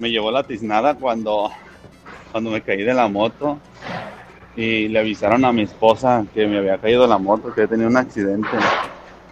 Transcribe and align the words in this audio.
me 0.00 0.10
llevó 0.10 0.30
la 0.32 0.42
tiznada 0.42 0.94
cuando, 0.94 1.50
cuando 2.32 2.50
me 2.50 2.62
caí 2.62 2.82
de 2.82 2.94
la 2.94 3.06
moto 3.06 3.58
y 4.56 4.88
le 4.88 4.98
avisaron 4.98 5.44
a 5.44 5.52
mi 5.52 5.62
esposa 5.62 6.24
que 6.34 6.46
me 6.46 6.58
había 6.58 6.78
caído 6.78 7.06
la 7.06 7.18
moto, 7.18 7.54
que 7.54 7.60
había 7.62 7.68
tenido 7.70 7.88
un 7.88 7.96
accidente. 7.96 8.48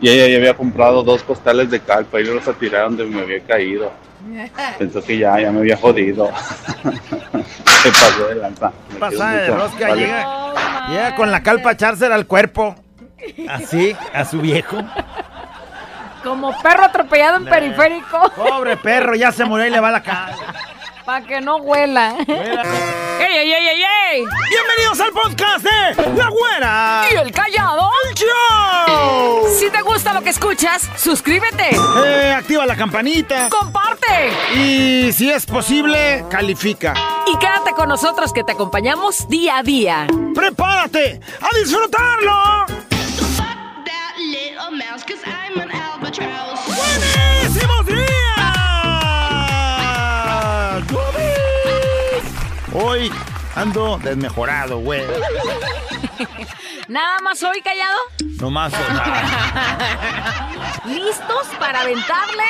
Y 0.01 0.09
ella 0.11 0.29
ya 0.29 0.37
había 0.37 0.55
comprado 0.55 1.03
dos 1.03 1.25
costales 1.25 1.71
de 1.71 1.81
calpa 1.81 2.21
y 2.21 2.25
los 2.25 2.47
a 2.47 2.53
tirar 2.53 2.85
donde 2.85 3.05
me 3.07 3.21
había 3.23 3.41
caído. 3.41 3.91
Pensó 4.79 5.03
que 5.03 5.19
ya, 5.19 5.41
ya 5.41 5.51
me 5.51 5.59
había 5.61 5.77
jodido. 5.77 6.31
Se 7.83 7.91
pasó 7.91 8.29
de 8.29 8.35
lanza. 8.37 8.73
Me 8.93 8.99
Pasada 8.99 9.33
de 9.37 9.51
mucho. 9.51 9.63
rosca, 9.65 9.89
Vale. 9.89 10.01
llega, 10.03 10.89
llega 10.91 11.17
con 11.17 11.31
la 11.31 11.43
calpa 11.43 11.71
a 11.71 11.73
echársela 11.73 12.15
al 12.15 12.27
cuerpo. 12.27 12.77
Así, 13.49 13.97
a 14.13 14.25
su 14.25 14.41
viejo. 14.41 14.77
Como 16.29 16.55
perro 16.59 16.85
atropellado 16.85 17.39
en 17.39 17.47
periférico. 17.47 18.31
Pobre 18.37 18.77
perro, 18.77 19.15
ya 19.15 19.33
se 19.33 19.47
murió 19.47 19.67
y 19.67 19.71
le 19.71 19.81
va 19.81 19.91
la 19.91 20.03
cara. 20.03 20.37
Para 21.07 21.25
que 21.27 21.41
no 21.41 21.57
huela. 21.57 22.17
¡Ey, 22.19 23.35
ey, 23.35 23.53
ey, 23.53 23.67
ey, 23.67 23.83
ey! 24.13 24.25
Bienvenidos 24.51 25.01
al 25.01 25.11
podcast 25.11 25.65
de 25.65 26.13
La 26.19 26.29
Güera. 26.29 27.05
¿Y 27.11 27.17
el 27.17 27.33
callado? 27.33 27.91
¡Show! 28.15 29.49
Si 29.59 29.71
te 29.71 29.81
gusta 29.81 30.13
lo 30.13 30.21
que 30.21 30.29
escuchas, 30.29 30.91
suscríbete. 30.97 31.71
Eh, 32.05 32.35
activa 32.37 32.67
la 32.67 32.77
campanita. 32.77 33.49
Comparte. 33.49 34.31
Y 34.55 35.11
si 35.15 35.31
es 35.31 35.47
posible, 35.47 36.27
califica. 36.29 36.93
Y 37.27 37.39
quédate 37.39 37.73
con 37.73 37.89
nosotros 37.89 38.35
que 38.35 38.45
te 38.45 38.53
acompañamos 38.53 39.27
día 39.31 39.57
a 39.57 39.63
día. 39.63 40.07
¡Prepárate 40.35 41.21
a 41.41 41.59
disfrutarlo! 41.59 42.67
that 43.89 44.15
little 44.19 44.71
mouse, 44.71 45.03
cause 45.05 45.23
albatross. 45.25 45.38
¡Buenísimos 46.19 47.87
días! 47.87 48.09
¡Yubis! 50.89 52.25
Hoy 52.75 53.13
ando 53.55 53.99
desmejorado, 53.99 54.79
güey. 54.79 55.03
Nada 56.89 57.19
más 57.23 57.43
hoy, 57.43 57.61
callado. 57.61 57.99
Nomás. 58.41 58.73
o 58.73 58.77
sea, 58.77 60.49
Listos 60.87 61.49
para 61.59 61.83
aventarle 61.83 62.45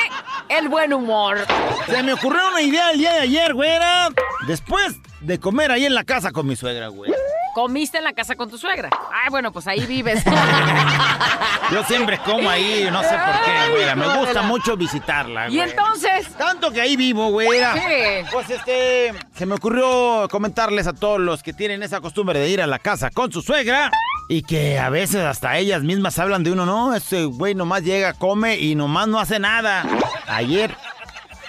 el 0.47 0.69
buen 0.69 0.93
humor. 0.93 1.39
se 1.87 2.03
me 2.03 2.13
ocurrió 2.13 2.47
una 2.49 2.61
idea 2.61 2.91
el 2.91 2.99
día 2.99 3.13
de 3.13 3.19
ayer, 3.21 3.53
güera. 3.53 4.09
Después 4.47 4.95
de 5.21 5.39
comer 5.39 5.71
ahí 5.71 5.85
en 5.85 5.93
la 5.93 6.03
casa 6.05 6.31
con 6.31 6.47
mi 6.47 6.55
suegra, 6.55 6.87
güey. 6.87 7.11
Comiste 7.53 7.97
en 7.97 8.03
la 8.03 8.13
casa 8.13 8.35
con 8.35 8.49
tu 8.49 8.57
suegra. 8.57 8.89
Ay, 9.11 9.29
bueno, 9.29 9.51
pues 9.51 9.67
ahí 9.67 9.85
vives. 9.85 10.23
Yo 11.71 11.83
siempre 11.83 12.19
como 12.19 12.49
ahí, 12.49 12.87
no 12.91 13.01
sé 13.01 13.09
por 13.09 13.45
qué, 13.45 13.71
güera. 13.71 13.95
Me 13.95 14.17
gusta 14.17 14.41
mucho 14.43 14.77
visitarla, 14.77 15.49
y 15.49 15.59
entonces. 15.59 16.27
Tanto 16.37 16.71
que 16.71 16.81
ahí 16.81 16.95
vivo, 16.95 17.29
güera. 17.29 17.73
Sí. 17.73 18.27
Pues 18.31 18.49
este, 18.49 19.13
se 19.35 19.45
me 19.45 19.55
ocurrió 19.55 20.27
comentarles 20.29 20.87
a 20.87 20.93
todos 20.93 21.19
los 21.19 21.43
que 21.43 21.53
tienen 21.53 21.83
esa 21.83 22.01
costumbre 22.01 22.39
de 22.39 22.49
ir 22.49 22.61
a 22.61 22.67
la 22.67 22.79
casa 22.79 23.09
con 23.09 23.31
su 23.31 23.41
suegra 23.41 23.91
y 24.29 24.43
que 24.43 24.77
a 24.79 24.89
veces 24.89 25.25
hasta 25.25 25.57
ellas 25.57 25.83
mismas 25.83 26.19
hablan 26.19 26.43
de 26.43 26.51
uno, 26.51 26.65
no, 26.65 26.95
ese 26.95 27.25
güey 27.25 27.55
nomás 27.55 27.83
llega, 27.83 28.13
come 28.13 28.57
y 28.57 28.75
nomás 28.75 29.07
no 29.07 29.19
hace 29.19 29.39
nada. 29.39 29.85
Ayer 30.27 30.75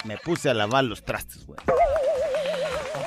me 0.05 0.17
puse 0.17 0.51
a 0.51 0.55
lavar 0.55 0.85
los 0.85 1.05
trastes, 1.05 1.47
güey. 1.47 1.59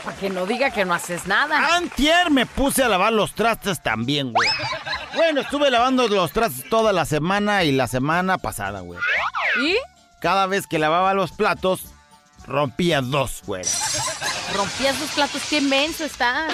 Para 0.03 0.17
que 0.17 0.29
no 0.29 0.45
diga 0.45 0.69
que 0.71 0.83
no 0.85 0.93
haces 0.93 1.27
nada. 1.27 1.75
Antier 1.75 2.29
me 2.29 2.45
puse 2.45 2.83
a 2.83 2.89
lavar 2.89 3.13
los 3.13 3.33
trastes 3.33 3.81
también, 3.81 4.33
güey. 4.33 4.49
Bueno, 5.15 5.41
estuve 5.41 5.69
lavando 5.69 6.07
los 6.07 6.31
trastes 6.31 6.69
toda 6.69 6.91
la 6.91 7.05
semana 7.05 7.63
y 7.63 7.71
la 7.71 7.87
semana 7.87 8.37
pasada, 8.37 8.81
güey. 8.81 8.99
¿Y? 9.61 9.77
Cada 10.19 10.47
vez 10.47 10.67
que 10.67 10.79
lavaba 10.79 11.13
los 11.13 11.31
platos, 11.31 11.85
rompía 12.45 13.01
dos, 13.01 13.41
güey. 13.45 13.63
Rompías 14.55 14.99
los 14.99 15.09
platos, 15.11 15.41
qué 15.49 15.61
menso 15.61 16.03
estás. 16.03 16.53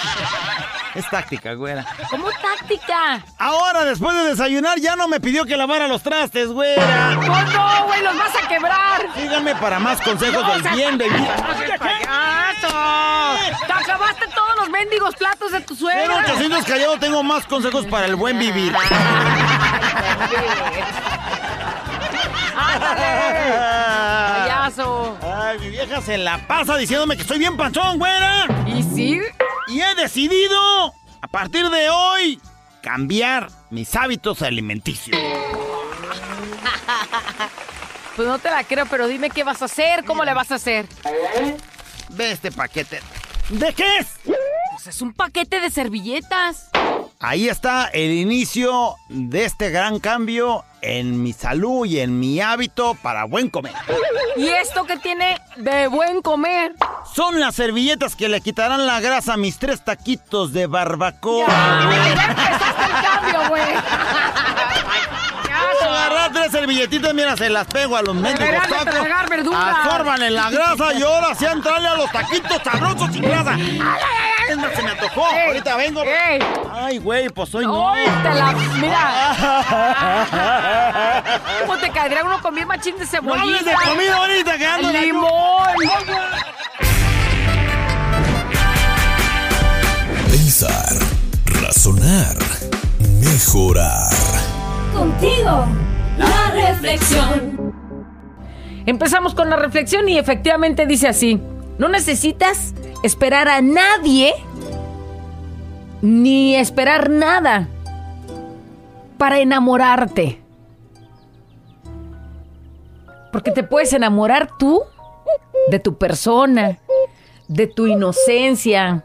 Es 0.94 1.08
táctica, 1.08 1.54
güera. 1.54 1.86
¿Cómo 2.10 2.28
táctica? 2.42 3.22
Ahora, 3.38 3.84
después 3.84 4.16
de 4.16 4.24
desayunar, 4.30 4.78
ya 4.80 4.96
no 4.96 5.06
me 5.06 5.20
pidió 5.20 5.44
que 5.44 5.56
lavara 5.56 5.86
los 5.86 6.02
trastes, 6.02 6.48
güera. 6.48 7.16
¡Oh, 7.16 7.42
no, 7.52 7.86
güey! 7.86 8.02
¡Los 8.02 8.18
vas 8.18 8.32
a 8.34 8.48
quebrar! 8.48 9.06
Síganme 9.14 9.54
para 9.56 9.78
más 9.78 10.00
consejos 10.00 10.46
del 10.46 10.62
bien, 10.74 10.98
baby. 10.98 11.28
¡Payaso! 11.78 12.68
¡Te 13.66 13.72
acabaste 13.72 14.26
todos 14.34 14.56
los 14.56 14.70
mendigos 14.70 15.14
platos 15.14 15.52
de 15.52 15.60
tu 15.60 15.76
suegra! 15.76 16.24
0800 16.26 16.64
callado, 16.64 16.98
tengo 16.98 17.22
más 17.22 17.46
consejos 17.46 17.86
para 17.86 18.06
el 18.06 18.16
buen 18.16 18.38
vivir. 18.38 18.74
¡Ándale! 22.56 23.00
¡Payaso! 24.42 25.16
Ay, 25.22 25.58
mi 25.60 25.68
vieja 25.70 26.00
se 26.00 26.18
la 26.18 26.38
pasa 26.48 26.76
diciéndome 26.76 27.14
que 27.14 27.22
estoy 27.22 27.38
bien 27.38 27.56
panzón, 27.56 27.98
güera. 27.98 28.46
¿Y 28.66 28.82
sí? 28.82 29.20
Y 29.70 29.80
he 29.80 29.94
decidido, 29.94 30.94
a 31.22 31.28
partir 31.28 31.68
de 31.70 31.88
hoy, 31.90 32.40
cambiar 32.82 33.48
mis 33.70 33.94
hábitos 33.94 34.42
alimenticios. 34.42 35.18
Pues 38.16 38.28
no 38.28 38.38
te 38.38 38.50
la 38.50 38.64
creo, 38.64 38.84
pero 38.84 39.06
dime 39.06 39.30
qué 39.30 39.44
vas 39.44 39.62
a 39.62 39.64
hacer, 39.64 40.04
cómo 40.04 40.24
le 40.24 40.34
vas 40.34 40.50
a 40.50 40.56
hacer. 40.56 40.86
Ve 42.10 42.32
este 42.32 42.52
paquete. 42.52 43.00
¿De 43.48 43.72
qué 43.72 43.98
es? 43.98 44.08
Pues 44.72 44.88
es 44.88 45.00
un 45.00 45.14
paquete 45.14 45.58
de 45.60 45.70
servilletas. 45.70 46.68
Ahí 47.22 47.50
está 47.50 47.84
el 47.92 48.12
inicio 48.12 48.96
de 49.10 49.44
este 49.44 49.68
gran 49.68 50.00
cambio 50.00 50.64
en 50.80 51.22
mi 51.22 51.34
salud 51.34 51.84
y 51.84 52.00
en 52.00 52.18
mi 52.18 52.40
hábito 52.40 52.94
para 53.02 53.24
buen 53.24 53.50
comer. 53.50 53.74
¿Y 54.38 54.48
esto 54.48 54.84
que 54.86 54.96
tiene 54.96 55.38
de 55.56 55.88
buen 55.88 56.22
comer? 56.22 56.74
Son 57.14 57.38
las 57.38 57.56
servilletas 57.56 58.16
que 58.16 58.30
le 58.30 58.40
quitarán 58.40 58.86
la 58.86 59.00
grasa 59.00 59.34
a 59.34 59.36
mis 59.36 59.58
tres 59.58 59.84
taquitos 59.84 60.54
de 60.54 60.66
barbacoa. 60.66 61.46
Ya, 61.46 62.14
ya 62.14 62.24
empezaste 62.24 62.84
el 62.84 63.04
cambio, 63.04 63.48
güey. 63.50 63.62
Agarrar 65.82 66.32
tres 66.32 66.52
servilletitas, 66.52 67.12
mira, 67.12 67.36
se 67.36 67.50
las 67.50 67.66
pego 67.66 67.96
a 67.96 68.02
los 68.02 68.14
mendigos 68.14 68.66
tacos. 68.68 68.94
Absorban 69.52 70.22
en 70.22 70.34
la 70.34 70.50
grasa 70.50 70.94
y 70.94 71.02
ahora 71.02 71.34
sí 71.34 71.44
entrarle 71.44 71.88
a 71.88 71.96
los 71.96 72.10
taquitos 72.10 72.62
sabrosos 72.64 73.12
sin 73.12 73.22
grasa. 73.22 73.54
Ay, 73.54 74.29
es 74.50 74.58
más, 74.58 74.72
se 74.74 74.82
me 74.82 74.90
antojó. 74.90 75.26
Ey, 75.32 75.46
Ahorita 75.48 75.76
vengo. 75.76 76.02
ey. 76.04 76.38
Ay, 76.72 76.98
güey, 76.98 77.28
pues 77.30 77.54
hoy 77.54 77.64
no. 77.64 77.90
¡Ay, 77.92 78.04
te 78.22 78.34
la... 78.34 78.52
Mira, 78.80 79.04
¿cómo 81.66 81.76
te 81.78 81.90
caería 81.90 82.24
uno 82.24 82.40
con 82.42 82.54
bien 82.54 82.66
machín 82.68 82.94
de 82.98 83.04
No 83.04 83.10
cebollita? 83.10 83.42
hables 83.42 83.64
de 83.64 83.74
comida 83.88 84.16
ahorita 84.16 84.58
que 84.58 84.66
¡Limón! 85.06 85.30
Pensar, 90.30 90.94
razonar, 91.62 92.36
mejorar. 93.20 94.10
Contigo, 94.94 95.66
la 96.18 96.50
reflexión. 96.50 97.72
Empezamos 98.86 99.34
con 99.34 99.50
la 99.50 99.56
reflexión 99.56 100.08
y 100.08 100.18
efectivamente 100.18 100.86
dice 100.86 101.08
así. 101.08 101.40
No 101.78 101.88
necesitas 101.88 102.74
esperar 103.02 103.48
a 103.48 103.60
nadie 103.60 104.34
ni 106.02 106.56
esperar 106.56 107.10
nada 107.10 107.68
para 109.18 109.40
enamorarte. 109.40 110.40
Porque 113.32 113.52
te 113.52 113.62
puedes 113.62 113.92
enamorar 113.92 114.56
tú 114.58 114.82
de 115.68 115.78
tu 115.78 115.98
persona, 115.98 116.78
de 117.48 117.66
tu 117.66 117.86
inocencia, 117.86 119.04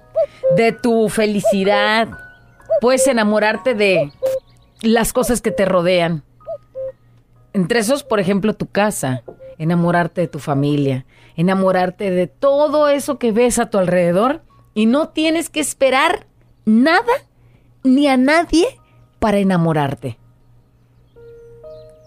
de 0.56 0.72
tu 0.72 1.10
felicidad. 1.10 2.08
Puedes 2.82 3.08
enamorarte 3.08 3.76
de 3.76 4.12
las 4.82 5.14
cosas 5.14 5.42
que 5.42 5.52
te 5.52 5.66
rodean. 5.66 6.24
Entre 7.54 7.80
esos, 7.80 8.04
por 8.04 8.20
ejemplo, 8.20 8.54
tu 8.54 8.68
casa, 8.68 9.24
enamorarte 9.58 10.22
de 10.22 10.28
tu 10.28 10.40
familia, 10.40 11.06
enamorarte 11.36 12.12
de 12.12 12.28
todo 12.28 12.88
eso 12.88 13.18
que 13.18 13.32
ves 13.32 13.60
a 13.60 13.70
tu 13.70 13.78
alrededor 13.78 14.42
y 14.74 14.86
no 14.86 15.10
tienes 15.10 15.50
que 15.50 15.60
esperar 15.60 16.28
nada 16.66 17.14
ni 17.84 18.08
a 18.08 18.18
nadie 18.18 18.68
para 19.20 19.38
enamorarte. 19.38 20.18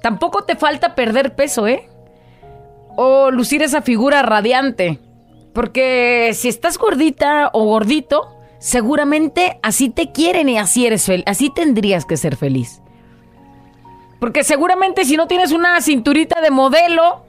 Tampoco 0.02 0.44
te 0.44 0.56
falta 0.56 0.94
perder 0.94 1.34
peso, 1.34 1.66
¿eh? 1.66 1.88
O 2.96 3.30
lucir 3.30 3.62
esa 3.62 3.82
figura 3.82 4.22
radiante. 4.22 5.00
Porque 5.52 6.32
si 6.34 6.48
estás 6.48 6.78
gordita 6.78 7.50
o 7.52 7.64
gordito, 7.64 8.36
seguramente 8.58 9.58
así 9.62 9.88
te 9.88 10.12
quieren 10.12 10.48
y 10.48 10.58
así 10.58 10.86
eres 10.86 11.04
feliz. 11.06 11.24
Así 11.26 11.50
tendrías 11.50 12.04
que 12.04 12.16
ser 12.16 12.36
feliz. 12.36 12.80
Porque 14.20 14.44
seguramente 14.44 15.04
si 15.04 15.16
no 15.16 15.26
tienes 15.26 15.52
una 15.52 15.80
cinturita 15.80 16.40
de 16.40 16.50
modelo, 16.50 17.24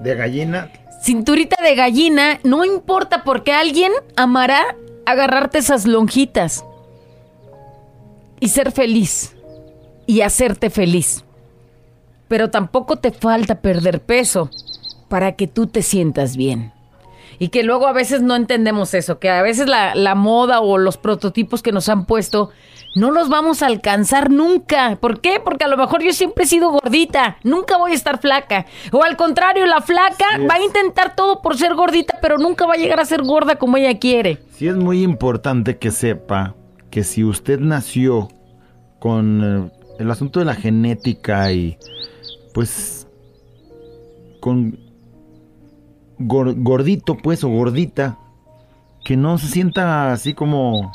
De 0.00 0.14
gallina. 0.14 0.70
cinturita 1.02 1.62
de 1.62 1.74
gallina, 1.74 2.40
no 2.44 2.64
importa 2.64 3.24
porque 3.24 3.52
alguien 3.52 3.92
amará 4.16 4.76
agarrarte 5.06 5.58
esas 5.58 5.86
lonjitas 5.86 6.64
y 8.40 8.48
ser 8.48 8.72
feliz 8.72 9.34
y 10.06 10.20
hacerte 10.20 10.70
feliz. 10.70 11.24
Pero 12.28 12.50
tampoco 12.50 12.96
te 12.96 13.10
falta 13.10 13.60
perder 13.60 14.00
peso 14.00 14.50
para 15.08 15.32
que 15.32 15.46
tú 15.46 15.66
te 15.66 15.82
sientas 15.82 16.36
bien. 16.36 16.73
Y 17.38 17.48
que 17.48 17.62
luego 17.62 17.86
a 17.86 17.92
veces 17.92 18.22
no 18.22 18.36
entendemos 18.36 18.94
eso, 18.94 19.18
que 19.18 19.30
a 19.30 19.42
veces 19.42 19.68
la, 19.68 19.94
la 19.94 20.14
moda 20.14 20.60
o 20.60 20.78
los 20.78 20.96
prototipos 20.96 21.62
que 21.62 21.72
nos 21.72 21.88
han 21.88 22.06
puesto 22.06 22.50
no 22.94 23.10
los 23.10 23.28
vamos 23.28 23.62
a 23.62 23.66
alcanzar 23.66 24.30
nunca. 24.30 24.96
¿Por 25.00 25.20
qué? 25.20 25.40
Porque 25.44 25.64
a 25.64 25.68
lo 25.68 25.76
mejor 25.76 26.02
yo 26.02 26.12
siempre 26.12 26.44
he 26.44 26.46
sido 26.46 26.70
gordita, 26.70 27.38
nunca 27.42 27.76
voy 27.76 27.92
a 27.92 27.94
estar 27.94 28.20
flaca. 28.20 28.66
O 28.92 29.02
al 29.02 29.16
contrario, 29.16 29.66
la 29.66 29.80
flaca 29.80 30.26
va 30.48 30.54
a 30.54 30.62
intentar 30.62 31.16
todo 31.16 31.42
por 31.42 31.56
ser 31.56 31.74
gordita, 31.74 32.18
pero 32.22 32.38
nunca 32.38 32.66
va 32.66 32.74
a 32.74 32.76
llegar 32.76 33.00
a 33.00 33.04
ser 33.04 33.22
gorda 33.22 33.56
como 33.56 33.76
ella 33.76 33.98
quiere. 33.98 34.38
Sí 34.50 34.68
es 34.68 34.76
muy 34.76 35.02
importante 35.02 35.78
que 35.78 35.90
sepa 35.90 36.54
que 36.90 37.02
si 37.02 37.24
usted 37.24 37.58
nació 37.58 38.28
con 39.00 39.42
eh, 39.42 39.70
el 39.98 40.10
asunto 40.10 40.38
de 40.38 40.46
la 40.46 40.54
genética 40.54 41.50
y 41.52 41.76
pues 42.52 43.08
con 44.40 44.78
gordito 46.18 47.16
pues 47.16 47.42
o 47.44 47.48
gordita, 47.48 48.18
que 49.04 49.16
no 49.16 49.38
se 49.38 49.48
sienta 49.48 50.12
así 50.12 50.34
como 50.34 50.92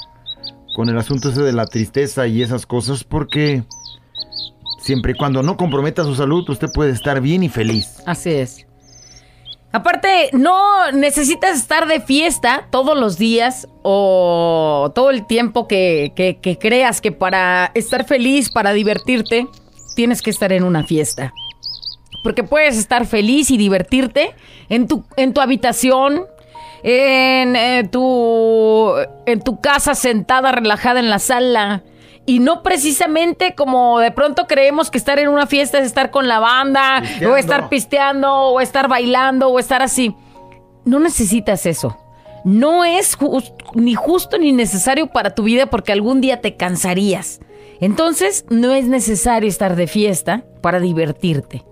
con 0.75 0.89
el 0.89 0.97
asunto 0.97 1.29
ese 1.29 1.41
de 1.41 1.53
la 1.53 1.65
tristeza 1.67 2.27
y 2.27 2.41
esas 2.41 2.65
cosas 2.65 3.03
porque 3.03 3.63
siempre 4.79 5.11
y 5.11 5.15
cuando 5.15 5.43
no 5.43 5.57
comprometa 5.57 6.03
su 6.03 6.15
salud 6.15 6.47
usted 6.49 6.69
puede 6.73 6.91
estar 6.91 7.21
bien 7.21 7.43
y 7.43 7.49
feliz. 7.49 8.01
Así 8.05 8.31
es. 8.31 8.65
Aparte, 9.71 10.29
no 10.33 10.91
necesitas 10.93 11.55
estar 11.57 11.87
de 11.87 11.99
fiesta 12.01 12.67
todos 12.71 12.97
los 12.99 13.19
días 13.19 13.67
o 13.83 14.91
todo 14.95 15.11
el 15.11 15.27
tiempo 15.27 15.67
que, 15.67 16.11
que- 16.15 16.37
que 16.41 16.57
creas 16.57 17.01
que 17.01 17.11
para 17.11 17.69
estar 17.75 18.03
feliz, 18.05 18.49
para 18.49 18.73
divertirte, 18.73 19.47
tienes 19.95 20.23
que 20.23 20.31
estar 20.31 20.51
en 20.53 20.63
una 20.63 20.83
fiesta. 20.83 21.33
Porque 22.23 22.43
puedes 22.43 22.77
estar 22.77 23.05
feliz 23.05 23.51
y 23.51 23.57
divertirte 23.57 24.33
en 24.69 24.87
tu, 24.87 25.03
en 25.17 25.33
tu 25.33 25.41
habitación, 25.41 26.25
en, 26.83 27.55
eh, 27.55 27.87
tu, 27.89 28.91
en 29.25 29.41
tu 29.41 29.59
casa 29.61 29.95
sentada, 29.95 30.51
relajada 30.51 30.99
en 30.99 31.09
la 31.09 31.19
sala. 31.19 31.83
Y 32.25 32.39
no 32.39 32.61
precisamente 32.61 33.55
como 33.55 33.99
de 33.99 34.11
pronto 34.11 34.45
creemos 34.45 34.91
que 34.91 34.97
estar 34.97 35.17
en 35.17 35.29
una 35.29 35.47
fiesta 35.47 35.79
es 35.79 35.85
estar 35.85 36.11
con 36.11 36.27
la 36.27 36.39
banda, 36.39 36.99
Pisteando. 37.01 37.33
o 37.33 37.37
estar 37.37 37.69
pisteando, 37.69 38.33
o 38.33 38.61
estar 38.61 38.87
bailando, 38.87 39.49
o 39.49 39.57
estar 39.57 39.81
así. 39.81 40.13
No 40.85 40.99
necesitas 40.99 41.65
eso. 41.65 41.97
No 42.45 42.85
es 42.85 43.17
ni 43.73 43.95
justo 43.95 44.37
ni 44.37 44.51
necesario 44.51 45.07
para 45.07 45.33
tu 45.33 45.43
vida 45.43 45.65
porque 45.65 45.91
algún 45.91 46.21
día 46.21 46.39
te 46.39 46.55
cansarías. 46.55 47.39
Entonces, 47.81 48.45
no 48.49 48.73
es 48.73 48.85
necesario 48.85 49.49
estar 49.49 49.75
de 49.75 49.87
fiesta 49.87 50.43
para 50.61 50.79
divertirte 50.79 51.63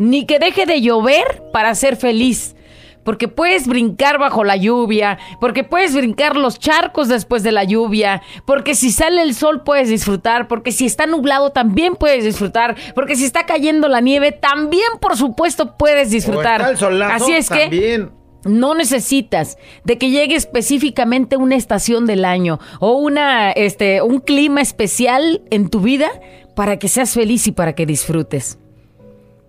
ni 0.00 0.24
que 0.24 0.38
deje 0.38 0.64
de 0.64 0.80
llover 0.80 1.42
para 1.52 1.74
ser 1.74 1.94
feliz. 1.94 2.56
Porque 3.04 3.28
puedes 3.28 3.66
brincar 3.66 4.18
bajo 4.18 4.44
la 4.44 4.56
lluvia, 4.56 5.18
porque 5.40 5.62
puedes 5.62 5.94
brincar 5.94 6.36
los 6.36 6.58
charcos 6.58 7.08
después 7.08 7.42
de 7.42 7.52
la 7.52 7.64
lluvia, 7.64 8.22
porque 8.44 8.74
si 8.74 8.90
sale 8.90 9.22
el 9.22 9.34
sol 9.34 9.62
puedes 9.62 9.88
disfrutar, 9.88 10.48
porque 10.48 10.72
si 10.72 10.84
está 10.84 11.06
nublado 11.06 11.50
también 11.50 11.96
puedes 11.96 12.24
disfrutar, 12.24 12.76
porque 12.94 13.16
si 13.16 13.24
está 13.24 13.46
cayendo 13.46 13.88
la 13.88 14.00
nieve 14.00 14.32
también 14.32 14.88
por 15.00 15.16
supuesto 15.16 15.76
puedes 15.78 16.10
disfrutar. 16.10 16.62
Así 16.62 17.32
es 17.32 17.48
que 17.48 18.08
no 18.44 18.74
necesitas 18.74 19.58
de 19.84 19.98
que 19.98 20.10
llegue 20.10 20.34
específicamente 20.34 21.36
una 21.36 21.56
estación 21.56 22.06
del 22.06 22.24
año 22.24 22.58
o 22.80 22.92
una, 22.92 23.50
este, 23.52 24.02
un 24.02 24.20
clima 24.20 24.60
especial 24.60 25.42
en 25.50 25.68
tu 25.68 25.80
vida 25.80 26.10
para 26.54 26.78
que 26.78 26.88
seas 26.88 27.12
feliz 27.12 27.46
y 27.46 27.52
para 27.52 27.74
que 27.74 27.86
disfrutes. 27.86 28.59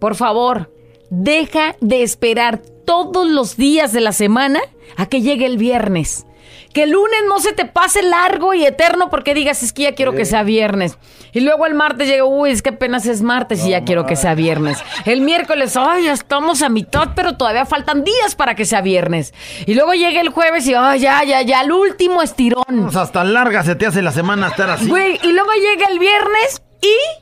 Por 0.01 0.15
favor, 0.15 0.74
deja 1.12 1.75
de 1.80 2.01
esperar 2.01 2.57
todos 2.88 3.27
los 3.27 3.56
días 3.56 3.94
de 3.94 4.01
la 4.01 4.13
semana 4.13 4.59
a 4.98 5.06
que 5.06 5.21
llegue 5.21 5.45
el 5.45 5.59
viernes. 5.59 6.25
Que 6.74 6.83
el 6.83 6.89
lunes 6.89 7.19
no 7.27 7.38
se 7.38 7.53
te 7.53 7.65
pase 7.65 8.01
largo 8.01 8.56
y 8.56 8.65
eterno 8.65 9.12
porque 9.12 9.36
digas, 9.36 9.62
es 9.62 9.74
que 9.74 9.83
ya 9.83 9.94
quiero 9.94 10.13
que 10.13 10.25
sea 10.25 10.42
viernes. 10.42 10.98
Y 11.33 11.42
luego 11.42 11.68
el 11.68 11.75
martes 11.75 12.07
llega, 12.07 12.25
uy, 12.25 12.50
es 12.50 12.63
que 12.63 12.69
apenas 12.69 13.06
es 13.06 13.21
martes 13.21 13.63
y 13.63 13.69
ya 13.69 13.83
quiero 13.83 14.07
que 14.07 14.15
sea 14.15 14.33
viernes. 14.33 14.80
El 15.06 15.21
miércoles, 15.21 15.77
ay, 15.77 16.06
ya 16.06 16.13
estamos 16.13 16.63
a 16.63 16.69
mitad, 16.69 17.09
pero 17.15 17.38
todavía 17.38 17.68
faltan 17.68 18.03
días 18.03 18.33
para 18.36 18.56
que 18.56 18.65
sea 18.65 18.81
viernes. 18.81 19.36
Y 19.68 19.75
luego 19.75 19.94
llega 19.94 20.19
el 20.19 20.30
jueves 20.30 20.65
y, 20.65 20.74
ay, 20.74 21.01
ya, 21.01 21.24
ya, 21.24 21.44
ya, 21.44 21.62
el 21.62 21.71
último 21.71 22.24
estirón. 22.24 22.63
Pues 22.65 22.95
hasta 22.95 23.24
larga 23.24 23.62
se 23.62 23.75
te 23.75 23.86
hace 23.86 24.01
la 24.01 24.12
semana 24.12 24.48
estar 24.48 24.71
así. 24.71 24.89
Güey, 24.89 25.19
y 25.21 25.31
luego 25.31 25.51
llega 25.53 25.86
el 25.92 26.00
viernes 26.00 26.63
y 26.81 27.20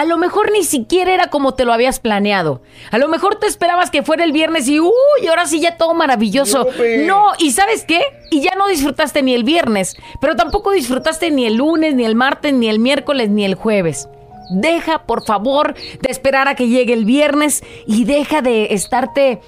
a 0.00 0.04
lo 0.06 0.16
mejor 0.16 0.50
ni 0.50 0.64
siquiera 0.64 1.12
era 1.12 1.26
como 1.28 1.52
te 1.52 1.66
lo 1.66 1.74
habías 1.74 2.00
planeado. 2.00 2.62
A 2.90 2.96
lo 2.96 3.06
mejor 3.08 3.36
te 3.36 3.46
esperabas 3.46 3.90
que 3.90 4.02
fuera 4.02 4.24
el 4.24 4.32
viernes 4.32 4.66
y 4.66 4.80
uy, 4.80 5.26
ahora 5.28 5.44
sí 5.44 5.60
ya 5.60 5.76
todo 5.76 5.92
maravilloso. 5.92 6.66
No, 7.04 7.32
y 7.38 7.50
¿sabes 7.50 7.84
qué? 7.84 8.00
Y 8.30 8.40
ya 8.40 8.54
no 8.56 8.66
disfrutaste 8.66 9.22
ni 9.22 9.34
el 9.34 9.44
viernes, 9.44 9.98
pero 10.18 10.36
tampoco 10.36 10.70
disfrutaste 10.70 11.30
ni 11.30 11.44
el 11.44 11.56
lunes, 11.56 11.94
ni 11.94 12.06
el 12.06 12.14
martes, 12.14 12.54
ni 12.54 12.70
el 12.70 12.78
miércoles, 12.78 13.28
ni 13.28 13.44
el 13.44 13.54
jueves. 13.56 14.08
Deja, 14.48 15.02
por 15.02 15.22
favor, 15.22 15.74
de 15.74 16.10
esperar 16.10 16.48
a 16.48 16.54
que 16.54 16.68
llegue 16.68 16.94
el 16.94 17.04
viernes 17.04 17.62
y 17.86 18.04
deja 18.04 18.40
de 18.40 18.72
estarte 18.72 19.42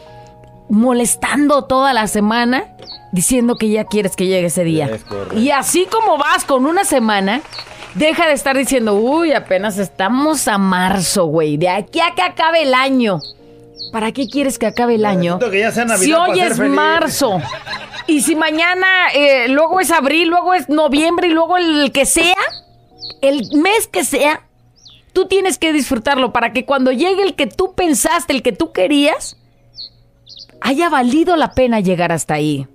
molestando 0.69 1.65
toda 1.65 1.95
la 1.95 2.09
semana 2.09 2.77
diciendo 3.11 3.57
que 3.57 3.71
ya 3.71 3.85
quieres 3.85 4.17
que 4.17 4.27
llegue 4.27 4.49
ese 4.49 4.65
día. 4.65 4.87
Es. 4.87 5.03
Y 5.35 5.51
así 5.51 5.87
como 5.91 6.19
vas 6.19 6.45
con 6.45 6.67
una 6.67 6.85
semana, 6.85 7.41
deja 7.95 8.27
de 8.27 8.33
estar 8.33 8.57
diciendo, 8.57 8.95
uy, 8.95 9.33
apenas 9.33 9.79
estamos 9.79 10.49
a 10.49 10.59
marzo, 10.59 11.27
güey, 11.27 11.57
de 11.57 11.69
aquí 11.69 12.01
a 12.01 12.15
que 12.15 12.23
acabe 12.23 12.63
el 12.63 12.75
año. 12.75 13.21
¿Para 13.93 14.13
qué 14.13 14.27
quieres 14.27 14.59
que 14.59 14.67
acabe 14.67 14.95
el 14.95 15.05
año? 15.05 15.35
Necesito 15.35 15.51
que 15.51 15.59
ya 15.59 15.71
sea 15.71 15.85
Navidad 15.85 16.05
si 16.05 16.13
hoy 16.13 16.41
es 16.41 16.57
feliz. 16.57 16.73
marzo. 16.73 17.41
Y 18.07 18.23
si 18.23 18.35
mañana, 18.35 18.87
eh, 19.15 19.49
luego 19.49 19.81
es 19.81 19.91
abril, 19.91 20.29
luego 20.29 20.55
es 20.55 20.69
noviembre 20.69 21.29
y 21.29 21.31
luego 21.31 21.57
el 21.59 21.93
que 21.93 22.07
sea, 22.07 22.37
el 23.21 23.49
mes 23.55 23.87
que 23.89 24.05
sea, 24.05 24.47
tú 25.13 25.27
tienes 25.27 25.59
que 25.59 25.73
disfrutarlo 25.73 26.33
para 26.33 26.53
que 26.53 26.65
cuando 26.65 26.91
llegue 26.91 27.23
el 27.23 27.35
que 27.35 27.47
tú 27.47 27.75
pensaste, 27.75 28.33
el 28.33 28.43
que 28.43 28.53
tú 28.53 28.73
querías, 28.73 29.37
haya 30.61 30.89
valido 30.89 31.37
la 31.37 31.53
pena 31.53 31.81
llegar 31.81 32.13
hasta 32.13 32.35
ahí. 32.35 32.67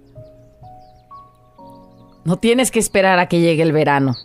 No 2.24 2.38
tienes 2.38 2.72
que 2.72 2.80
esperar 2.80 3.20
a 3.20 3.28
que 3.28 3.40
llegue 3.40 3.64
el 3.64 3.72
verano. 3.72 4.16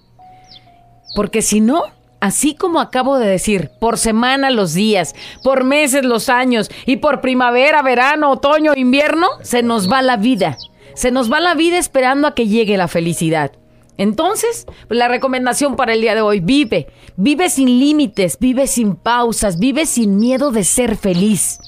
Porque 1.14 1.42
si 1.42 1.60
no, 1.60 1.84
así 2.20 2.54
como 2.54 2.80
acabo 2.80 3.18
de 3.18 3.26
decir, 3.26 3.70
por 3.80 3.98
semana 3.98 4.50
los 4.50 4.74
días, 4.74 5.14
por 5.42 5.64
meses 5.64 6.04
los 6.04 6.28
años 6.28 6.70
y 6.86 6.96
por 6.96 7.20
primavera, 7.20 7.82
verano, 7.82 8.30
otoño, 8.30 8.72
invierno, 8.76 9.26
se 9.42 9.62
nos 9.62 9.90
va 9.90 10.02
la 10.02 10.16
vida. 10.16 10.56
Se 10.94 11.10
nos 11.10 11.32
va 11.32 11.40
la 11.40 11.54
vida 11.54 11.78
esperando 11.78 12.28
a 12.28 12.34
que 12.34 12.48
llegue 12.48 12.76
la 12.76 12.88
felicidad. 12.88 13.52
Entonces, 13.98 14.66
la 14.88 15.08
recomendación 15.08 15.76
para 15.76 15.92
el 15.92 16.00
día 16.00 16.14
de 16.14 16.22
hoy, 16.22 16.40
vive, 16.40 16.88
vive 17.16 17.50
sin 17.50 17.78
límites, 17.78 18.38
vive 18.40 18.66
sin 18.66 18.96
pausas, 18.96 19.58
vive 19.58 19.86
sin 19.86 20.18
miedo 20.18 20.50
de 20.50 20.64
ser 20.64 20.96
feliz. 20.96 21.58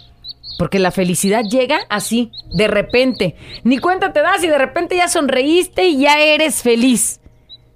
Porque 0.59 0.79
la 0.79 0.91
felicidad 0.91 1.43
llega 1.43 1.81
así, 1.89 2.31
de 2.55 2.69
repente. 2.69 3.37
Ni 3.65 3.79
cuenta 3.79 4.13
te 4.13 4.21
das 4.21 4.43
y 4.43 4.47
de 4.47 4.59
repente 4.59 4.97
ya 4.97 5.09
sonreíste 5.09 5.87
y 5.87 5.99
ya 5.99 6.21
eres 6.21 6.63
feliz. 6.63 7.21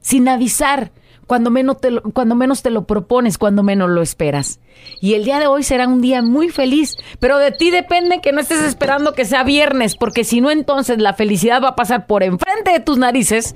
Sin 0.01 0.29
avisar, 0.29 0.93
cuando 1.29 1.51
menos, 1.51 1.79
te 1.79 1.91
lo, 1.91 2.03
cuando 2.03 2.35
menos 2.35 2.63
te 2.63 2.71
lo 2.71 2.87
propones, 2.87 3.37
cuando 3.37 3.63
menos 3.63 3.91
lo 3.91 4.01
esperas. 4.01 4.61
Y 5.01 5.13
el 5.13 5.25
día 5.25 5.39
de 5.39 5.47
hoy 5.47 5.63
será 5.63 5.87
un 5.87 6.01
día 6.01 6.23
muy 6.23 6.49
feliz, 6.49 6.97
pero 7.21 7.37
de 7.37 7.53
ti 7.53 7.71
depende 7.71 8.21
que 8.23 8.33
no 8.33 8.41
estés 8.41 8.63
esperando 8.63 9.13
que 9.13 9.27
sea 9.27 9.45
viernes, 9.45 9.95
porque 9.95 10.25
si 10.25 10.41
no 10.41 10.51
entonces 10.51 10.99
la 10.99 11.13
felicidad 11.13 11.63
va 11.63 11.69
a 11.69 11.77
pasar 11.77 12.07
por 12.07 12.23
enfrente 12.23 12.73
de 12.73 12.81
tus 12.81 12.97
narices 12.97 13.55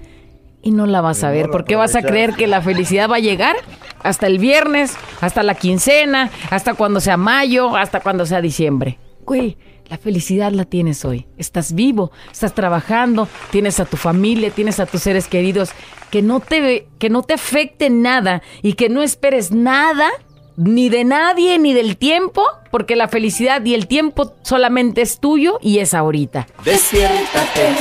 y 0.60 0.70
no 0.70 0.86
la 0.86 1.00
vas 1.00 1.24
a 1.24 1.30
ver, 1.30 1.48
porque 1.50 1.74
vas 1.74 1.96
a 1.96 2.02
creer 2.02 2.34
que 2.34 2.46
la 2.46 2.60
felicidad 2.60 3.10
va 3.10 3.16
a 3.16 3.20
llegar 3.20 3.56
hasta 4.02 4.26
el 4.26 4.38
viernes, 4.38 4.94
hasta 5.22 5.42
la 5.42 5.54
quincena, 5.54 6.30
hasta 6.50 6.74
cuando 6.74 7.00
sea 7.00 7.16
mayo, 7.16 7.74
hasta 7.74 8.00
cuando 8.00 8.26
sea 8.26 8.42
diciembre. 8.42 8.98
Güey, 9.24 9.56
la 9.92 9.98
felicidad 9.98 10.52
la 10.52 10.64
tienes 10.64 11.04
hoy. 11.04 11.26
Estás 11.36 11.74
vivo, 11.74 12.12
estás 12.30 12.54
trabajando, 12.54 13.28
tienes 13.50 13.78
a 13.78 13.84
tu 13.84 13.98
familia, 13.98 14.50
tienes 14.50 14.80
a 14.80 14.86
tus 14.86 15.02
seres 15.02 15.28
queridos. 15.28 15.68
Que 16.10 16.22
no 16.22 16.40
te, 16.40 16.88
que 16.98 17.10
no 17.10 17.22
te 17.22 17.34
afecte 17.34 17.90
nada 17.90 18.42
y 18.62 18.72
que 18.72 18.88
no 18.88 19.02
esperes 19.02 19.50
nada, 19.50 20.08
ni 20.56 20.88
de 20.88 21.04
nadie, 21.04 21.58
ni 21.58 21.74
del 21.74 21.98
tiempo, 21.98 22.42
porque 22.70 22.96
la 22.96 23.06
felicidad 23.06 23.62
y 23.66 23.74
el 23.74 23.86
tiempo 23.86 24.32
solamente 24.40 25.02
es 25.02 25.20
tuyo 25.20 25.58
y 25.60 25.80
es 25.80 25.92
ahorita. 25.92 26.46
Despiértate, 26.64 27.74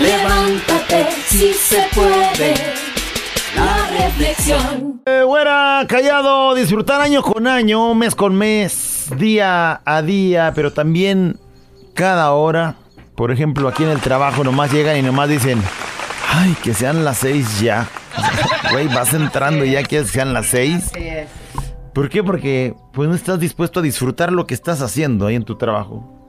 levántate, 0.00 1.08
si 1.26 1.52
se 1.52 1.84
puede. 1.94 2.54
La 3.54 4.06
reflexión. 4.06 5.02
Eh, 5.04 5.24
güera, 5.26 5.84
callado, 5.86 6.54
disfrutar 6.54 7.02
año 7.02 7.20
con 7.20 7.46
año, 7.46 7.94
mes 7.94 8.14
con 8.14 8.34
mes, 8.34 9.10
día 9.18 9.82
a 9.84 10.00
día, 10.00 10.52
pero 10.54 10.72
también 10.72 11.38
cada 12.00 12.32
hora. 12.32 12.76
Por 13.14 13.30
ejemplo, 13.30 13.68
aquí 13.68 13.82
en 13.82 13.90
el 13.90 14.00
trabajo 14.00 14.42
nomás 14.42 14.72
llegan 14.72 14.96
y 14.96 15.02
nomás 15.02 15.28
dicen, 15.28 15.62
ay, 16.30 16.56
que 16.62 16.72
sean 16.72 17.04
las 17.04 17.18
seis 17.18 17.60
ya. 17.60 17.86
Güey, 18.72 18.88
vas 18.88 19.12
entrando 19.12 19.66
y 19.66 19.72
ya 19.72 19.82
quieres 19.82 20.06
que 20.06 20.14
sean 20.14 20.32
las 20.32 20.46
seis. 20.46 20.90
¿Por 21.92 22.08
qué? 22.08 22.24
Porque 22.24 22.74
pues 22.94 23.06
no 23.06 23.14
estás 23.14 23.38
dispuesto 23.38 23.80
a 23.80 23.82
disfrutar 23.82 24.32
lo 24.32 24.46
que 24.46 24.54
estás 24.54 24.80
haciendo 24.80 25.26
ahí 25.26 25.34
en 25.34 25.44
tu 25.44 25.58
trabajo. 25.58 26.26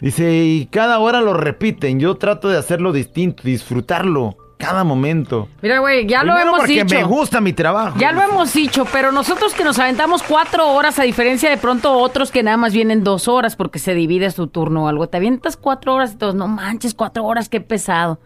Dice, 0.00 0.34
y 0.34 0.66
cada 0.66 0.98
hora 0.98 1.20
lo 1.20 1.32
repiten. 1.32 2.00
Yo 2.00 2.16
trato 2.16 2.48
de 2.48 2.58
hacerlo 2.58 2.92
distinto, 2.92 3.44
disfrutarlo 3.44 4.36
cada 4.64 4.82
momento. 4.84 5.48
Mira, 5.60 5.78
güey, 5.80 6.06
ya 6.06 6.22
lo 6.22 6.36
hemos 6.38 6.58
porque 6.58 6.84
dicho. 6.84 6.94
me 6.94 7.04
gusta 7.04 7.40
mi 7.40 7.52
trabajo. 7.52 7.98
Ya 7.98 8.12
lo 8.12 8.22
hemos 8.22 8.52
dicho, 8.54 8.86
pero 8.90 9.12
nosotros 9.12 9.52
que 9.52 9.62
nos 9.62 9.78
aventamos 9.78 10.22
cuatro 10.22 10.72
horas, 10.72 10.98
a 10.98 11.02
diferencia 11.02 11.50
de 11.50 11.56
pronto 11.58 11.92
otros 11.98 12.30
que 12.30 12.42
nada 12.42 12.56
más 12.56 12.72
vienen 12.72 13.04
dos 13.04 13.28
horas 13.28 13.56
porque 13.56 13.78
se 13.78 13.94
divide 13.94 14.30
su 14.30 14.46
turno 14.46 14.84
o 14.84 14.88
algo. 14.88 15.06
Te 15.08 15.18
avientas 15.18 15.56
cuatro 15.56 15.94
horas 15.94 16.14
y 16.14 16.16
todos, 16.16 16.34
no 16.34 16.48
manches, 16.48 16.94
cuatro 16.94 17.24
horas, 17.24 17.48
qué 17.48 17.60
pesado. 17.60 18.18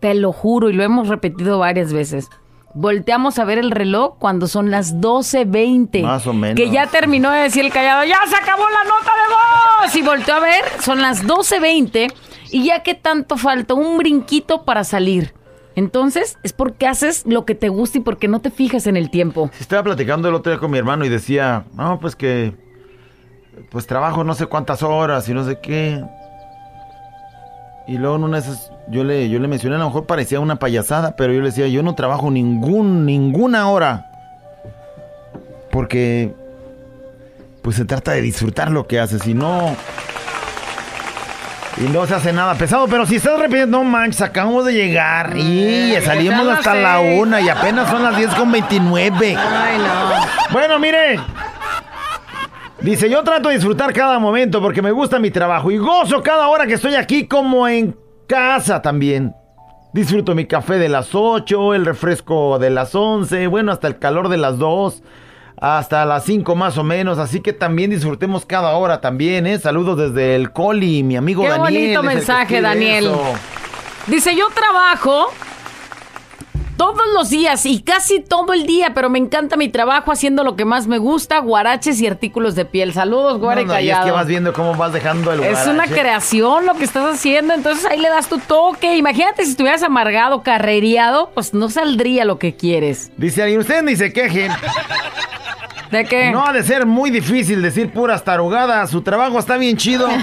Te 0.00 0.14
lo 0.14 0.32
juro 0.32 0.68
y 0.68 0.74
lo 0.74 0.82
hemos 0.82 1.08
repetido 1.08 1.58
varias 1.58 1.92
veces. 1.92 2.28
Volteamos 2.74 3.38
a 3.38 3.44
ver 3.44 3.58
el 3.58 3.70
reloj 3.70 4.16
cuando 4.18 4.48
son 4.48 4.70
las 4.70 4.96
12.20. 4.96 6.02
Más 6.02 6.26
o 6.26 6.32
menos. 6.32 6.56
Que 6.56 6.70
ya 6.70 6.86
terminó 6.86 7.30
de 7.30 7.40
decir 7.42 7.64
el 7.64 7.72
callado, 7.72 8.04
ya 8.04 8.18
se 8.28 8.36
acabó 8.36 8.64
la 8.68 8.84
nota 8.84 9.12
de 9.12 9.86
voz. 9.86 9.96
Y 9.96 10.02
volteó 10.02 10.34
a 10.34 10.40
ver, 10.40 10.64
son 10.80 11.02
las 11.02 11.24
12.20 11.24 12.12
y 12.52 12.64
ya 12.64 12.82
que 12.82 12.94
tanto 12.94 13.36
falta, 13.36 13.74
un 13.74 13.96
brinquito 13.98 14.64
para 14.64 14.84
salir. 14.84 15.34
Entonces, 15.74 16.38
es 16.42 16.52
porque 16.52 16.86
haces 16.86 17.24
lo 17.26 17.44
que 17.44 17.54
te 17.54 17.68
gusta 17.68 17.98
y 17.98 18.00
porque 18.00 18.28
no 18.28 18.40
te 18.40 18.50
fijas 18.50 18.86
en 18.86 18.96
el 18.96 19.10
tiempo. 19.10 19.50
Estaba 19.58 19.82
platicando 19.82 20.28
el 20.28 20.34
otro 20.34 20.52
día 20.52 20.60
con 20.60 20.70
mi 20.70 20.78
hermano 20.78 21.04
y 21.04 21.08
decía, 21.08 21.64
no, 21.74 21.98
pues 21.98 22.14
que, 22.16 22.52
pues 23.70 23.86
trabajo 23.86 24.24
no 24.24 24.34
sé 24.34 24.46
cuántas 24.46 24.82
horas 24.82 25.28
y 25.28 25.34
no 25.34 25.44
sé 25.44 25.58
qué. 25.60 26.04
Y 27.86 27.98
luego 27.98 28.16
en 28.16 28.24
una 28.24 28.40
de 28.40 28.48
esas, 28.48 28.70
yo 28.88 29.02
le, 29.02 29.28
yo 29.28 29.38
le 29.38 29.48
mencioné, 29.48 29.76
a 29.76 29.78
lo 29.78 29.86
mejor 29.86 30.06
parecía 30.06 30.40
una 30.40 30.56
payasada, 30.56 31.16
pero 31.16 31.32
yo 31.32 31.40
le 31.40 31.46
decía, 31.46 31.66
yo 31.68 31.82
no 31.82 31.94
trabajo 31.94 32.30
ningún, 32.30 33.06
ninguna 33.06 33.68
hora. 33.68 34.06
Porque, 35.70 36.34
pues 37.62 37.76
se 37.76 37.84
trata 37.84 38.12
de 38.12 38.20
disfrutar 38.20 38.70
lo 38.70 38.86
que 38.86 39.00
haces 39.00 39.26
y 39.26 39.34
no... 39.34 39.74
Y 41.78 41.88
no 41.88 42.06
se 42.06 42.14
hace 42.14 42.32
nada 42.32 42.54
pesado, 42.54 42.86
pero 42.86 43.06
si 43.06 43.16
estás 43.16 43.38
repitiendo, 43.38 43.78
no 43.78 43.84
manches, 43.84 44.20
acabamos 44.20 44.66
de 44.66 44.74
llegar 44.74 45.36
y 45.36 45.94
salimos 46.04 46.46
hasta 46.48 46.74
la 46.74 47.00
una 47.00 47.40
y 47.40 47.48
apenas 47.48 47.88
son 47.88 48.02
las 48.02 48.16
10 48.16 48.34
con 48.34 48.52
29. 48.52 49.36
Ay, 49.36 49.78
no. 49.78 50.52
Bueno, 50.52 50.78
mire. 50.78 51.18
Dice, 52.80 53.08
yo 53.08 53.22
trato 53.22 53.48
de 53.48 53.54
disfrutar 53.54 53.92
cada 53.92 54.18
momento 54.18 54.60
porque 54.60 54.82
me 54.82 54.90
gusta 54.90 55.18
mi 55.18 55.30
trabajo 55.30 55.70
y 55.70 55.78
gozo 55.78 56.22
cada 56.22 56.48
hora 56.48 56.66
que 56.66 56.74
estoy 56.74 56.96
aquí 56.96 57.26
como 57.26 57.66
en 57.68 57.96
casa 58.26 58.82
también. 58.82 59.34
Disfruto 59.92 60.34
mi 60.34 60.46
café 60.46 60.78
de 60.78 60.88
las 60.88 61.14
8, 61.14 61.74
el 61.74 61.86
refresco 61.86 62.58
de 62.58 62.70
las 62.70 62.94
11, 62.94 63.46
bueno, 63.46 63.72
hasta 63.72 63.88
el 63.88 63.98
calor 63.98 64.28
de 64.28 64.36
las 64.38 64.58
2, 64.58 65.02
hasta 65.64 66.04
las 66.04 66.24
5 66.24 66.56
más 66.56 66.76
o 66.76 66.82
menos, 66.82 67.18
así 67.18 67.40
que 67.40 67.52
también 67.52 67.90
disfrutemos 67.90 68.44
cada 68.44 68.72
hora 68.72 69.00
también, 69.00 69.46
¿eh? 69.46 69.60
Saludos 69.60 69.96
desde 69.96 70.34
el 70.34 70.50
Coli, 70.50 71.04
mi 71.04 71.16
amigo 71.16 71.42
Qué 71.44 71.50
Daniel. 71.50 71.62
bonito 71.62 72.00
el 72.00 72.08
que 72.08 72.14
mensaje, 72.16 72.60
Daniel. 72.60 73.04
eso. 73.06 73.22
Dice, 74.08 74.34
yo 74.34 74.48
trabajo 74.52 75.28
todos 76.76 77.02
los 77.14 77.30
días 77.30 77.64
y 77.66 77.80
casi 77.80 78.18
todo 78.18 78.52
el 78.54 78.66
día, 78.66 78.92
pero 78.92 79.08
me 79.08 79.20
encanta 79.20 79.56
mi 79.56 79.68
trabajo 79.68 80.10
haciendo 80.10 80.42
lo 80.42 80.56
que 80.56 80.64
más 80.64 80.88
me 80.88 80.98
gusta, 80.98 81.38
guaraches 81.38 82.00
y 82.00 82.08
artículos 82.08 82.56
de 82.56 82.64
piel. 82.64 82.92
Saludos, 82.92 83.38
Guare 83.38 83.64
No, 83.64 83.74
no, 83.74 83.78
y 83.80 83.88
es 83.88 83.98
que 83.98 84.10
vas 84.10 84.26
viendo 84.26 84.52
cómo 84.52 84.74
vas 84.74 84.92
dejando 84.92 85.30
el 85.32 85.44
Es 85.44 85.64
una 85.66 85.74
guarache. 85.84 85.94
creación 85.94 86.66
lo 86.66 86.74
que 86.74 86.82
estás 86.82 87.14
haciendo, 87.14 87.54
entonces 87.54 87.84
ahí 87.86 88.00
le 88.00 88.08
das 88.08 88.28
tu 88.28 88.38
toque. 88.40 88.96
Imagínate 88.96 89.44
si 89.44 89.52
estuvieras 89.52 89.84
amargado, 89.84 90.42
carrereado, 90.42 91.30
pues 91.34 91.54
no 91.54 91.70
saldría 91.70 92.24
lo 92.24 92.40
que 92.40 92.56
quieres. 92.56 93.12
Dice 93.16 93.42
alguien, 93.44 93.60
ustedes 93.60 93.84
ni 93.84 93.94
se 93.94 94.12
quejen. 94.12 94.50
¿De 95.92 96.04
qué? 96.06 96.30
No 96.32 96.46
ha 96.46 96.54
de 96.54 96.62
ser 96.62 96.86
muy 96.86 97.10
difícil 97.10 97.60
decir 97.60 97.92
puras 97.92 98.24
tarugadas. 98.24 98.88
Su 98.88 99.02
trabajo 99.02 99.38
está 99.38 99.58
bien 99.58 99.76
chido. 99.76 100.08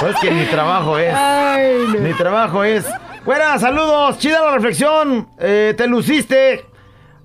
pues 0.00 0.14
que 0.20 0.30
mi 0.30 0.44
trabajo 0.44 0.96
es. 0.96 1.12
Ay, 1.12 1.84
no. 1.88 1.98
Mi 1.98 2.12
trabajo 2.14 2.62
es. 2.62 2.86
Buenas, 3.24 3.60
saludos. 3.60 4.18
Chida 4.18 4.40
la 4.40 4.52
reflexión. 4.52 5.28
Eh, 5.40 5.74
te 5.76 5.88
luciste. 5.88 6.64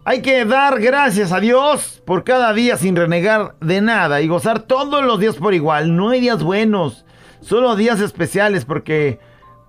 Hay 0.04 0.24
que 0.24 0.46
dar 0.46 0.80
gracias 0.80 1.32
a 1.32 1.40
Dios 1.40 2.02
por 2.08 2.24
cada 2.24 2.54
día 2.54 2.78
sin 2.78 2.96
renegar 2.96 3.54
de 3.62 3.80
nada 3.80 4.22
y 4.22 4.28
gozar 4.28 4.62
todos 4.62 5.06
los 5.06 5.20
días 5.20 5.36
por 5.36 5.54
igual. 5.54 5.96
No 5.96 6.10
hay 6.10 6.22
días 6.22 6.42
buenos, 6.42 7.06
solo 7.42 7.76
días 7.76 8.00
especiales 8.00 8.66
porque, 8.66 9.20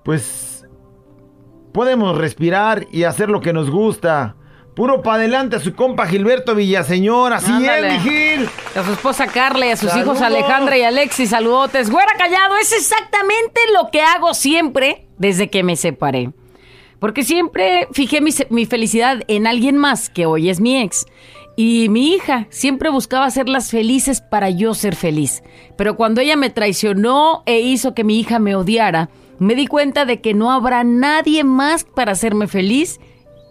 pues, 0.04 0.66
podemos 1.74 2.16
respirar 2.16 2.86
y 2.90 3.04
hacer 3.04 3.28
lo 3.28 3.42
que 3.42 3.52
nos 3.52 3.68
gusta. 3.68 4.36
Puro 4.78 5.02
pa' 5.02 5.14
adelante 5.14 5.56
a 5.56 5.58
su 5.58 5.74
compa 5.74 6.06
Gilberto 6.06 6.54
Villaseñor. 6.54 7.32
Así 7.32 7.50
Ándale. 7.50 7.96
es, 7.96 8.04
mi 8.04 8.10
Gil. 8.10 8.48
A 8.76 8.84
su 8.84 8.92
esposa 8.92 9.26
Carla 9.26 9.66
y 9.66 9.70
a 9.70 9.76
sus 9.76 9.90
Saludos. 9.90 10.18
hijos 10.18 10.22
Alejandra 10.22 10.78
y 10.78 10.82
Alexis, 10.82 11.30
saludotes. 11.30 11.90
Güera 11.90 12.12
callado, 12.16 12.56
es 12.58 12.72
exactamente 12.72 13.60
lo 13.74 13.90
que 13.90 14.00
hago 14.02 14.34
siempre 14.34 15.08
desde 15.18 15.50
que 15.50 15.64
me 15.64 15.74
separé. 15.74 16.30
Porque 17.00 17.24
siempre 17.24 17.88
fijé 17.90 18.20
mi, 18.20 18.30
mi 18.50 18.66
felicidad 18.66 19.18
en 19.26 19.48
alguien 19.48 19.76
más, 19.76 20.10
que 20.10 20.26
hoy 20.26 20.48
es 20.48 20.60
mi 20.60 20.80
ex. 20.80 21.06
Y 21.56 21.88
mi 21.88 22.14
hija 22.14 22.46
siempre 22.50 22.88
buscaba 22.88 23.24
hacerlas 23.26 23.72
felices 23.72 24.20
para 24.20 24.48
yo 24.48 24.74
ser 24.74 24.94
feliz. 24.94 25.42
Pero 25.76 25.96
cuando 25.96 26.20
ella 26.20 26.36
me 26.36 26.50
traicionó 26.50 27.42
e 27.46 27.58
hizo 27.58 27.94
que 27.96 28.04
mi 28.04 28.20
hija 28.20 28.38
me 28.38 28.54
odiara, 28.54 29.10
me 29.40 29.56
di 29.56 29.66
cuenta 29.66 30.04
de 30.04 30.20
que 30.20 30.34
no 30.34 30.52
habrá 30.52 30.84
nadie 30.84 31.42
más 31.42 31.82
para 31.82 32.12
hacerme 32.12 32.46
feliz 32.46 33.00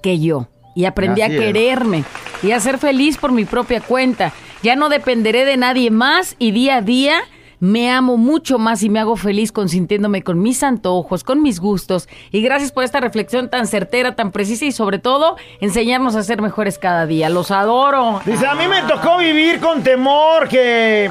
que 0.02 0.20
yo. 0.22 0.48
Y 0.78 0.86
aprendí 0.86 1.24
Así 1.24 1.34
a 1.34 1.36
es. 1.36 1.42
quererme 1.42 2.04
y 2.44 2.52
a 2.52 2.60
ser 2.60 2.78
feliz 2.78 3.18
por 3.18 3.32
mi 3.32 3.46
propia 3.46 3.82
cuenta. 3.82 4.32
Ya 4.62 4.76
no 4.76 4.90
dependeré 4.90 5.44
de 5.44 5.58
nadie 5.58 5.90
más 5.90 6.36
y 6.38 6.52
día 6.52 6.78
a 6.78 6.82
día 6.82 7.22
me 7.60 7.90
amo 7.90 8.18
mucho 8.18 8.60
más 8.60 8.84
y 8.84 8.90
me 8.90 9.00
hago 9.00 9.16
feliz 9.16 9.52
consintiéndome 9.52 10.22
con 10.22 10.40
mis 10.40 10.62
antojos, 10.62 11.24
con 11.24 11.42
mis 11.42 11.60
gustos. 11.60 12.08
Y 12.32 12.44
gracias 12.44 12.72
por 12.72 12.84
esta 12.84 13.00
reflexión 13.00 13.50
tan 13.50 13.66
certera, 13.66 14.16
tan 14.16 14.32
precisa 14.32 14.66
y 14.66 14.72
sobre 14.72 15.00
todo 15.00 15.38
enseñarnos 15.62 16.16
a 16.16 16.22
ser 16.22 16.44
mejores 16.44 16.78
cada 16.78 17.08
día. 17.08 17.30
Los 17.30 17.50
adoro. 17.50 18.22
Dice, 18.24 18.46
a 18.46 18.54
mí 18.54 18.68
me 18.68 18.84
tocó 18.84 19.18
vivir 19.18 19.60
con 19.60 19.82
temor 19.82 20.48
que... 20.48 21.10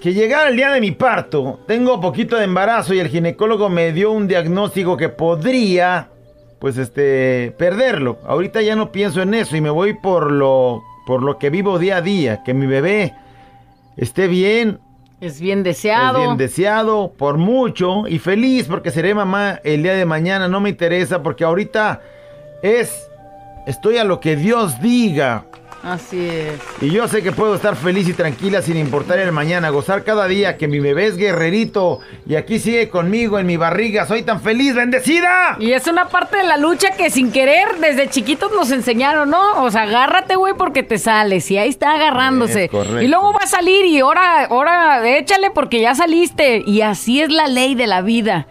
Que 0.00 0.12
llegara 0.12 0.48
el 0.50 0.56
día 0.56 0.70
de 0.72 0.80
mi 0.80 0.90
parto. 0.90 1.60
Tengo 1.68 2.00
poquito 2.00 2.36
de 2.36 2.44
embarazo 2.44 2.92
y 2.92 2.98
el 2.98 3.08
ginecólogo 3.08 3.68
me 3.68 3.92
dio 3.92 4.10
un 4.10 4.26
diagnóstico 4.26 4.96
que 4.96 5.08
podría, 5.08 6.10
pues 6.64 6.78
este, 6.78 7.54
perderlo. 7.58 8.16
Ahorita 8.26 8.62
ya 8.62 8.74
no 8.74 8.90
pienso 8.90 9.20
en 9.20 9.34
eso 9.34 9.54
y 9.54 9.60
me 9.60 9.68
voy 9.68 9.92
por 9.92 10.32
lo, 10.32 10.82
por 11.06 11.22
lo 11.22 11.36
que 11.38 11.50
vivo 11.50 11.78
día 11.78 11.98
a 11.98 12.00
día. 12.00 12.42
Que 12.42 12.54
mi 12.54 12.64
bebé 12.64 13.12
esté 13.98 14.28
bien, 14.28 14.78
Es 15.20 15.42
bien 15.42 15.62
deseado. 15.62 16.20
es 16.20 16.24
bien 16.24 16.38
deseado 16.38 17.12
por 17.18 17.36
mucho 17.36 18.08
y 18.08 18.18
feliz 18.18 18.66
porque 18.66 18.90
seré 18.90 19.14
mamá 19.14 19.60
el 19.62 19.82
día 19.82 19.92
de 19.92 20.06
mañana. 20.06 20.48
No 20.48 20.58
me 20.60 20.70
interesa 20.70 21.22
porque 21.22 21.44
ahorita 21.44 22.00
es, 22.62 23.10
estoy 23.66 23.98
a 23.98 24.04
lo 24.04 24.20
que 24.20 24.34
Dios 24.34 24.80
diga. 24.80 25.44
Así 25.84 26.26
es. 26.26 26.60
Y 26.80 26.90
yo 26.90 27.06
sé 27.08 27.22
que 27.22 27.30
puedo 27.30 27.54
estar 27.54 27.76
feliz 27.76 28.08
y 28.08 28.14
tranquila 28.14 28.62
sin 28.62 28.78
importar 28.78 29.18
el 29.18 29.32
mañana, 29.32 29.68
gozar 29.68 30.02
cada 30.02 30.26
día 30.26 30.56
que 30.56 30.66
mi 30.66 30.80
bebé 30.80 31.08
es 31.08 31.18
guerrerito 31.18 32.00
y 32.26 32.36
aquí 32.36 32.58
sigue 32.58 32.88
conmigo 32.88 33.38
en 33.38 33.44
mi 33.46 33.58
barriga. 33.58 34.06
Soy 34.06 34.22
tan 34.22 34.40
feliz, 34.40 34.74
bendecida. 34.74 35.56
Y 35.60 35.72
es 35.72 35.86
una 35.86 36.08
parte 36.08 36.38
de 36.38 36.44
la 36.44 36.56
lucha 36.56 36.92
que 36.96 37.10
sin 37.10 37.30
querer 37.30 37.78
desde 37.80 38.08
chiquitos 38.08 38.50
nos 38.52 38.70
enseñaron, 38.70 39.28
¿no? 39.28 39.62
O 39.62 39.70
sea, 39.70 39.82
agárrate, 39.82 40.36
güey, 40.36 40.54
porque 40.54 40.82
te 40.82 40.96
sales. 40.96 41.50
Y 41.50 41.58
ahí 41.58 41.68
está 41.68 41.92
agarrándose. 41.92 42.70
Es. 42.72 43.02
Y 43.02 43.06
luego 43.08 43.34
va 43.34 43.40
a 43.42 43.46
salir 43.46 43.84
y 43.84 44.00
ahora, 44.00 44.46
ahora 44.46 45.06
échale 45.06 45.50
porque 45.50 45.82
ya 45.82 45.94
saliste. 45.94 46.62
Y 46.66 46.80
así 46.80 47.20
es 47.20 47.30
la 47.30 47.46
ley 47.46 47.74
de 47.74 47.86
la 47.86 48.00
vida. 48.00 48.46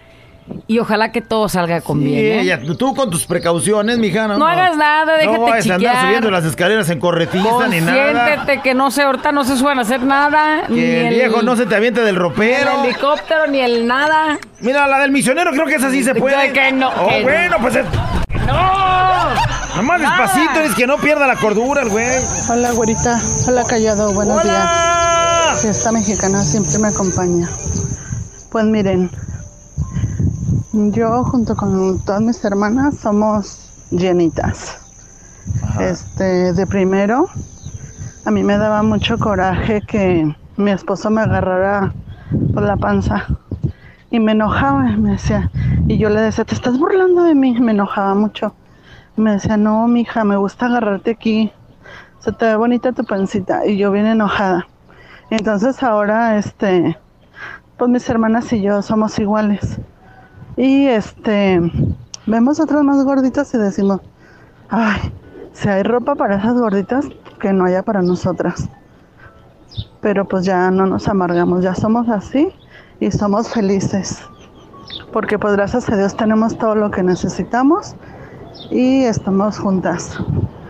Y 0.68 0.80
ojalá 0.80 1.12
que 1.12 1.22
todo 1.22 1.50
salga 1.50 1.82
con 1.82 2.00
Sí, 2.00 2.06
bien. 2.06 2.40
¿eh? 2.40 2.46
ya, 2.46 2.60
tú 2.78 2.96
con 2.96 3.10
tus 3.10 3.26
precauciones, 3.26 3.98
mija. 3.98 4.28
No, 4.28 4.38
No 4.38 4.48
hagas 4.48 4.76
nada, 4.78 5.18
déjate 5.18 5.38
No 5.38 5.44
vayas 5.44 5.70
a 5.70 5.76
andar 5.76 6.06
subiendo 6.06 6.32
las 6.32 6.46
escaleras 6.46 6.90
en 6.90 7.00
corretiza 7.00 7.68
ni 7.70 7.82
nada. 7.82 8.12
Consiéntete 8.14 8.62
que 8.62 8.74
no 8.74 8.90
sé, 8.92 9.04
ahorita 9.04 9.32
no 9.32 9.44
se 9.44 9.58
suelen 9.58 9.80
hacer 9.80 10.02
nada. 10.04 10.64
ni 10.70 10.80
el 10.82 11.14
viejo 11.14 11.42
no 11.42 11.56
se 11.56 11.66
te 11.66 11.76
aviente 11.76 12.02
del 12.02 12.16
ni 12.16 12.20
ropero. 12.20 12.80
el 12.82 12.86
helicóptero, 12.90 13.48
ni 13.48 13.60
el 13.60 13.86
nada. 13.88 14.38
Mira, 14.62 14.88
la 14.88 15.00
del 15.00 15.12
misionero 15.12 15.52
creo 15.52 15.66
que 15.66 15.76
esa 15.76 15.92
sí 15.92 16.04
se 16.04 16.16
puede. 16.16 16.52
Que 16.54 16.72
no, 16.72 16.90
Oh, 16.90 17.08
que 17.10 17.18
no. 17.20 17.24
bueno, 17.24 17.58
pues... 17.62 17.76
es- 17.76 17.86
¡No! 18.48 18.94
Nomás 19.78 20.02
Nada. 20.02 20.22
despacito, 20.22 20.60
es 20.62 20.76
que 20.76 20.86
no 20.88 20.98
pierda 20.98 21.26
la 21.28 21.36
cordura 21.36 21.82
el 21.82 21.90
güey. 21.90 22.06
Hola, 22.50 22.72
güerita. 22.74 23.20
Hola, 23.48 23.64
callado. 23.68 24.14
Buenos 24.14 24.44
días. 24.44 24.56
¡Hola! 24.56 25.56
Esta 25.70 25.92
mexicana 25.92 26.42
siempre 26.44 26.78
me 26.80 26.90
acompaña. 26.90 27.48
Pues 28.52 28.66
miren, 28.66 29.10
yo 30.74 31.24
junto 31.24 31.56
con 31.56 32.04
todas 32.04 32.22
mis 32.22 32.44
hermanas 32.44 32.96
somos 32.96 33.72
llenitas. 33.92 34.80
Este, 35.80 36.52
de 36.54 36.66
primero, 36.66 37.28
a 38.26 38.32
mí 38.32 38.44
me 38.44 38.58
daba 38.58 38.82
mucho 38.82 39.20
coraje 39.20 39.82
que 39.82 40.36
mi 40.58 40.72
esposo 40.72 41.12
me 41.12 41.22
agarrara 41.22 41.94
por 42.56 42.64
la 42.64 42.76
panza 42.76 43.28
y 44.10 44.20
me 44.20 44.32
enojaba 44.32 44.90
y 44.90 44.98
me 44.98 45.12
decía, 45.12 45.52
y 45.88 46.00
yo 46.00 46.10
le 46.10 46.22
decía, 46.22 46.44
te 46.44 46.56
estás 46.56 46.80
burlando 46.80 47.24
de 47.24 47.36
mí, 47.36 47.60
me 47.60 47.74
enojaba 47.74 48.16
mucho. 48.16 48.56
Y 49.16 49.22
me 49.22 49.34
decía, 49.34 49.58
no, 49.58 49.88
mija, 49.88 50.24
me 50.24 50.38
gusta 50.38 50.66
agarrarte 50.66 51.12
aquí, 51.12 51.52
se 52.18 52.32
te 52.32 52.46
ve 52.46 52.56
bonita 52.56 52.94
tu 52.94 53.04
pancita, 53.04 53.64
y 53.68 53.78
yo 53.78 53.92
bien 53.92 54.08
enojada. 54.08 54.68
Entonces 55.30 55.84
ahora, 55.84 56.38
este, 56.38 56.98
pues 57.78 57.92
mis 57.92 58.10
hermanas 58.10 58.52
y 58.54 58.62
yo 58.62 58.82
somos 58.82 59.20
iguales. 59.20 59.80
Y 60.56 60.88
este, 60.88 61.60
vemos 62.26 62.60
otras 62.60 62.84
más 62.84 63.04
gorditas 63.04 63.54
y 63.54 63.58
decimos, 63.58 64.02
ay, 64.70 65.12
si 65.54 65.70
hay 65.70 65.84
ropa 65.84 66.16
para 66.16 66.38
esas 66.38 66.54
gorditas, 66.54 67.08
que 67.40 67.54
no 67.54 67.66
haya 67.66 67.84
para 67.84 68.02
nosotras. 68.02 68.70
Pero 70.02 70.26
pues 70.26 70.46
ya 70.46 70.72
no 70.72 70.86
nos 70.86 71.08
amargamos, 71.08 71.64
ya 71.64 71.76
somos 71.76 72.08
así 72.10 72.50
y 73.00 73.12
somos 73.12 73.50
felices. 73.50 74.22
Porque 75.12 75.38
pues 75.40 75.54
gracias 75.56 75.90
a 75.90 75.98
Dios 75.98 76.16
tenemos 76.16 76.58
todo 76.58 76.76
lo 76.76 76.92
que 76.92 77.04
necesitamos 77.04 77.96
y 78.70 79.04
estamos 79.04 79.60
juntas. 79.60 80.18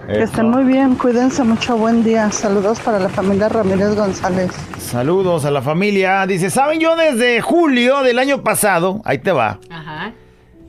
Que 0.08 0.24
estén 0.24 0.50
muy 0.50 0.66
bien, 0.66 0.96
cuídense 0.96 1.44
mucho, 1.44 1.78
buen 1.78 2.04
día. 2.04 2.30
Saludos 2.30 2.80
para 2.82 3.00
la 3.00 3.08
familia 3.08 3.48
Ramírez 3.48 3.96
González. 3.96 4.52
Saludos 4.78 5.46
a 5.46 5.52
la 5.52 5.62
familia. 5.62 6.28
Dice, 6.28 6.50
¿saben 6.50 6.82
yo 6.82 6.98
desde 6.98 7.40
julio 7.40 8.04
del 8.04 8.20
año 8.20 8.44
pasado? 8.44 9.02
Ahí 9.06 9.20
te 9.20 9.32
va. 9.32 9.62
Ajá. 9.70 10.14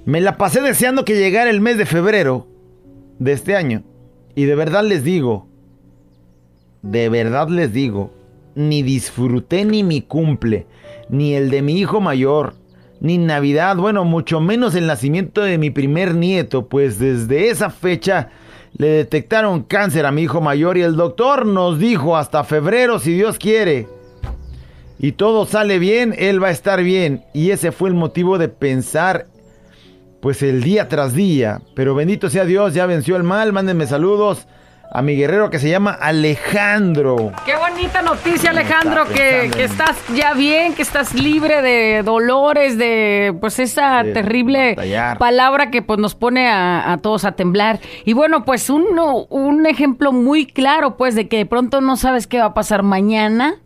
Me 0.05 0.21
la 0.21 0.37
pasé 0.37 0.61
deseando 0.61 1.05
que 1.05 1.17
llegara 1.17 1.51
el 1.51 1.61
mes 1.61 1.79
de 1.79 1.85
febrero 1.85 2.47
de 3.19 3.33
este 3.33 3.57
año. 3.57 3.83
Y 4.37 4.45
de 4.45 4.55
verdad 4.55 4.85
les 4.85 5.03
digo, 5.03 5.49
de 6.83 7.09
verdad 7.09 7.49
les 7.49 7.73
digo, 7.73 8.13
ni 8.55 8.83
disfruté 8.83 9.65
ni 9.65 9.83
mi 9.83 10.01
cumple, 10.01 10.69
ni 11.09 11.35
el 11.35 11.51
de 11.51 11.61
mi 11.61 11.77
hijo 11.79 12.01
mayor, 12.01 12.55
ni 13.01 13.19
Navidad, 13.19 13.77
bueno, 13.77 14.05
mucho 14.05 14.41
menos 14.41 14.77
el 14.77 14.87
nacimiento 14.87 15.43
de 15.43 15.59
mi 15.59 15.71
primer 15.71 16.15
nieto, 16.15 16.69
pues 16.69 17.01
desde 17.01 17.49
esa 17.49 17.71
fecha 17.71 18.31
le 18.77 18.89
detectaron 18.89 19.63
cáncer 19.63 20.05
a 20.07 20.11
mi 20.11 20.23
hijo 20.23 20.41
mayor 20.41 20.77
y 20.77 20.83
el 20.83 20.97
doctor 20.97 21.47
nos 21.47 21.79
dijo 21.79 22.17
hasta 22.17 22.45
febrero 22.45 22.99
si 22.99 23.15
Dios 23.15 23.39
quiere. 23.39 23.87
Y 24.99 25.13
todo 25.13 25.47
sale 25.47 25.79
bien, 25.79 26.15
él 26.19 26.43
va 26.43 26.49
a 26.49 26.53
estar 26.53 26.83
bien. 26.83 27.25
Y 27.35 27.51
ese 27.51 27.73
fue 27.73 27.89
el 27.89 27.95
motivo 27.95 28.39
de 28.39 28.49
pensar 28.49 29.27
pues 30.21 30.43
el 30.43 30.63
día 30.63 30.89
tras 30.89 31.15
día. 31.15 31.61
Pero 31.75 31.95
bendito 31.95 32.31
sea 32.31 32.45
Dios, 32.45 32.75
ya 32.75 32.87
venció 32.87 33.17
el 33.17 33.23
mal. 33.23 33.53
Mándenme 33.53 33.87
saludos 33.87 34.47
a 34.91 35.03
mi 35.03 35.17
guerrero 35.17 35.51
que 35.51 35.59
se 35.59 35.69
llama 35.69 35.91
Alejandro. 35.93 37.33
Qué 37.45 37.57
bonita 37.57 38.01
noticia, 38.03 38.51
Alejandro, 38.51 39.07
que, 39.09 39.51
que 39.53 39.65
estás 39.65 39.97
ya 40.15 40.35
bien, 40.35 40.75
que 40.75 40.83
estás 40.83 41.15
libre 41.15 41.63
de 41.63 42.03
dolores, 42.05 42.79
de 42.79 43.35
pues 43.41 43.59
esa 43.59 44.03
De 44.05 44.13
terrible 44.13 44.71
batallar. 44.77 45.19
palabra 45.19 45.71
que 45.71 45.83
pues 45.83 45.99
nos 45.99 46.15
pone 46.15 46.49
a, 46.49 46.93
a 46.93 46.99
todos 46.99 47.25
a 47.25 47.33
temblar. 47.33 47.81
Y 48.05 48.13
bueno, 48.13 48.45
pues 48.45 48.71
un, 48.71 48.85
un 49.31 49.67
ejemplo 49.67 50.13
muy 50.13 50.47
claro, 50.47 50.97
pues, 50.97 51.15
de 51.17 51.27
que 51.29 51.39
de 51.39 51.47
pronto 51.47 51.81
no 51.81 51.97
sabes 51.97 52.27
qué 52.29 52.39
va 52.39 52.47
a 52.47 52.55
pasar 52.55 52.83
mañana, 52.85 53.57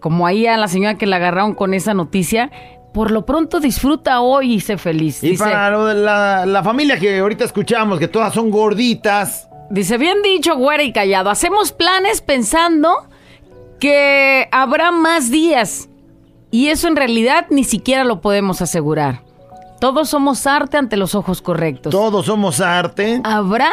como 0.00 0.26
ahí 0.26 0.46
a 0.46 0.56
la 0.56 0.68
señora 0.68 0.96
que 0.96 1.06
la 1.06 1.16
agarraron 1.16 1.54
con 1.54 1.74
esa 1.74 1.92
noticia. 1.94 2.50
Por 2.94 3.10
lo 3.10 3.24
pronto 3.24 3.58
disfruta 3.58 4.20
hoy 4.20 4.54
y 4.54 4.60
sé 4.60 4.76
feliz. 4.76 5.24
Y 5.24 5.30
Dice, 5.30 5.42
para 5.44 5.70
lo 5.70 5.86
de 5.86 5.94
la, 5.94 6.44
la 6.44 6.62
familia 6.62 6.98
que 6.98 7.18
ahorita 7.18 7.42
escuchamos, 7.44 7.98
que 7.98 8.06
todas 8.06 8.34
son 8.34 8.50
gorditas. 8.50 9.48
Dice, 9.72 9.96
bien 9.96 10.20
dicho, 10.22 10.54
güera 10.54 10.82
y 10.82 10.92
callado. 10.92 11.30
Hacemos 11.30 11.72
planes 11.72 12.20
pensando 12.20 13.08
que 13.80 14.46
habrá 14.52 14.92
más 14.92 15.30
días. 15.30 15.88
Y 16.50 16.68
eso 16.68 16.88
en 16.88 16.96
realidad 16.96 17.46
ni 17.48 17.64
siquiera 17.64 18.04
lo 18.04 18.20
podemos 18.20 18.60
asegurar. 18.60 19.24
Todos 19.80 20.10
somos 20.10 20.46
arte 20.46 20.76
ante 20.76 20.98
los 20.98 21.14
ojos 21.14 21.40
correctos. 21.40 21.90
Todos 21.90 22.26
somos 22.26 22.60
arte. 22.60 23.22
Habrá 23.24 23.72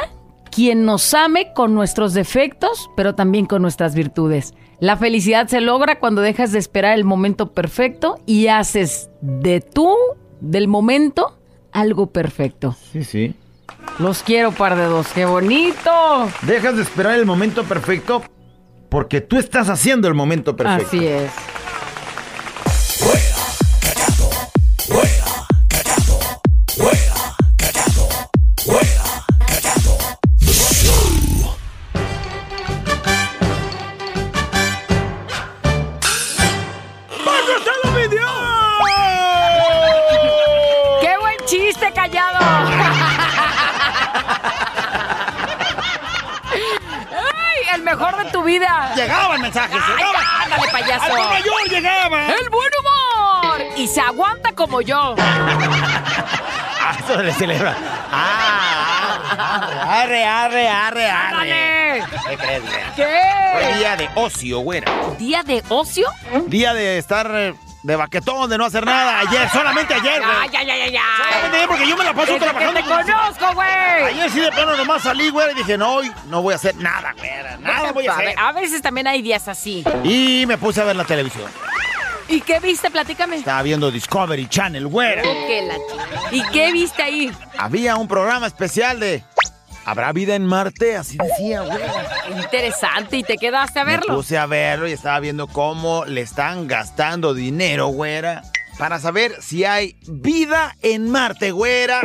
quien 0.49 0.85
nos 0.85 1.13
ame 1.13 1.51
con 1.53 1.75
nuestros 1.75 2.13
defectos, 2.13 2.89
pero 2.95 3.13
también 3.13 3.45
con 3.45 3.61
nuestras 3.61 3.93
virtudes. 3.93 4.53
La 4.79 4.95
felicidad 4.95 5.49
se 5.49 5.59
logra 5.59 5.99
cuando 5.99 6.21
dejas 6.21 6.53
de 6.53 6.59
esperar 6.59 6.97
el 6.97 7.03
momento 7.03 7.51
perfecto 7.51 8.19
y 8.25 8.47
haces 8.47 9.09
de 9.19 9.59
tú, 9.59 9.93
del 10.39 10.69
momento, 10.69 11.37
algo 11.73 12.07
perfecto. 12.07 12.77
Sí, 12.93 13.03
sí. 13.03 13.35
Los 13.99 14.23
quiero, 14.23 14.51
par 14.51 14.75
de 14.75 14.85
dos. 14.85 15.07
¡Qué 15.07 15.25
bonito! 15.25 16.29
Dejas 16.43 16.75
de 16.77 16.83
esperar 16.83 17.15
el 17.15 17.25
momento 17.25 17.63
perfecto 17.63 18.23
porque 18.89 19.21
tú 19.21 19.37
estás 19.37 19.69
haciendo 19.69 20.07
el 20.07 20.13
momento 20.13 20.55
perfecto. 20.55 20.87
Así 20.87 21.05
es. 21.05 21.31
¡Qué 41.01 41.17
buen 41.19 41.37
chiste, 41.45 41.91
callado! 41.93 42.37
¡Ay, 47.11 47.59
el 47.75 47.83
vida! 48.49 48.93
Llegaban 48.95 49.41
mensajes, 49.41 49.77
¡Ay, 49.85 49.95
llegaban. 49.95 50.25
ándale, 50.43 50.67
payaso! 50.71 51.03
¡Al 51.15 51.29
mayor 51.29 51.69
llegaba! 51.69 52.27
¡El 52.27 52.49
buen 52.49 52.71
humor! 52.79 53.61
Y 53.77 53.87
se 53.87 54.01
aguanta 54.01 54.51
como 54.53 54.81
yo. 54.81 55.15
Ah, 56.81 56.95
eso 57.03 57.21
le 57.21 57.31
celebra. 57.33 57.75
Ah, 58.11 60.01
arre, 60.01 60.25
arre, 60.25 60.67
arre, 60.67 61.05
arre. 61.07 61.11
¡Ándale! 61.11 62.03
¿Qué 62.29 62.37
crees, 62.37 62.61
güera? 62.63 62.93
¿Qué? 62.95 63.75
Día 63.77 63.95
de 63.95 64.09
ocio, 64.15 64.59
güera. 64.61 64.91
¿Día 65.19 65.43
de 65.43 65.63
ocio? 65.69 66.07
Día 66.47 66.73
de 66.73 66.97
estar 66.97 67.29
eh, 67.31 67.53
de 67.83 67.95
baquetón, 67.95 68.49
de 68.49 68.57
no 68.57 68.65
hacer 68.65 68.85
nada. 68.85 69.19
Ayer, 69.19 69.49
solamente 69.49 69.93
ayer, 69.93 70.19
güey. 70.19 70.31
¡Ay, 70.41 70.49
ay, 70.57 70.69
ay, 70.69 70.81
ay! 70.81 70.99
Solamente 71.27 71.57
ayer 71.57 71.67
porque 71.69 71.87
yo 71.87 71.97
me 71.97 72.03
la 72.03 72.13
paso 72.13 72.33
Desde 72.33 72.39
que 72.39 72.51
trabajando. 72.51 72.79
te 72.81 73.11
conozco, 73.11 73.53
güey! 73.55 74.03
Ayer 74.05 74.29
sí 74.31 74.39
de 74.39 74.51
plano 74.51 74.75
nomás 74.75 75.03
salí, 75.03 75.29
güey, 75.29 75.51
y 75.51 75.55
dije, 75.55 75.77
no, 75.77 75.95
hoy 75.95 76.11
no 76.27 76.41
voy 76.41 76.53
a 76.53 76.55
hacer 76.57 76.75
nada, 76.75 77.13
güera. 77.17 77.57
Nada 77.57 77.91
voy 77.91 78.07
a 78.07 78.13
hacer. 78.13 78.35
a 78.37 78.51
veces 78.51 78.81
también 78.81 79.07
hay 79.07 79.21
días 79.21 79.47
así. 79.47 79.83
Y 80.03 80.45
me 80.45 80.57
puse 80.57 80.81
a 80.81 80.85
ver 80.85 80.95
la 80.95 81.05
televisión. 81.05 81.49
¿Y 82.27 82.41
qué 82.41 82.59
viste? 82.59 82.91
Platícame. 82.91 83.37
Estaba 83.37 83.63
viendo 83.63 83.89
Discovery 83.89 84.47
Channel, 84.47 84.87
chica. 84.87 85.73
¿Y 86.31 86.43
qué 86.51 86.71
viste 86.71 87.01
ahí? 87.01 87.31
Había 87.57 87.95
un 87.95 88.07
programa 88.07 88.45
especial 88.45 88.99
de 88.99 89.23
¿Habrá 89.85 90.11
vida 90.11 90.35
en 90.35 90.45
Marte? 90.45 90.95
Así 90.97 91.17
decía, 91.17 91.61
güera. 91.61 91.93
Interesante. 92.35 93.17
¿Y 93.17 93.23
te 93.23 93.37
quedaste 93.37 93.79
a 93.79 93.85
Me 93.85 93.91
verlo? 93.93 94.15
puse 94.15 94.37
a 94.37 94.45
verlo 94.45 94.87
y 94.87 94.91
estaba 94.91 95.19
viendo 95.19 95.47
cómo 95.47 96.05
le 96.05 96.21
están 96.21 96.67
gastando 96.67 97.33
dinero, 97.33 97.87
güera. 97.87 98.43
Para 98.77 98.99
saber 98.99 99.35
si 99.41 99.65
hay 99.65 99.97
vida 100.07 100.75
en 100.81 101.09
Marte, 101.09 101.51
güera. 101.51 102.01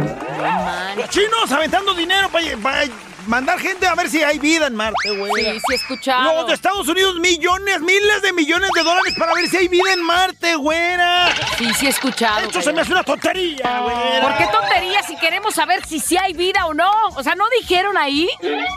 Los 0.96 1.08
chinos 1.10 1.52
aventando 1.52 1.94
dinero 1.94 2.28
para 2.30 2.84
mandar 3.26 3.58
gente 3.58 3.86
a 3.86 3.94
ver 3.94 4.08
si 4.10 4.22
hay 4.22 4.38
vida 4.38 4.66
en 4.66 4.74
Marte, 4.74 5.10
güera. 5.16 5.52
Sí, 5.52 5.60
sí 5.68 5.74
escuchado. 5.74 6.34
Los 6.34 6.46
de 6.48 6.54
Estados 6.54 6.88
Unidos, 6.88 7.16
millones, 7.20 7.80
miles 7.80 8.22
de 8.22 8.32
millones 8.32 8.70
de 8.74 8.82
dólares 8.82 9.14
para 9.18 9.34
ver 9.34 9.48
si 9.48 9.56
hay 9.56 9.68
vida 9.68 9.92
en 9.92 10.02
Marte, 10.02 10.54
güera. 10.56 11.34
Sí, 11.58 11.72
sí 11.74 11.86
escuchado. 11.86 12.40
Esto 12.40 12.62
se 12.62 12.72
me 12.72 12.80
hace 12.80 12.92
una 12.92 13.04
tontería, 13.04 13.80
güera. 13.80 14.20
¿Por 14.22 14.36
qué 14.38 14.46
tontería 14.52 15.02
si 15.02 15.16
queremos 15.16 15.54
saber 15.54 15.84
si 15.86 16.00
sí 16.00 16.16
hay 16.16 16.32
vida 16.32 16.66
o 16.66 16.74
no? 16.74 16.90
O 17.14 17.22
sea, 17.22 17.34
¿no 17.34 17.44
dijeron 17.60 17.96
ahí? 17.96 18.28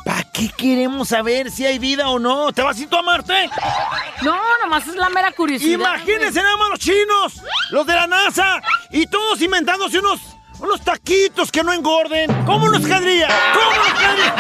¿Para 0.06 0.24
qué 0.32 0.50
queremos 0.50 1.10
saber 1.10 1.52
si 1.52 1.66
hay 1.66 1.80
vida 1.80 2.10
o 2.10 2.20
no? 2.20 2.52
¿Te 2.54 2.62
vas 2.62 2.78
a 2.78 2.82
ir 2.82 2.90
tú 2.90 2.98
a 2.98 3.02
Marte? 3.02 3.50
No, 4.22 4.40
nomás 4.62 4.88
es 4.88 4.96
la 4.96 5.10
mera 5.10 5.32
curiosidad. 5.32 5.74
Imagínense 5.74 6.42
nada 6.42 6.58
más 6.58 6.70
los 6.70 6.80
chinos, 6.80 7.42
los 7.72 7.86
de 7.86 7.94
la 7.94 8.08
NASA, 8.08 8.62
y 8.92 9.08
todos 9.08 9.42
inventándose 9.42 10.00
unos, 10.00 10.20
unos 10.60 10.82
taquitos 10.82 11.52
que 11.52 11.64
no 11.64 11.72
engorden. 11.74 12.32
¿Cómo 12.46 12.70
nos 12.70 12.82
quedaría? 12.82 13.28
¿Cómo 13.54 13.76
nos 13.78 13.94
quedaría? 13.94 14.34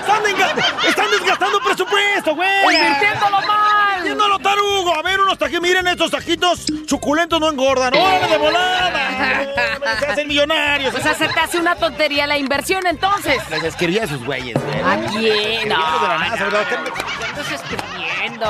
Están, 0.00 0.22
enga- 0.24 0.86
están 0.88 1.10
desgastando 1.10 1.60
presupuesto, 1.60 2.34
güey. 2.34 2.74
Invirtiéndolo 2.76 3.40
mal. 3.42 4.00
Haciéndolo 4.00 4.38
tarugo. 4.38 4.94
A 4.94 5.02
ver, 5.02 5.20
unos 5.20 5.38
taquitos. 5.38 5.62
Miren 5.62 5.86
estos 5.88 6.10
taquitos 6.10 6.64
suculentos 6.86 7.40
no 7.40 7.48
engordan. 7.50 7.94
¡Órale 7.94 8.28
de 8.28 8.38
volada! 8.38 8.88
¡Órale, 8.88 9.54
Se 10.00 10.06
hacen 10.06 10.28
millonarios. 10.28 10.94
O 10.94 10.98
sea, 11.00 11.14
se 11.14 11.28
te 11.28 11.40
hace 11.40 11.58
una 11.58 11.74
tontería 11.76 12.26
la 12.26 12.36
inversión 12.38 12.86
entonces. 12.86 13.38
Les 13.50 13.64
escribí 13.64 13.98
a 13.98 14.04
esos 14.04 14.24
güeyes, 14.24 14.56
güey. 14.62 14.80
¿A 14.80 15.06
quién? 15.10 15.68
No, 15.68 15.76
no, 15.76 16.08
¿verdad? 16.08 16.66
¿qué 16.68 17.40
estás 17.40 17.52
escribiendo? 17.52 18.46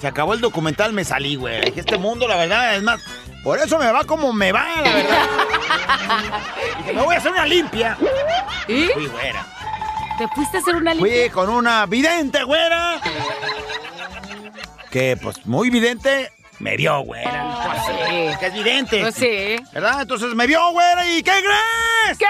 Se 0.00 0.06
acabó 0.06 0.34
el 0.34 0.40
documental, 0.40 0.92
me 0.92 1.04
salí, 1.04 1.36
güey. 1.36 1.72
Este 1.74 1.96
mundo, 1.96 2.28
la 2.28 2.36
verdad, 2.36 2.76
es 2.76 2.82
más. 2.82 3.00
Por 3.42 3.58
eso 3.58 3.78
me 3.78 3.90
va 3.90 4.04
como 4.04 4.32
me 4.32 4.52
va, 4.52 4.66
la 4.82 4.92
verdad. 4.92 5.28
Me 6.86 7.02
voy 7.02 7.14
a 7.14 7.18
hacer 7.18 7.32
una 7.32 7.46
limpia. 7.46 7.96
¿Y? 8.68 8.86
Fui, 8.88 9.06
güera. 9.06 9.46
¿Te 10.18 10.28
fuiste 10.28 10.58
a 10.58 10.60
hacer 10.60 10.76
una 10.76 10.94
limpia? 10.94 11.22
Fui 11.22 11.30
con 11.30 11.48
una 11.48 11.84
vidente, 11.86 12.42
güera. 12.44 13.00
Que, 14.90 15.16
pues, 15.20 15.44
muy 15.46 15.68
vidente, 15.70 16.32
me 16.58 16.76
vio, 16.76 17.00
güera. 17.00 17.58
Pues 17.66 17.82
sí. 17.86 18.38
Que 18.38 18.46
es 18.46 18.54
vidente. 18.54 19.00
Pues 19.00 19.14
sí. 19.14 19.56
¿Verdad? 19.72 20.02
Entonces 20.02 20.34
me 20.34 20.46
vio, 20.46 20.70
güera, 20.70 21.06
y 21.08 21.22
¿qué 21.22 21.32
crees? 21.32 22.18
¿Qué? 22.18 22.26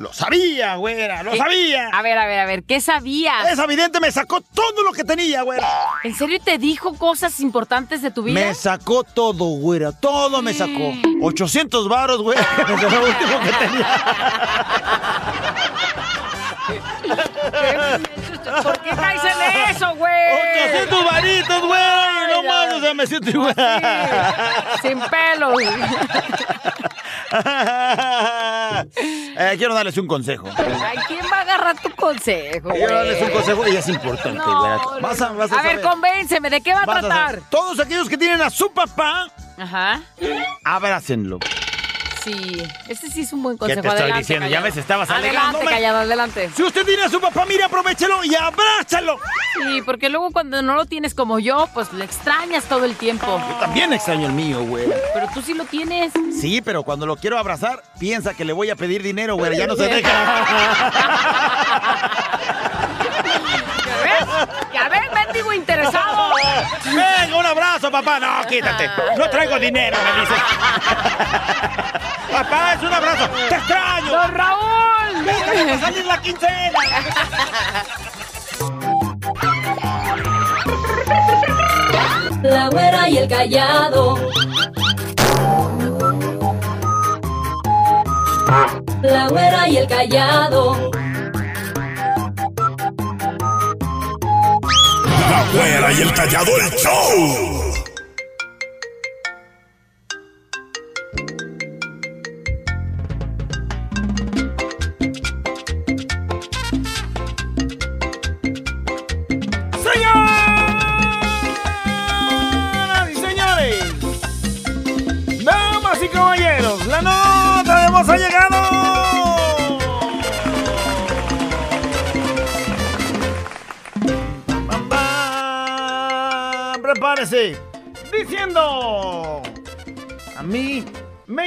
Lo 0.00 0.12
sabía, 0.14 0.76
güera, 0.76 1.22
lo 1.22 1.36
sabía. 1.36 1.90
A 1.92 2.00
ver, 2.00 2.16
a 2.16 2.24
ver, 2.26 2.38
a 2.38 2.46
ver, 2.46 2.62
¿qué 2.62 2.80
sabías? 2.80 3.52
Esa 3.52 3.66
vidente 3.66 4.00
me 4.00 4.10
sacó 4.10 4.40
todo 4.40 4.82
lo 4.82 4.92
que 4.92 5.04
tenía, 5.04 5.42
güera. 5.42 5.68
¿En 6.02 6.14
serio 6.14 6.38
te 6.42 6.56
dijo 6.56 6.94
cosas 6.94 7.38
importantes 7.38 8.00
de 8.00 8.10
tu 8.10 8.22
vida? 8.22 8.40
Me 8.40 8.54
sacó 8.54 9.04
todo, 9.04 9.44
güera, 9.44 9.92
todo 9.92 10.40
me 10.40 10.54
sacó. 10.54 10.94
800 11.20 11.86
varos, 11.90 12.22
güera, 12.22 12.40
es 12.62 12.82
lo 12.82 13.04
último 13.04 13.40
que 13.44 13.52
tenía. 13.66 13.86
¿Por 18.62 18.80
qué 18.80 18.90
en 18.90 19.70
eso, 19.70 19.94
güey? 19.96 20.12
800 20.66 21.04
varitos, 21.04 21.60
güey. 21.66 21.80
No 22.32 22.42
mames, 22.42 22.74
o 22.74 22.80
sea, 22.80 22.94
me 22.94 23.06
siento 23.06 23.30
igual. 23.30 23.54
Sin 24.82 25.00
pelo. 25.00 25.54
Eh, 29.36 29.54
quiero 29.56 29.74
darles 29.74 29.96
un 29.98 30.06
consejo. 30.06 30.48
Ay, 30.56 30.98
¿quién 31.06 31.20
va 31.32 31.38
a 31.38 31.40
agarrar 31.42 31.80
tu 31.80 31.90
consejo, 31.90 32.68
güey? 32.68 32.78
Quiero 32.78 32.94
darles 32.94 33.22
un 33.22 33.30
consejo 33.30 33.68
y 33.68 33.76
es 33.76 33.88
importante, 33.88 34.38
No, 34.38 35.00
Vas 35.00 35.20
a, 35.20 35.28
vas 35.32 35.52
a 35.52 35.60
A 35.60 35.62
ver, 35.62 35.80
convénceme, 35.80 36.50
¿de 36.50 36.60
qué 36.60 36.74
va 36.74 36.82
a 36.82 36.86
tratar? 37.00 37.40
Todos 37.50 37.78
aquellos 37.80 38.08
que 38.08 38.18
tienen 38.18 38.40
a 38.42 38.50
su 38.50 38.72
papá, 38.72 39.28
Ajá. 39.58 40.00
abrácenlo. 40.64 41.38
Sí, 42.24 42.62
este 42.88 43.08
sí 43.10 43.22
es 43.22 43.32
un 43.32 43.42
buen 43.42 43.56
¿Qué 43.56 43.60
consejo. 43.60 43.80
te 43.82 43.88
estoy 43.88 44.00
adelante, 44.02 44.18
diciendo? 44.20 44.46
Ya 44.46 44.50
callado. 44.58 44.64
ves, 44.64 44.76
estabas 44.76 45.10
Adelante, 45.10 45.28
alegándome. 45.38 45.70
callado, 45.70 45.98
adelante. 46.00 46.50
Si 46.54 46.62
usted 46.62 46.84
tiene 46.84 47.02
a 47.04 47.08
su 47.08 47.20
papá, 47.20 47.46
mire, 47.46 47.64
aprovechelo 47.64 48.22
y 48.24 48.34
abráchalo. 48.34 49.18
Sí, 49.54 49.80
porque 49.86 50.08
luego 50.10 50.30
cuando 50.30 50.60
no 50.62 50.74
lo 50.74 50.84
tienes 50.86 51.14
como 51.14 51.38
yo, 51.38 51.68
pues 51.72 51.92
le 51.94 52.04
extrañas 52.04 52.64
todo 52.64 52.84
el 52.84 52.94
tiempo. 52.96 53.26
Yo 53.48 53.54
también 53.56 53.92
extraño 53.92 54.26
el 54.26 54.32
mío, 54.32 54.60
güey. 54.64 54.86
Pero 55.14 55.28
tú 55.32 55.40
sí 55.42 55.54
lo 55.54 55.64
tienes. 55.64 56.12
Sí, 56.38 56.60
pero 56.60 56.82
cuando 56.82 57.06
lo 57.06 57.16
quiero 57.16 57.38
abrazar, 57.38 57.82
piensa 57.98 58.34
que 58.34 58.44
le 58.44 58.52
voy 58.52 58.68
a 58.70 58.76
pedir 58.76 59.02
dinero, 59.02 59.36
güey. 59.36 59.56
Ya 59.56 59.66
no 59.66 59.74
se 59.76 59.84
deja. 59.88 60.10
¿Ya 63.86 63.96
ves? 64.02 64.48
¿Ya 64.72 64.88
ves, 64.88 65.12
mendigo 65.14 65.52
interesado? 65.52 66.32
Venga, 66.84 67.36
un 67.36 67.46
abrazo, 67.46 67.90
papá. 67.90 68.18
No, 68.20 68.46
quítate. 68.48 68.88
No 69.16 69.28
traigo 69.30 69.58
dinero, 69.58 69.96
me 70.02 70.20
dice. 70.20 70.34
Papá, 72.30 72.74
es 72.74 72.82
un 72.82 72.92
abrazo. 72.92 73.28
Te 73.48 73.54
extraño. 73.54 74.10
¡Don 74.10 74.34
Raúl! 74.34 75.24
Déjame 75.24 75.80
salir 75.80 76.06
la 76.06 76.22
quincena. 76.22 76.78
La 82.42 82.68
güera 82.70 83.08
y 83.08 83.18
el 83.18 83.28
callado. 83.28 84.16
La 89.02 89.28
güera 89.28 89.68
y 89.68 89.76
el 89.76 89.86
callado. 89.86 90.90
La 95.30 95.44
güera 95.52 95.92
y 95.92 96.02
el 96.02 96.14
callado 96.14 96.50
el 96.56 96.70
show. 96.76 97.59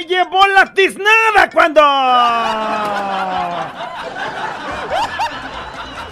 Me 0.04 0.08
llevó 0.08 0.46
la 0.46 0.72
tiznada 0.72 1.50
cuando... 1.52 1.80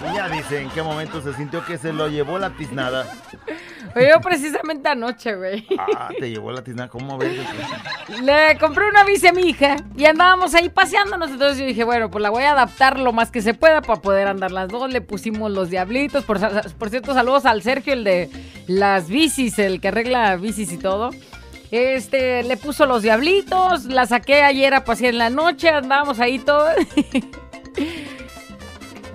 Y 0.09 0.15
ya 0.15 0.29
dice 0.29 0.61
en 0.61 0.69
qué 0.69 0.83
momento 0.83 1.21
se 1.21 1.33
sintió 1.33 1.65
que 1.65 1.77
se 1.77 1.93
lo 1.93 2.07
llevó 2.07 2.37
la 2.37 2.51
tiznada. 2.51 3.05
Oye, 3.95 4.09
yo 4.09 4.19
precisamente 4.21 4.89
anoche, 4.89 5.35
güey. 5.35 5.67
Ah, 5.95 6.09
te 6.19 6.29
llevó 6.29 6.51
la 6.51 6.63
tiznada. 6.63 6.89
¿Cómo 6.89 7.17
ves? 7.17 7.37
Le 8.21 8.57
compré 8.57 8.89
una 8.89 9.03
bici 9.03 9.27
a 9.27 9.33
mi 9.33 9.43
hija 9.43 9.75
y 9.95 10.05
andábamos 10.05 10.55
ahí 10.55 10.69
paseándonos. 10.69 11.29
Entonces 11.31 11.59
yo 11.59 11.65
dije, 11.65 11.83
bueno, 11.83 12.09
pues 12.09 12.21
la 12.21 12.29
voy 12.31 12.43
a 12.43 12.51
adaptar 12.53 12.99
lo 12.99 13.13
más 13.13 13.31
que 13.31 13.41
se 13.41 13.53
pueda 13.53 13.81
para 13.81 14.01
poder 14.01 14.27
andar 14.27 14.51
las 14.51 14.67
dos. 14.67 14.91
Le 14.91 15.01
pusimos 15.01 15.51
los 15.51 15.69
diablitos. 15.69 16.25
Por 16.25 16.39
cierto, 16.89 17.13
saludos 17.13 17.45
al 17.45 17.61
Sergio, 17.61 17.93
el 17.93 18.03
de 18.03 18.29
las 18.67 19.07
bicis, 19.07 19.59
el 19.59 19.79
que 19.79 19.89
arregla 19.89 20.35
bicis 20.37 20.71
y 20.71 20.77
todo. 20.77 21.11
Este, 21.75 22.43
le 22.43 22.55
puso 22.55 22.85
los 22.85 23.01
diablitos, 23.01 23.85
la 23.85 24.05
saqué 24.05 24.43
ayer 24.43 24.75
a 24.75 24.83
pasear 24.85 25.13
en 25.13 25.17
la 25.17 25.31
noche, 25.31 25.69
andábamos 25.69 26.19
ahí 26.19 26.37
todos. 26.37 26.69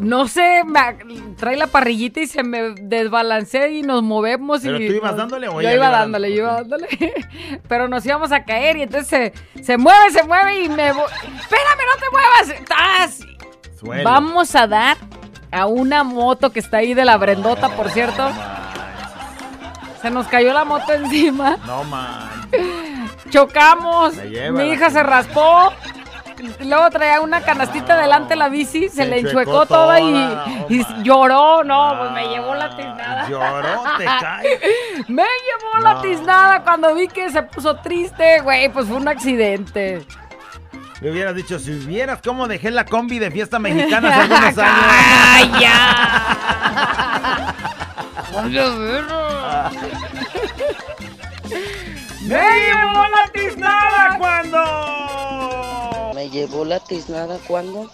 No 0.01 0.29
sé, 0.29 0.63
me- 0.65 1.35
trae 1.37 1.57
la 1.57 1.67
parrillita 1.67 2.21
y 2.21 2.29
se 2.29 2.45
me 2.45 2.71
desbalancé 2.81 3.73
y 3.73 3.83
nos 3.83 4.01
movemos. 4.05 4.61
¿Pero 4.63 4.81
y 4.81 4.87
tú 4.87 4.93
ibas 4.93 5.11
nos- 5.11 5.19
dándole 5.19 5.49
o 5.49 5.55
Yo 5.55 5.61
iba 5.63 5.71
le 5.71 5.75
iba 5.77 5.91
dándole, 5.91 6.31
yo 6.31 6.37
iba 6.37 6.53
dándole. 6.55 6.87
Pero 7.69 7.89
nos 7.89 8.07
íbamos 8.07 8.31
a 8.31 8.45
caer 8.45 8.77
y 8.77 8.83
entonces 8.83 9.33
se, 9.57 9.63
se 9.65 9.77
mueve, 9.77 10.11
se 10.13 10.23
mueve 10.23 10.63
y 10.63 10.69
me... 10.69 10.87
¡Espérame, 10.91 11.83
no 11.85 12.01
te 12.01 12.11
muevas! 12.13 12.65
¡Tas! 12.69 13.21
Vamos 14.05 14.55
a 14.55 14.69
dar 14.69 14.97
a 15.51 15.67
una 15.67 16.05
moto 16.05 16.51
que 16.53 16.61
está 16.61 16.77
ahí 16.77 16.95
de 16.95 17.05
la 17.05 17.17
Brendota, 17.17 17.69
por 17.71 17.91
cierto. 17.91 18.31
Se 20.01 20.11
nos 20.11 20.29
cayó 20.29 20.53
la 20.53 20.65
moto 20.65 20.93
encima. 20.93 21.57
No, 21.67 21.83
man. 21.83 22.38
Chocamos. 23.31 24.17
Lleva 24.17 24.59
Mi 24.59 24.71
hija 24.71 24.91
se 24.91 25.03
raspó. 25.03 25.73
Luego 26.61 26.89
traía 26.91 27.21
una 27.21 27.41
canastita 27.41 27.97
delante 27.97 28.37
la 28.37 28.49
bici, 28.49 28.89
se, 28.89 28.97
Se 28.97 29.07
le 29.07 29.19
enchuecó 29.21 29.67
toda 29.67 29.99
y, 30.01 30.39
lloró. 31.03 31.65
No, 31.65 31.97
pues 31.99 32.13
me 32.13 32.29
llevó 32.29 32.55
la 32.55 32.77
tiznada. 32.77 33.23
Ah, 33.25 33.29
Lloró, 33.29 33.83
te 33.99 34.05
cae. 34.21 34.61
Me 35.09 35.25
llevó 35.25 35.79
la 35.83 36.01
tiznada 36.01 36.63
cuando 36.63 36.95
vi 36.95 37.09
que 37.09 37.31
se 37.31 37.43
puso 37.43 37.77
triste, 37.77 38.41
güey. 38.43 38.69
Pues 38.69 38.87
fue 38.87 38.97
un 38.97 39.09
accidente. 39.09 40.07
Me 41.01 41.11
hubieras 41.11 41.35
dicho, 41.35 41.59
si 41.59 41.73
vieras 41.73 42.21
cómo 42.25 42.47
dejé 42.49 42.71
la 42.71 42.85
combi 42.85 43.19
de 43.19 43.31
fiesta 43.31 43.59
mexicana 43.59 44.09
hace 44.09 44.21
algunos 44.21 44.59
años. 44.59 44.77
¡Ay, 44.89 45.53
ya! 45.61 46.35
¡Me 52.29 52.37
llevó 52.37 53.03
la 53.09 53.27
tiznada 53.33 54.19
cuando! 54.19 54.59
Me 56.15 56.29
llevó 56.31 56.65
la 56.65 56.79
tiznada 56.81 57.39
cuando 57.47 57.91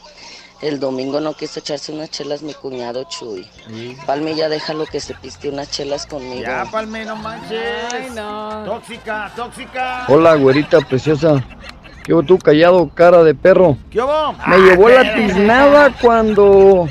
el 0.60 0.80
domingo 0.80 1.20
no 1.20 1.34
quiso 1.34 1.60
echarse 1.60 1.92
unas 1.92 2.10
chelas 2.10 2.42
mi 2.42 2.52
cuñado 2.54 3.04
Chuy. 3.04 3.46
Palmi 4.06 4.34
ya 4.34 4.48
déjalo 4.48 4.86
que 4.86 4.98
se 4.98 5.14
piste 5.14 5.48
unas 5.50 5.70
chelas 5.70 6.06
conmigo. 6.06 6.42
Ya, 6.42 6.64
palme, 6.70 7.04
no 7.04 7.14
manches. 7.16 7.60
Ay, 7.92 8.08
no. 8.14 8.64
Tóxica, 8.64 9.30
tóxica. 9.36 10.04
Hola, 10.08 10.34
güerita 10.34 10.80
preciosa. 10.80 11.44
¿Qué 12.02 12.12
hubo 12.12 12.22
tú 12.22 12.38
callado, 12.38 12.90
cara 12.92 13.22
de 13.22 13.34
perro? 13.34 13.76
¿Qué 13.90 14.00
hubo? 14.00 14.32
Me 14.32 14.38
Ah, 14.56 14.56
llevó 14.58 14.88
la 14.88 15.02
pero- 15.02 15.14
tiznada 15.16 15.92
cuando 16.00 16.88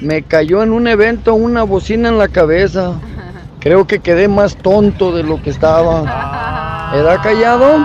me 0.00 0.22
cayó 0.22 0.62
en 0.62 0.72
un 0.72 0.88
evento 0.88 1.34
una 1.34 1.62
bocina 1.62 2.08
en 2.08 2.16
la 2.18 2.28
cabeza. 2.28 2.94
Creo 3.60 3.86
que 3.86 3.98
quedé 4.00 4.26
más 4.28 4.56
tonto 4.56 5.12
de 5.12 5.22
lo 5.22 5.42
que 5.42 5.50
estaba. 5.50 6.49
¿Era 6.92 7.20
callado? 7.22 7.78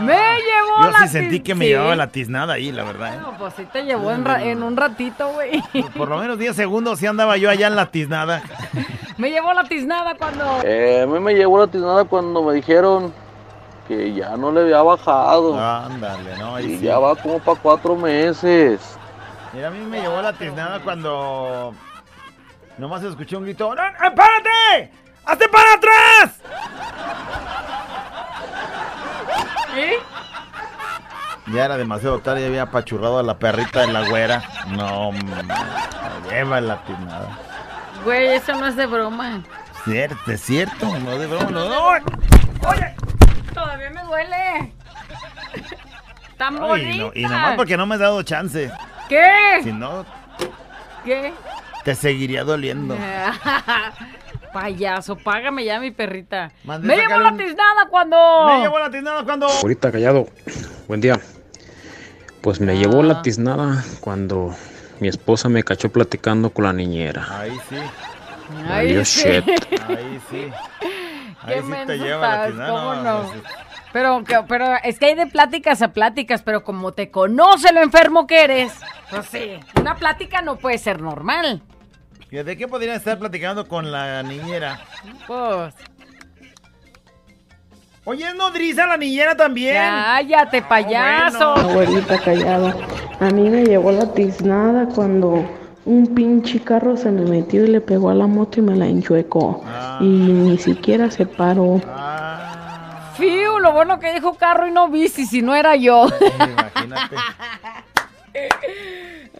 Me 0.00 0.14
llevó 0.16 0.82
Yo 0.82 0.90
la 0.90 0.98
sí 1.02 1.08
sentí 1.08 1.40
que 1.40 1.54
me 1.54 1.66
llevaba 1.68 1.94
la 1.96 2.08
tiznada 2.08 2.54
ahí, 2.54 2.72
la 2.72 2.82
verdad. 2.84 3.14
¿eh? 3.14 3.18
No, 3.22 3.38
pues 3.38 3.54
sí 3.54 3.64
te 3.72 3.84
llevó 3.84 4.10
en, 4.10 4.24
ra- 4.24 4.42
en 4.42 4.62
un 4.62 4.76
ratito, 4.76 5.28
güey. 5.32 5.62
Por 5.96 6.08
lo 6.08 6.18
menos 6.18 6.36
10 6.38 6.54
segundos 6.56 6.98
sí 6.98 7.06
andaba 7.06 7.36
yo 7.36 7.48
allá 7.48 7.68
en 7.68 7.76
la 7.76 7.86
tiznada. 7.86 8.42
Me 9.16 9.30
llevó 9.30 9.52
la 9.54 9.62
tiznada 9.64 10.16
cuando... 10.16 10.60
Eh, 10.64 11.02
a 11.02 11.06
mí 11.06 11.20
me 11.20 11.34
llegó 11.34 11.56
la 11.60 11.68
tiznada 11.68 12.04
cuando 12.04 12.42
me 12.42 12.52
dijeron 12.54 13.14
que 13.86 14.12
ya 14.12 14.36
no 14.36 14.50
le 14.50 14.62
había 14.62 14.82
bajado. 14.82 15.56
Ándale, 15.56 16.36
¿no? 16.36 16.56
Ahí 16.56 16.72
y 16.72 16.78
sí. 16.78 16.84
ya 16.86 16.98
va 16.98 17.14
como 17.14 17.38
para 17.38 17.60
cuatro 17.60 17.94
meses. 17.94 18.80
Mira, 19.52 19.68
a 19.68 19.70
mí 19.70 19.78
me 19.86 20.00
llevó 20.00 20.20
la 20.20 20.32
tiznada 20.32 20.80
cuando 20.80 21.72
nomás 22.76 23.04
escuché 23.04 23.36
un 23.36 23.44
grito. 23.44 23.72
¡No, 23.72 23.82
no, 23.82 23.88
¡Espérate! 24.04 24.90
¡Hazte 25.26 25.48
para 25.48 25.72
atrás! 25.74 26.40
¿Eh? 29.76 29.94
Ya 31.48 31.64
era 31.66 31.76
demasiado 31.76 32.20
tarde, 32.20 32.40
ya 32.42 32.46
había 32.46 32.62
apachurrado 32.62 33.18
a 33.18 33.22
la 33.22 33.38
perrita 33.38 33.80
de 33.80 33.92
la 33.92 34.08
güera. 34.08 34.42
No, 34.68 35.12
me 35.12 35.20
lleva 36.30 36.60
la 36.60 36.82
tiznada. 36.84 37.38
Güey, 38.04 38.28
eso 38.34 38.54
no 38.54 38.66
es 38.66 38.76
de 38.76 38.86
broma. 38.86 39.42
Cierto, 39.84 40.30
es 40.32 40.40
cierto, 40.40 40.86
no 40.98 41.18
de 41.18 41.26
broma, 41.26 41.50
no. 41.50 41.68
no. 41.68 42.04
Todavía 43.52 43.90
me 43.90 44.02
duele. 44.02 44.72
Tan 46.38 46.54
Ay, 46.56 46.60
bonita. 46.60 47.04
no- 47.04 47.12
y 47.14 47.22
nomás 47.22 47.56
porque 47.56 47.76
no 47.76 47.86
me 47.86 47.94
has 47.94 48.00
dado 48.00 48.22
chance. 48.22 48.70
¿Qué? 49.08 49.60
Si 49.62 49.72
no, 49.72 50.04
¿Qué? 51.04 51.32
te 51.84 51.94
seguiría 51.94 52.42
doliendo. 52.44 52.96
Payaso, 54.54 55.16
págame 55.16 55.64
ya 55.64 55.80
mi 55.80 55.90
perrita. 55.90 56.52
Mandé 56.62 56.86
Me 56.86 56.94
llevó 56.94 57.04
sacarle 57.08 57.24
la 57.24 57.32
un- 57.32 57.38
tiznada 57.38 57.86
cuando. 57.90 58.46
Me 58.46 58.60
llevó 58.62 58.78
la 58.78 58.90
tiznada 58.90 59.24
cuando. 59.24 59.46
Ahorita 59.48 59.90
callado. 59.92 60.28
Buen 60.86 61.00
día. 61.00 61.18
Pues 62.40 62.60
me 62.60 62.78
llevó 62.78 63.02
la 63.02 63.20
tiznada 63.20 63.82
cuando 64.00 64.54
mi 65.00 65.08
esposa 65.08 65.48
me 65.48 65.64
cachó 65.64 65.88
platicando 65.90 66.50
con 66.50 66.64
la 66.66 66.72
niñera. 66.72 67.26
Ahí 67.40 67.58
sí. 67.68 67.76
Ay, 68.68 68.68
Valió 68.68 69.04
sí. 69.04 69.28
shit. 69.28 69.80
Ahí 69.88 70.20
sí. 70.30 70.46
Qué 71.46 71.54
Ahí 71.54 71.62
sí 71.62 71.72
te 71.86 71.98
lleva 71.98 72.36
la 72.36 72.46
tiznada. 72.46 72.70
¿cómo 72.70 72.94
no, 72.94 73.22
no? 73.24 73.30
Pero, 73.92 74.24
pero 74.48 74.66
es 74.84 74.98
que 75.00 75.06
hay 75.06 75.14
de 75.16 75.26
pláticas 75.26 75.82
a 75.82 75.88
pláticas, 75.92 76.42
pero 76.42 76.62
como 76.62 76.92
te 76.92 77.10
conoce 77.10 77.72
lo 77.72 77.80
enfermo 77.82 78.26
que 78.26 78.42
eres, 78.44 78.72
pues 79.10 79.26
sí, 79.26 79.58
una 79.80 79.96
plática 79.96 80.42
no 80.42 80.56
puede 80.56 80.78
ser 80.78 81.00
normal. 81.00 81.62
¿De 82.42 82.56
qué 82.56 82.66
podrían 82.66 82.96
estar 82.96 83.18
platicando 83.18 83.68
con 83.68 83.92
la 83.92 84.22
niñera? 84.24 84.80
Pues. 85.26 85.74
Oye, 88.06 88.26
¿es 88.26 88.34
nodriza 88.34 88.86
la 88.86 88.96
niñera 88.96 89.36
también? 89.36 89.76
Cállate, 89.76 90.62
payaso. 90.62 91.54
Abuelita 91.54 92.18
callada. 92.18 92.74
A 93.20 93.30
mí 93.30 93.48
me 93.48 93.64
llevó 93.64 93.92
la 93.92 94.12
tiznada 94.12 94.86
cuando 94.86 95.48
un 95.84 96.14
pinche 96.14 96.60
carro 96.60 96.96
se 96.96 97.10
me 97.10 97.22
metió 97.22 97.64
y 97.64 97.68
le 97.68 97.80
pegó 97.80 98.10
a 98.10 98.14
la 98.14 98.26
moto 98.26 98.58
y 98.58 98.62
me 98.62 98.74
la 98.74 98.86
enchuecó. 98.86 99.62
Y 100.00 100.04
ni 100.04 100.58
siquiera 100.58 101.10
se 101.10 101.26
paró. 101.26 101.80
Fiu, 103.16 103.60
lo 103.60 103.72
bueno 103.72 104.00
que 104.00 104.12
dijo 104.12 104.34
carro 104.34 104.66
y 104.66 104.72
no 104.72 104.88
bici, 104.88 105.24
si 105.24 105.40
no 105.40 105.54
era 105.54 105.76
yo. 105.76 106.08
Imagínate. 106.36 107.16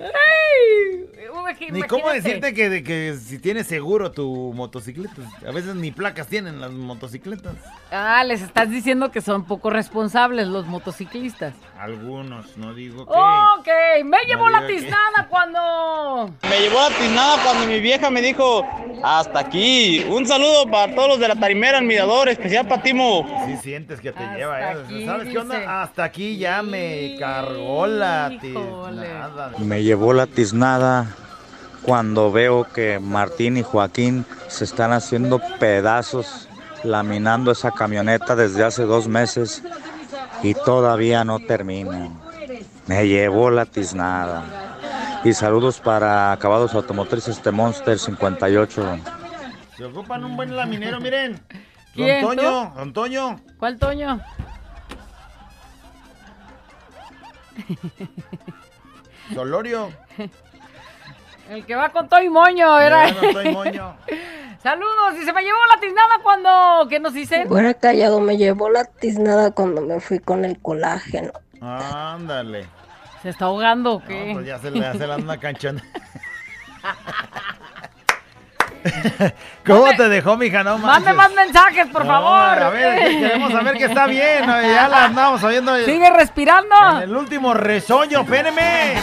Ay, 0.00 1.06
imagi- 1.32 1.70
Ni 1.70 1.82
cómo 1.82 2.10
decirte 2.10 2.52
que, 2.52 2.68
de 2.68 2.82
que 2.82 3.14
si 3.20 3.38
tienes 3.38 3.66
seguro 3.66 4.10
tu 4.10 4.52
motocicleta. 4.54 5.22
A 5.46 5.52
veces 5.52 5.74
ni 5.76 5.90
placas 5.92 6.26
tienen 6.26 6.60
las 6.60 6.70
motocicletas. 6.72 7.54
Ah, 7.90 8.24
les 8.24 8.42
estás 8.42 8.70
diciendo 8.70 9.10
que 9.10 9.20
son 9.20 9.44
poco 9.44 9.70
responsables 9.70 10.48
los 10.48 10.66
motociclistas. 10.66 11.54
Algunos, 11.78 12.56
no 12.56 12.74
digo 12.74 13.06
que. 13.06 13.12
Ok, 13.12 13.68
me 14.04 14.18
llevó 14.26 14.48
la 14.48 14.62
diga 14.62 14.68
que- 14.68 14.74
tiznada 14.80 15.26
cuando... 15.30 16.30
Me 16.48 16.60
llevó 16.60 16.80
la 16.80 16.96
tiznada 16.96 17.42
cuando 17.44 17.66
mi 17.66 17.80
vieja 17.80 18.10
me 18.10 18.20
dijo, 18.20 18.66
hasta 19.02 19.38
aquí. 19.40 20.04
Un 20.10 20.26
saludo 20.26 20.68
para 20.70 20.94
todos 20.94 21.08
los 21.08 21.20
de 21.20 21.28
la 21.28 21.36
tarimera, 21.36 21.78
el 21.78 21.84
mirador, 21.84 22.28
especial 22.28 22.66
para 22.66 22.82
Timo. 22.82 23.44
Sí 23.46 23.56
sientes 23.62 24.00
que 24.00 24.12
te 24.12 24.18
Hasta 24.22 24.36
lleva, 24.36 24.60
¿eh? 24.60 24.64
aquí, 24.84 25.06
¿Sabes 25.06 25.28
qué 25.28 25.38
onda? 25.38 25.82
Hasta 25.82 26.04
aquí 26.04 26.36
ya 26.36 26.62
me 26.62 27.16
cargó 27.18 27.86
la 27.86 28.30
tiznada. 28.40 28.83
Me 29.58 29.82
llevó 29.82 30.12
la 30.12 30.26
tiznada 30.26 31.06
cuando 31.82 32.32
veo 32.32 32.66
que 32.72 32.98
Martín 32.98 33.56
y 33.56 33.62
Joaquín 33.62 34.24
se 34.48 34.64
están 34.64 34.92
haciendo 34.92 35.40
pedazos 35.58 36.48
laminando 36.82 37.50
esa 37.50 37.70
camioneta 37.70 38.36
desde 38.36 38.64
hace 38.64 38.84
dos 38.84 39.08
meses 39.08 39.62
y 40.42 40.54
todavía 40.54 41.24
no 41.24 41.40
terminan. 41.40 42.20
Me 42.86 43.08
llevó 43.08 43.50
la 43.50 43.66
tiznada. 43.66 44.44
Y 45.24 45.32
saludos 45.32 45.80
para 45.80 46.32
Acabados 46.32 46.74
Automotrices 46.74 47.42
de 47.42 47.50
Monster 47.50 47.98
58. 47.98 48.98
Se 49.76 49.84
ocupan 49.84 50.24
un 50.24 50.36
buen 50.36 50.54
laminero, 50.54 51.00
miren. 51.00 51.40
¿Quién, 51.94 52.22
Don 52.22 52.36
Toño? 52.36 52.72
Don 52.76 52.92
Toño. 52.92 53.40
¿Cuál 53.58 53.78
Toño? 53.78 54.20
Solorio. 59.32 59.90
El 61.50 61.64
que 61.64 61.74
va 61.74 61.90
con 61.90 62.08
Toy 62.08 62.28
Moño, 62.28 62.80
era. 62.80 63.06
Me 63.06 63.12
va 63.12 63.20
con 63.20 63.32
Toy 63.32 63.52
Moño. 63.52 63.96
Saludos, 64.62 65.14
y 65.20 65.24
se 65.24 65.32
me 65.34 65.42
llevó 65.42 65.58
la 65.74 65.78
tiznada 65.78 66.14
cuando... 66.22 66.88
¿Qué 66.88 66.98
nos 66.98 67.12
dicen? 67.12 67.46
Fuera 67.48 67.74
callado, 67.74 68.18
me 68.20 68.38
llevó 68.38 68.70
la 68.70 68.84
tiznada 68.86 69.50
cuando 69.50 69.82
me 69.82 70.00
fui 70.00 70.20
con 70.20 70.46
el 70.46 70.58
colágeno. 70.58 71.32
Ándale. 71.60 72.66
¿Se 73.22 73.28
está 73.28 73.44
ahogando 73.44 73.94
o 73.94 74.02
qué? 74.02 74.28
No, 74.28 74.34
pues 74.34 74.46
ya 74.46 74.58
se 74.58 74.70
le 74.70 74.86
hace 74.86 75.06
la 75.06 75.16
anda 75.16 75.38
canchona. 75.38 75.82
¿Cómo 79.66 79.86
te 79.96 80.08
dejó, 80.08 80.36
mija? 80.36 80.62
No 80.62 80.78
Mande 80.78 81.12
manches. 81.12 81.16
más 81.16 81.32
mensajes, 81.46 81.86
por 81.86 82.04
No, 82.04 82.12
favor. 82.12 82.62
A 82.62 82.68
ver, 82.70 82.98
queremos 83.18 83.52
saber 83.52 83.76
que 83.78 83.84
está 83.84 84.06
bien. 84.06 84.46
¿no? 84.46 84.60
Ya 84.62 84.88
la 84.88 85.04
andamos 85.06 85.42
oyendo. 85.42 85.76
Sigue 85.84 86.10
respirando. 86.10 86.74
En 86.96 87.02
el 87.02 87.16
último 87.16 87.54
resoño, 87.54 88.20
espéreme. 88.20 88.94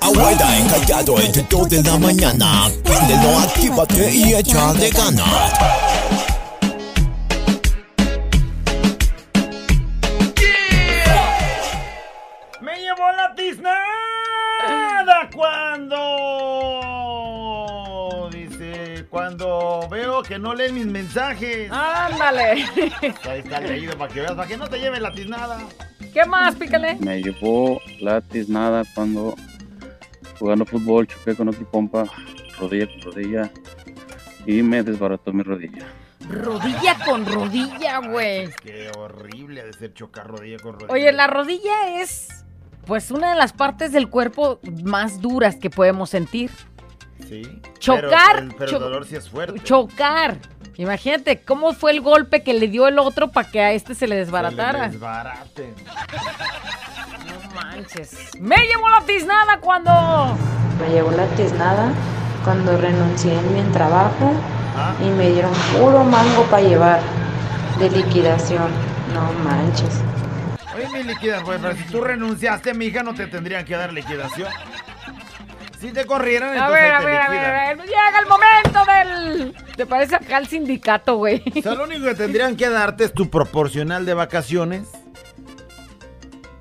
Abuela 0.00 0.56
encallado 0.58 1.18
entre 1.20 1.42
2 1.48 1.68
de 1.70 1.82
la 1.82 1.98
mañana. 1.98 2.68
Préndelo, 2.84 3.38
actívate 3.38 4.10
y 4.10 4.34
échale 4.34 4.90
ganas. 4.90 5.26
Que 20.26 20.38
no 20.38 20.54
leen 20.54 20.74
mis 20.74 20.86
mensajes. 20.86 21.70
Ándale. 21.70 22.64
Ahí 23.24 23.38
está 23.38 23.60
leído 23.60 23.96
para 23.96 24.12
que 24.12 24.20
veas, 24.20 24.32
para 24.32 24.48
que 24.48 24.56
no 24.56 24.68
te 24.68 24.78
lleve 24.78 25.00
la 25.00 25.12
tiznada. 25.12 25.60
¿Qué 26.12 26.24
más, 26.24 26.54
pícale? 26.56 26.96
Me 26.96 27.22
llevó 27.22 27.80
la 28.00 28.20
tiznada 28.20 28.84
cuando 28.94 29.34
jugando 30.38 30.64
fútbol 30.64 31.06
choqué 31.06 31.34
con 31.34 31.48
otro 31.48 31.68
compa, 31.70 32.04
rodilla 32.58 32.86
con 32.86 33.12
rodilla, 33.12 33.50
y 34.46 34.62
me 34.62 34.82
desbarató 34.82 35.32
mi 35.32 35.42
rodilla. 35.42 35.86
Rodilla 36.28 36.96
con 37.04 37.24
rodilla, 37.24 37.98
güey. 37.98 38.50
Qué 38.62 38.90
horrible 38.96 39.64
de 39.64 39.72
ser 39.72 39.94
chocar 39.94 40.26
rodilla 40.26 40.58
con 40.58 40.74
rodilla. 40.74 40.92
Oye, 40.92 41.12
la 41.12 41.26
rodilla 41.26 42.00
es, 42.00 42.44
pues, 42.84 43.10
una 43.10 43.30
de 43.30 43.36
las 43.36 43.52
partes 43.52 43.92
del 43.92 44.08
cuerpo 44.08 44.60
más 44.84 45.20
duras 45.20 45.56
que 45.56 45.70
podemos 45.70 46.10
sentir. 46.10 46.50
Sí. 47.28 47.60
Chocar, 47.78 48.36
Pero, 48.36 48.54
pero 48.58 48.70
cho- 48.70 48.76
el 48.76 48.82
dolor 48.82 49.06
sí 49.06 49.16
es 49.16 49.28
fuerte. 49.28 49.60
Chocar. 49.60 50.36
Imagínate 50.76 51.40
cómo 51.40 51.72
fue 51.72 51.90
el 51.92 52.00
golpe 52.02 52.42
que 52.42 52.52
le 52.52 52.68
dio 52.68 52.86
el 52.86 52.98
otro 52.98 53.28
para 53.32 53.50
que 53.50 53.60
a 53.62 53.72
este 53.72 53.94
se 53.94 54.06
le 54.06 54.16
desbaratara. 54.16 54.78
Se 54.80 54.84
le 54.86 54.92
desbarate. 54.92 55.74
No 57.26 57.54
manches. 57.54 58.30
Me 58.38 58.56
llevó 58.56 58.88
la 58.90 59.00
tiznada 59.06 59.58
cuando. 59.60 59.90
Me 60.80 60.88
llevó 60.92 61.10
la 61.12 61.26
tiznada 61.28 61.90
cuando 62.44 62.76
renuncié 62.76 63.32
en 63.32 63.54
mi 63.54 63.62
trabajo 63.72 64.32
y 65.00 65.08
me 65.10 65.30
dieron 65.30 65.52
puro 65.78 66.04
mango 66.04 66.42
para 66.44 66.62
llevar 66.62 67.00
de 67.78 67.90
liquidación. 67.90 68.70
No 69.14 69.32
manches. 69.48 70.00
Oye, 70.76 70.88
mi 70.90 71.02
liquidación, 71.04 71.46
pues, 71.46 71.58
pero 71.62 71.74
si 71.74 71.84
tú 71.84 72.02
renunciaste, 72.02 72.74
mi 72.74 72.86
hija, 72.86 73.02
no 73.02 73.14
te 73.14 73.26
tendrían 73.26 73.64
que 73.64 73.74
dar 73.74 73.92
liquidación. 73.94 74.48
Si 75.80 75.92
te 75.92 76.04
corrieran, 76.06 76.50
A 76.50 76.52
entonces 76.54 76.82
ver, 76.82 76.92
a 76.94 76.98
te 77.00 77.04
ver, 77.06 77.14
a 77.20 77.28
ver, 77.28 77.30
liquidan. 77.30 77.54
a 77.54 77.74
ver. 77.74 77.86
Llega 77.86 78.18
el 78.20 78.26
momento 78.26 79.54
del. 79.54 79.74
Te 79.76 79.86
parece 79.86 80.16
acá 80.16 80.38
el 80.38 80.46
sindicato, 80.46 81.16
güey. 81.16 81.42
O 81.58 81.62
sea, 81.62 81.74
lo 81.74 81.84
único 81.84 82.04
que 82.06 82.14
tendrían 82.14 82.56
que 82.56 82.68
darte 82.68 83.04
es 83.04 83.12
tu 83.12 83.28
proporcional 83.28 84.06
de 84.06 84.14
vacaciones, 84.14 84.88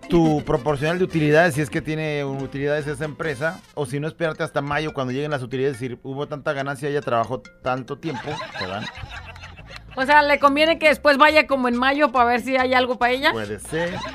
tu 0.10 0.44
proporcional 0.44 1.00
de 1.00 1.06
utilidades, 1.06 1.56
si 1.56 1.62
es 1.62 1.70
que 1.70 1.82
tiene 1.82 2.24
utilidades 2.26 2.88
esa 2.88 3.06
empresa, 3.06 3.60
o 3.74 3.86
si 3.86 4.00
no, 4.00 4.08
esperarte 4.08 4.44
hasta 4.44 4.62
mayo 4.62 4.94
cuando 4.94 5.14
lleguen 5.14 5.32
las 5.32 5.42
utilidades, 5.42 5.80
decir, 5.80 5.98
hubo 6.04 6.28
tanta 6.28 6.54
ganancia, 6.54 6.90
ella 6.90 7.02
trabajó 7.02 7.42
tanto 7.42 7.98
tiempo, 7.98 8.30
te 8.60 8.68
dan. 8.68 8.86
O 9.96 10.06
sea, 10.06 10.22
¿le 10.22 10.40
conviene 10.40 10.78
que 10.80 10.90
después 10.90 11.18
vaya 11.18 11.48
como 11.48 11.68
en 11.68 11.78
mayo 11.78 12.12
para 12.12 12.26
ver 12.26 12.42
si 12.42 12.58
hay 12.58 12.74
algo 12.74 12.98
para 12.98 13.12
ella? 13.14 13.32
Puede 13.32 13.60
ser. 13.60 13.96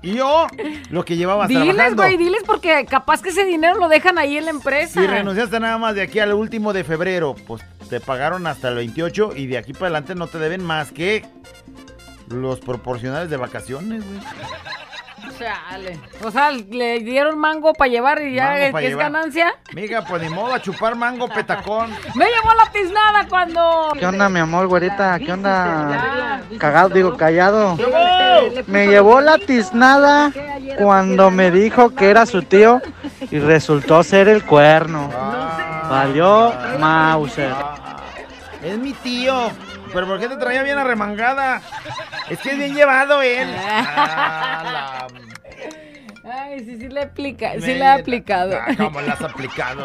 Y 0.00 0.14
yo, 0.14 0.46
lo 0.88 1.04
que 1.04 1.16
llevabas 1.16 1.48
Diles, 1.48 1.74
trabajando. 1.74 2.02
güey, 2.02 2.16
diles 2.16 2.42
porque 2.46 2.86
capaz 2.86 3.20
que 3.20 3.28
ese 3.28 3.44
dinero 3.44 3.74
lo 3.78 3.88
dejan 3.90 4.16
ahí 4.16 4.38
en 4.38 4.46
la 4.46 4.50
empresa. 4.52 4.98
Si 5.02 5.06
renunciaste 5.06 5.60
nada 5.60 5.76
más 5.76 5.94
de 5.94 6.00
aquí 6.00 6.18
al 6.18 6.32
último 6.32 6.72
de 6.72 6.82
febrero, 6.82 7.34
pues 7.46 7.62
te 7.90 8.00
pagaron 8.00 8.46
hasta 8.46 8.68
el 8.70 8.76
28 8.76 9.32
y 9.36 9.46
de 9.46 9.58
aquí 9.58 9.74
para 9.74 9.86
adelante 9.86 10.14
no 10.14 10.28
te 10.28 10.38
deben 10.38 10.64
más 10.64 10.92
que 10.92 11.26
los 12.28 12.60
proporcionales 12.60 13.28
de 13.28 13.36
vacaciones, 13.36 14.02
güey. 14.06 14.18
Chale. 15.38 16.00
O 16.22 16.30
sea, 16.30 16.50
le 16.50 17.00
dieron 17.00 17.38
mango 17.38 17.72
para 17.72 17.90
llevar 17.90 18.20
y 18.22 18.34
ya 18.34 18.58
es 18.66 18.74
es 18.74 18.96
ganancia. 18.96 19.54
Miga, 19.72 20.04
pues 20.04 20.22
ni 20.22 20.28
modo 20.28 20.54
a 20.54 20.60
chupar 20.60 20.96
mango 20.96 21.28
petacón. 21.34 21.90
Me 22.14 22.26
llevó 22.26 22.52
la 22.54 22.70
tiznada 22.72 23.26
cuando. 23.28 23.92
¿Qué 23.98 24.06
onda, 24.06 24.28
mi 24.28 24.40
amor, 24.40 24.66
güerita? 24.66 25.18
¿Qué 25.18 25.32
onda? 25.32 26.40
Cagado, 26.58 26.88
digo, 26.90 27.16
callado. 27.16 27.76
Me 28.66 28.86
llevó 28.86 29.20
la 29.20 29.38
tiznada 29.38 30.32
cuando 30.78 31.30
me 31.30 31.50
dijo 31.50 31.94
que 31.94 32.10
era 32.10 32.26
su 32.26 32.42
tío 32.42 32.80
y 33.30 33.38
resultó 33.38 34.02
ser 34.02 34.28
el 34.28 34.44
cuerno. 34.44 35.08
Valió 35.88 36.52
Mauser. 36.78 37.54
Es 38.62 38.76
mi 38.78 38.92
tío. 38.92 39.50
¿Pero 39.92 40.06
por 40.06 40.20
qué 40.20 40.28
te 40.28 40.36
traía 40.36 40.62
bien 40.62 40.76
arremangada? 40.78 41.62
Es 42.28 42.38
que 42.40 42.50
es 42.50 42.58
bien 42.58 42.74
llevado 42.74 43.22
él. 43.22 43.48
Ah, 43.70 45.06
Ay, 46.30 46.60
sí, 46.60 46.76
sí 46.78 46.88
le 46.88 47.02
aplica, 47.02 47.52
sí 47.54 47.74
le 47.74 47.86
ha 47.86 47.94
aplicado. 47.94 48.54
Ah, 48.56 48.74
¿Cómo 48.76 49.00
la 49.00 49.12
has 49.14 49.22
aplicado? 49.22 49.84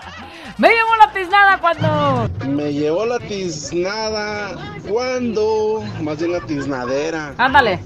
Me 0.58 0.68
llevó 0.68 0.96
la 0.96 1.12
tiznada 1.12 1.58
cuando. 1.58 2.30
Me 2.46 2.72
llevó 2.72 3.06
la 3.06 3.18
tiznada 3.18 4.56
cuando, 4.88 5.84
más 6.00 6.18
bien 6.18 6.32
la 6.32 6.40
tiznadera. 6.40 7.34
Ándale. 7.38 7.78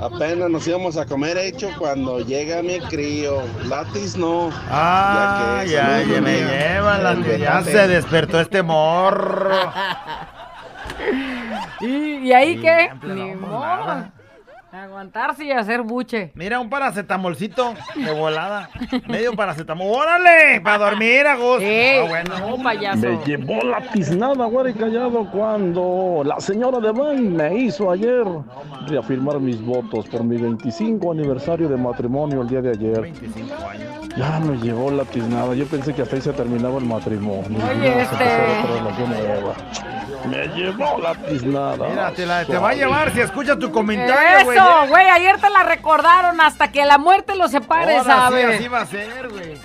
Apenas 0.00 0.50
nos 0.50 0.66
íbamos 0.66 0.96
a 0.96 1.06
comer 1.06 1.38
hecho 1.38 1.70
cuando 1.78 2.18
llega 2.20 2.62
mi 2.62 2.80
crío. 2.80 3.42
La 3.68 3.84
tiznó. 3.92 4.50
Ah, 4.68 5.62
ya, 5.66 6.02
ya 6.02 6.20
me 6.20 6.40
lleva 6.40 6.98
la 6.98 7.14
Ya 7.38 7.62
se 7.62 7.86
despertó 7.88 8.40
este 8.40 8.62
morro. 8.62 9.50
¿Y, 11.80 12.28
y 12.28 12.32
ahí 12.32 12.60
qué? 12.60 12.90
Ni 13.02 13.34
modo. 13.36 14.10
Aguantarse 14.72 15.44
y 15.44 15.50
hacer 15.52 15.82
buche. 15.82 16.32
Mira, 16.34 16.58
un 16.58 16.70
paracetamolcito 16.70 17.74
de 17.94 18.10
volada. 18.12 18.70
Medio 19.06 19.34
paracetamol. 19.36 19.86
¡Órale! 19.98 20.62
Para 20.62 20.78
dormir 20.90 21.26
a 21.26 21.36
gusto. 21.36 21.62
Ah, 21.62 22.06
bueno. 22.08 22.38
No, 22.56 22.62
payaso. 22.62 22.96
Me 23.06 23.18
llevó 23.26 23.62
la 23.64 23.82
tiznada, 23.92 24.46
güero 24.46 24.70
y 24.70 24.72
callado, 24.72 25.30
cuando 25.30 26.22
la 26.24 26.40
señora 26.40 26.78
de 26.80 26.90
Van 26.90 27.36
me 27.36 27.54
hizo 27.54 27.90
ayer 27.90 28.24
reafirmar 28.88 29.40
mis 29.40 29.60
votos 29.62 30.06
por 30.08 30.24
mi 30.24 30.38
25 30.38 31.12
aniversario 31.12 31.68
de 31.68 31.76
matrimonio 31.76 32.40
el 32.40 32.48
día 32.48 32.62
de 32.62 32.70
ayer. 32.70 33.00
25 33.02 33.54
años. 33.68 34.08
Ya 34.16 34.40
me 34.40 34.56
llevó 34.56 34.90
la 34.90 35.04
tiznada, 35.04 35.54
yo 35.54 35.66
pensé 35.66 35.92
que 35.94 36.00
hasta 36.02 36.16
ahí 36.16 36.22
se 36.22 36.32
terminaba 36.32 36.78
el 36.78 36.84
matrimonio. 36.86 37.58
Oye, 37.78 38.02
este- 38.02 38.14
Me 40.28 40.46
llevó 40.48 40.98
la 40.98 41.14
tiznada. 41.14 41.88
Mira, 41.88 42.12
te, 42.12 42.26
la- 42.26 42.44
te 42.44 42.56
va 42.58 42.70
a 42.70 42.74
llevar 42.74 43.12
si 43.12 43.20
escucha 43.20 43.56
tu 43.58 43.70
comentario, 43.70 44.44
güey. 44.44 44.56
Eso, 44.56 44.86
güey, 44.88 45.08
ayer 45.08 45.40
te 45.40 45.50
la 45.50 45.62
recordaron 45.64 46.40
hasta 46.40 46.70
que 46.72 46.84
la 46.84 46.98
muerte 46.98 47.34
los 47.36 47.50
separe, 47.50 47.96
Ahora 47.98 48.14
sí, 48.14 48.20
¿sabes? 48.20 48.56
así 48.58 48.68
va 48.68 48.80
a 48.80 48.86
ser, 48.86 49.28
güey. 49.28 49.58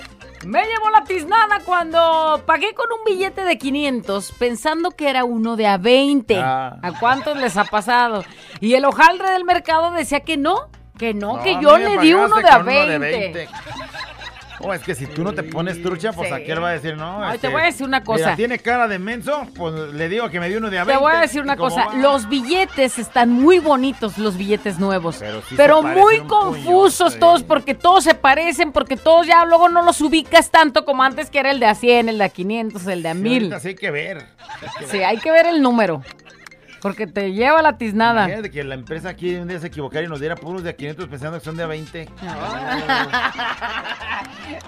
Me 0.45 0.63
llevó 0.65 0.89
la 0.91 1.03
tiznada 1.03 1.59
cuando 1.65 2.41
pagué 2.45 2.73
con 2.73 2.85
un 2.91 3.03
billete 3.05 3.41
de 3.43 3.57
500 3.57 4.31
pensando 4.39 4.91
que 4.91 5.09
era 5.09 5.25
uno 5.25 5.55
de 5.55 5.67
a 5.67 5.77
20. 5.77 6.39
Ah. 6.39 6.77
¿A 6.81 6.91
cuántos 6.99 7.35
les 7.37 7.57
ha 7.57 7.65
pasado? 7.65 8.23
Y 8.61 8.75
el 8.75 8.85
hojaldre 8.85 9.31
del 9.31 9.43
mercado 9.45 9.91
decía 9.91 10.21
que 10.21 10.37
no, 10.37 10.69
que 10.97 11.13
no, 11.13 11.41
que 11.41 11.57
yo 11.61 11.77
le 11.77 11.97
di 11.97 12.13
uno 12.13 12.37
de 12.37 12.47
a 12.49 12.57
con 12.57 12.61
uno 12.69 12.99
20. 12.99 13.49
Oh, 14.59 14.73
es 14.73 14.81
que 14.81 14.95
si 14.95 15.05
tú 15.05 15.23
no 15.23 15.33
te 15.33 15.43
pones 15.43 15.81
trucha, 15.83 16.11
pues 16.13 16.29
Sí. 16.29 16.33
aquel 16.35 16.61
va 16.63 16.69
a 16.69 16.71
decir, 16.73 16.97
no. 16.97 17.23
Ay, 17.23 17.37
te 17.37 17.47
voy 17.47 17.61
a 17.61 17.65
decir 17.65 17.85
una 17.85 18.03
cosa. 18.03 18.23
mira, 18.25 18.35
tiene 18.35 18.57
cara 18.59 18.87
de 18.87 18.97
menso, 18.97 19.45
pues 19.55 19.93
le 19.93 20.09
digo 20.09 20.29
que 20.29 20.39
me 20.39 20.49
dio 20.49 20.57
uno 20.57 20.69
de 20.71 20.79
a 20.79 20.83
Te 20.83 20.87
20. 20.87 21.01
voy 21.03 21.13
a 21.13 21.19
decir 21.21 21.41
una 21.41 21.53
¿Y 21.53 21.57
cómo 21.57 21.69
cosa, 21.69 21.85
va? 21.87 21.93
los 21.95 22.27
billetes 22.27 22.97
están 22.97 23.29
muy 23.29 23.59
bonitos, 23.59 24.17
los 24.17 24.35
billetes 24.37 24.79
nuevos, 24.79 25.21
Pero 25.55 25.81
sí 25.81 25.87
muy 25.87 26.21
confusos 26.21 27.19
todos 27.19 27.43
porque 27.43 27.75
todos 27.75 28.03
se 28.03 28.15
parecen, 28.15 28.71
porque 28.71 28.97
todos 28.97 29.27
ya 29.27 29.45
luego 29.45 29.69
no 29.69 29.81
los 29.83 30.01
ubicas 30.01 30.49
tanto 30.49 30.85
como 30.85 31.03
antes 31.03 31.29
que 31.29 31.39
era 31.39 31.51
el 31.51 31.59
de 31.59 31.67
a 31.67 31.75
100, 31.75 32.09
el 32.09 32.17
de 32.17 32.23
a 32.23 32.29
500, 32.29 32.87
el 32.87 33.03
de 33.03 33.09
a 33.09 33.13
Sí, 33.13 33.19
1000. 33.19 33.33
ahorita 33.43 33.59
sí 33.59 33.67
hay 33.69 33.75
que 33.75 33.91
ver. 33.91 34.17
hay 34.17 34.69
que 34.79 34.85
Sí, 34.91 35.03
hay 35.03 35.17
que 35.17 35.31
ver 35.31 35.45
el 35.45 35.61
número, 35.61 36.01
porque 36.81 37.07
te 37.07 37.31
lleva 37.33 37.61
la 37.61 37.77
tiznada. 37.77 38.23
Imagínate 38.25 38.51
que 38.51 38.63
la 38.63 38.75
empresa 38.75 39.09
aquí 39.09 39.35
un 39.35 39.47
día 39.47 39.59
se 39.59 39.67
equivocara 39.67 40.05
y 40.05 40.09
nos 40.09 40.19
diera 40.19 40.35
puros 40.35 40.63
de 40.63 40.71
a 40.71 40.75
500 40.75 41.07
pensando 41.07 41.39
que 41.39 41.45
son 41.45 41.57
de 41.57 41.63
a 41.63 41.67
20. 41.67 42.09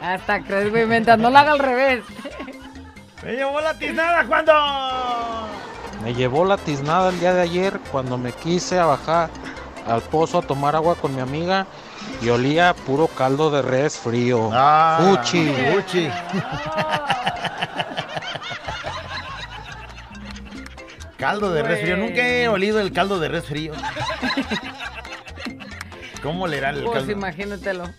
Hasta 0.02 0.42
crees, 0.42 0.70
güey, 0.70 0.86
mientras 0.86 1.18
no 1.20 1.30
lo 1.30 1.38
haga 1.38 1.52
al 1.52 1.60
revés. 1.60 2.04
Me 3.24 3.34
llevó 3.34 3.60
la 3.62 3.74
tiznada 3.74 4.26
cuando. 4.26 4.54
Me 6.04 6.14
llevó 6.14 6.46
la 6.46 6.58
tiznada 6.58 7.10
el 7.10 7.20
día 7.20 7.34
de 7.34 7.42
ayer 7.42 7.80
cuando 7.92 8.18
me 8.18 8.32
quise 8.32 8.80
a 8.80 8.86
bajar 8.86 9.30
al 9.86 10.02
pozo 10.02 10.40
a 10.40 10.42
tomar 10.42 10.76
agua 10.76 10.96
con 10.96 11.14
mi 11.14 11.22
amiga 11.22 11.66
y 12.22 12.30
olía 12.30 12.74
puro 12.86 13.08
caldo 13.08 13.52
de 13.52 13.62
res 13.62 13.98
frío. 13.98 14.50
Ah, 14.54 15.00
Fuchi. 15.02 15.52
fuchi. 15.74 16.10
Caldo 21.20 21.52
de 21.52 21.64
res 21.64 21.82
frío. 21.82 21.98
Nunca 21.98 22.26
he 22.26 22.48
olido 22.48 22.80
el 22.80 22.94
caldo 22.94 23.20
de 23.20 23.28
res 23.28 23.46
frío. 23.46 23.74
¿Cómo 26.24 26.48
le 26.48 26.58
era 26.58 26.70
el 26.70 26.84
Pues 26.84 27.00
caldo? 27.00 27.12
imagínatelo. 27.12 27.90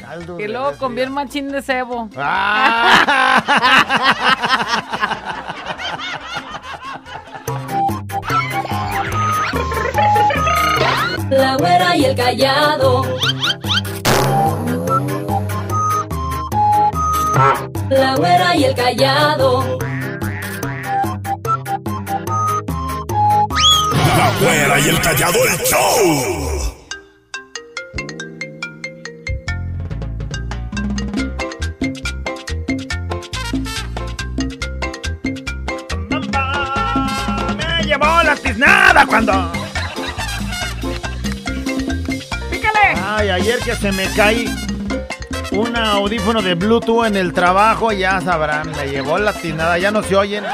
Caldo 0.00 0.38
Y 0.38 0.42
de 0.42 0.48
luego 0.48 0.70
res 0.70 0.78
con 0.78 0.94
bien 0.94 1.12
machín 1.12 1.48
de 1.50 1.62
cebo. 1.62 2.08
Ah. 2.16 3.42
La 11.30 11.56
güera 11.56 11.96
y 11.96 12.04
el 12.04 12.16
callado. 12.16 13.02
La 17.90 18.14
güera 18.16 18.56
y 18.56 18.64
el 18.64 18.74
callado. 18.74 19.78
Y 24.78 24.88
el 24.90 25.00
callado 25.00 25.38
el 25.42 25.58
show. 25.64 26.76
Me 37.56 37.84
llevó 37.84 38.22
la 38.22 38.36
tiznada 38.36 39.06
cuando. 39.06 39.32
¡Pícale! 42.50 42.78
Ay, 43.02 43.30
ayer 43.30 43.58
que 43.60 43.74
se 43.76 43.90
me 43.92 44.06
cae 44.14 44.44
un 45.52 45.74
audífono 45.74 46.42
de 46.42 46.54
Bluetooth 46.54 47.06
en 47.06 47.16
el 47.16 47.32
trabajo, 47.32 47.92
ya 47.92 48.20
sabrán, 48.20 48.70
me 48.72 48.88
llevó 48.88 49.18
la 49.18 49.32
tiznada, 49.32 49.78
ya 49.78 49.90
no 49.90 50.02
se 50.02 50.14
oyen. 50.16 50.44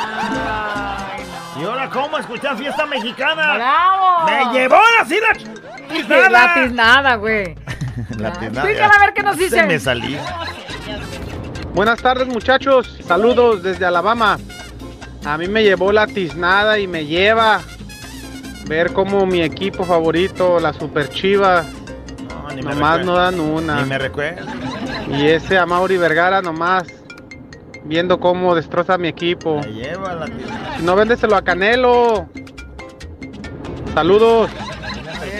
¿Y 1.82 1.84
ahora 1.84 2.00
cómo 2.00 2.18
escuchar 2.18 2.56
fiesta 2.56 2.86
mexicana? 2.86 3.54
¡Bravo! 3.54 4.26
¡Me 4.26 4.58
llevó 4.58 4.78
así 5.00 5.16
la 5.20 5.32
tiznada! 5.88 6.28
La 6.30 6.54
tiznada, 6.54 7.14
güey. 7.16 7.56
La 8.18 8.32
tiznada. 8.32 8.68
Pícala 8.68 8.94
a 8.94 9.04
ver 9.04 9.14
qué 9.14 9.22
nos 9.22 9.36
Se 9.36 9.44
dice. 9.44 9.62
me 9.64 9.78
salió. 9.80 10.18
Buenas 11.74 12.00
tardes 12.00 12.28
muchachos, 12.28 12.98
saludos 13.04 13.64
desde 13.64 13.84
Alabama. 13.84 14.38
A 15.24 15.36
mí 15.36 15.48
me 15.48 15.64
llevó 15.64 15.90
la 15.90 16.06
tiznada 16.06 16.78
y 16.78 16.86
me 16.86 17.04
lleva 17.04 17.60
ver 18.66 18.92
cómo 18.92 19.26
mi 19.26 19.42
equipo 19.42 19.84
favorito, 19.84 20.60
la 20.60 20.72
Super 20.72 21.08
Chivas, 21.10 21.66
ni 22.54 22.62
me 22.62 22.74
nomás 22.74 23.04
no 23.04 23.14
dan 23.16 23.40
una. 23.40 23.82
Ni 23.82 23.88
me 23.88 23.98
recuerdo. 23.98 24.46
Y 25.10 25.26
ese 25.26 25.58
Amauri 25.58 25.96
Vergara 25.96 26.42
nomás 26.42 26.84
viendo 27.84 28.18
cómo 28.20 28.54
destroza 28.54 28.98
mi 28.98 29.08
equipo. 29.08 29.60
Me 29.60 29.72
lleva 29.72 30.14
la 30.14 30.26
no 30.82 30.96
véndeselo 30.96 31.36
a 31.36 31.42
Canelo. 31.42 32.28
Saludos. 33.94 34.50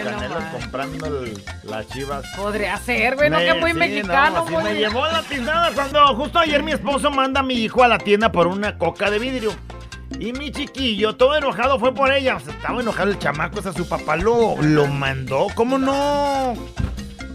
Canelo 0.03 0.35
comprando 0.51 1.07
el- 1.23 1.43
las 1.63 1.87
chivas. 1.87 2.25
Podría 2.35 2.77
ser, 2.77 3.15
güey, 3.15 3.29
no 3.29 3.37
que 3.39 3.53
muy 3.55 3.71
sí, 3.71 3.77
mexicano, 3.77 4.45
no, 4.45 4.51
güey. 4.51 4.63
me 4.65 4.75
llevó 4.75 5.05
la 5.07 5.21
tiznada 5.23 5.71
cuando 5.73 6.05
justo 6.15 6.39
ayer 6.39 6.61
mi 6.63 6.71
esposo 6.71 7.09
manda 7.11 7.39
a 7.39 7.43
mi 7.43 7.55
hijo 7.55 7.83
a 7.83 7.87
la 7.87 7.97
tienda 7.97 8.31
por 8.31 8.47
una 8.47 8.77
coca 8.77 9.09
de 9.09 9.19
vidrio. 9.19 9.51
Y 10.19 10.31
mi 10.31 10.51
chiquillo, 10.51 11.15
todo 11.15 11.35
enojado, 11.35 11.79
fue 11.79 11.93
por 11.93 12.11
ella. 12.11 12.35
O 12.35 12.39
sea, 12.39 12.53
estaba 12.53 12.81
enojado 12.81 13.09
el 13.09 13.17
chamaco, 13.17 13.59
o 13.59 13.61
sea, 13.63 13.73
su 13.73 13.87
papá 13.87 14.15
lo, 14.15 14.55
lo 14.61 14.85
mandó. 14.87 15.47
¿Cómo 15.55 15.77
no? 15.79 16.53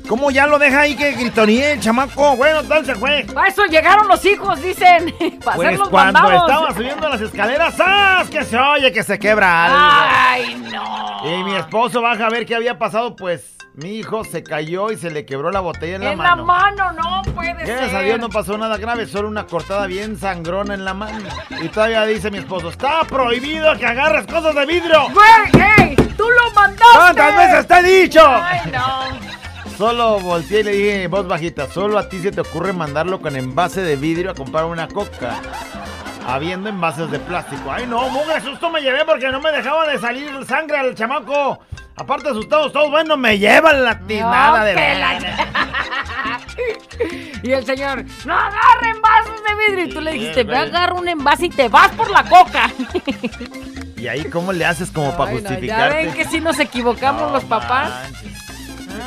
¿Cómo 0.08 0.30
ya 0.30 0.46
lo 0.46 0.58
deja 0.58 0.80
ahí 0.80 0.96
que 0.96 1.12
gritoníe 1.12 1.72
el 1.72 1.80
chamaco? 1.80 2.34
Bueno, 2.36 2.62
tal 2.64 2.84
se 2.86 2.94
fue. 2.94 3.26
Para 3.34 3.48
eso 3.48 3.64
llegaron 3.66 4.08
los 4.08 4.24
hijos, 4.24 4.60
dicen. 4.62 5.14
Para 5.44 5.56
Pues 5.56 5.68
hacer 5.68 5.78
los 5.78 5.88
cuando 5.90 6.18
estaba 6.32 6.72
subiendo 6.74 7.08
las 7.08 7.20
escaleras, 7.20 7.74
¡zas! 7.76 8.28
Que 8.30 8.42
se 8.44 8.56
oye 8.56 8.90
que 8.90 9.02
se 9.02 9.18
quebra 9.18 9.66
algo. 9.66 9.78
Ay, 10.18 10.54
no. 10.72 11.20
Y 11.40 11.44
mi 11.44 11.54
esposo 11.56 12.00
baja 12.00 12.26
a 12.26 12.30
ver 12.30 12.46
qué 12.46 12.54
había 12.54 12.78
pasado, 12.78 13.16
pues 13.16 13.56
mi 13.74 13.98
hijo 13.98 14.24
se 14.24 14.42
cayó 14.42 14.90
y 14.90 14.96
se 14.96 15.10
le 15.10 15.26
quebró 15.26 15.50
la 15.50 15.60
botella 15.60 15.96
en 15.96 16.04
la 16.04 16.12
En 16.12 16.18
la 16.18 16.24
mano. 16.36 16.44
mano, 16.46 16.92
no 16.92 17.22
puede 17.34 17.52
Gracias 17.52 17.90
ser. 17.90 17.96
a 17.96 18.00
Dios 18.00 18.18
no 18.18 18.30
pasó 18.30 18.56
nada 18.56 18.78
grave, 18.78 19.06
solo 19.06 19.28
una 19.28 19.46
cortada 19.46 19.86
bien 19.86 20.18
sangrona 20.18 20.72
en 20.72 20.86
la 20.86 20.94
mano. 20.94 21.28
Y 21.62 21.68
todavía 21.68 22.04
dice 22.06 22.30
mi 22.30 22.38
esposo, 22.38 22.70
está 22.70 23.00
prohibido 23.04 23.76
que 23.76 23.84
agarres 23.86 24.26
cosas 24.26 24.54
de 24.54 24.64
vidrio. 24.64 25.02
Güey, 25.10 25.64
ey, 25.90 25.96
tú 26.16 26.24
lo 26.30 26.50
mandaste. 26.54 26.94
¿Cuántas 26.94 27.36
veces 27.36 27.66
te 27.68 27.74
he 27.78 27.82
dicho? 28.02 28.22
Ay, 28.26 28.60
no. 28.72 29.28
Solo 29.78 30.18
volteé 30.18 30.60
y 30.60 30.62
le 30.64 30.72
dije 30.72 31.02
en 31.04 31.10
voz 31.10 31.28
bajita, 31.28 31.68
solo 31.68 31.98
a 31.98 32.08
ti 32.08 32.18
se 32.18 32.32
te 32.32 32.40
ocurre 32.40 32.72
mandarlo 32.72 33.20
con 33.20 33.36
envase 33.36 33.80
de 33.80 33.94
vidrio 33.94 34.32
a 34.32 34.34
comprar 34.34 34.64
una 34.64 34.88
coca. 34.88 35.40
Habiendo 36.26 36.68
envases 36.68 37.08
de 37.12 37.20
plástico. 37.20 37.70
Ay 37.70 37.86
no, 37.86 38.08
mugre 38.10 38.40
susto 38.40 38.70
me 38.70 38.80
llevé 38.82 39.04
porque 39.04 39.28
no 39.28 39.40
me 39.40 39.52
dejaba 39.52 39.86
de 39.86 39.98
salir 39.98 40.28
sangre 40.46 40.78
al 40.78 40.96
chamaco. 40.96 41.60
Aparte 41.94 42.28
asustados 42.28 42.72
todos, 42.72 42.90
bueno, 42.90 43.16
me 43.16 43.38
llevan 43.38 43.84
la 43.84 44.00
tiznada 44.00 44.58
No, 44.58 44.64
de 44.64 44.74
la-. 44.74 45.46
Y 47.44 47.52
el 47.52 47.64
señor, 47.64 48.04
no 48.24 48.34
agarren 48.34 49.00
vasos 49.00 49.40
de 49.44 49.54
vidrio. 49.68 49.84
Y 49.84 49.94
tú 49.94 50.00
le 50.00 50.12
dijiste, 50.12 50.42
ve, 50.42 50.56
agarra 50.56 50.94
un 50.94 51.06
envase 51.06 51.46
y 51.46 51.50
te 51.50 51.68
vas 51.68 51.92
por 51.92 52.10
la 52.10 52.24
coca. 52.24 52.68
¿Y 53.96 54.08
ahí 54.08 54.24
cómo 54.24 54.52
le 54.52 54.64
haces 54.64 54.90
como 54.90 55.16
para 55.16 55.30
Ay, 55.30 55.42
no, 55.42 55.58
ya 55.60 55.88
ven 55.88 56.12
que 56.14 56.24
sí 56.24 56.40
nos 56.40 56.58
equivocamos 56.58 57.22
No 57.22 57.30
los 57.30 57.44
papás. 57.44 57.92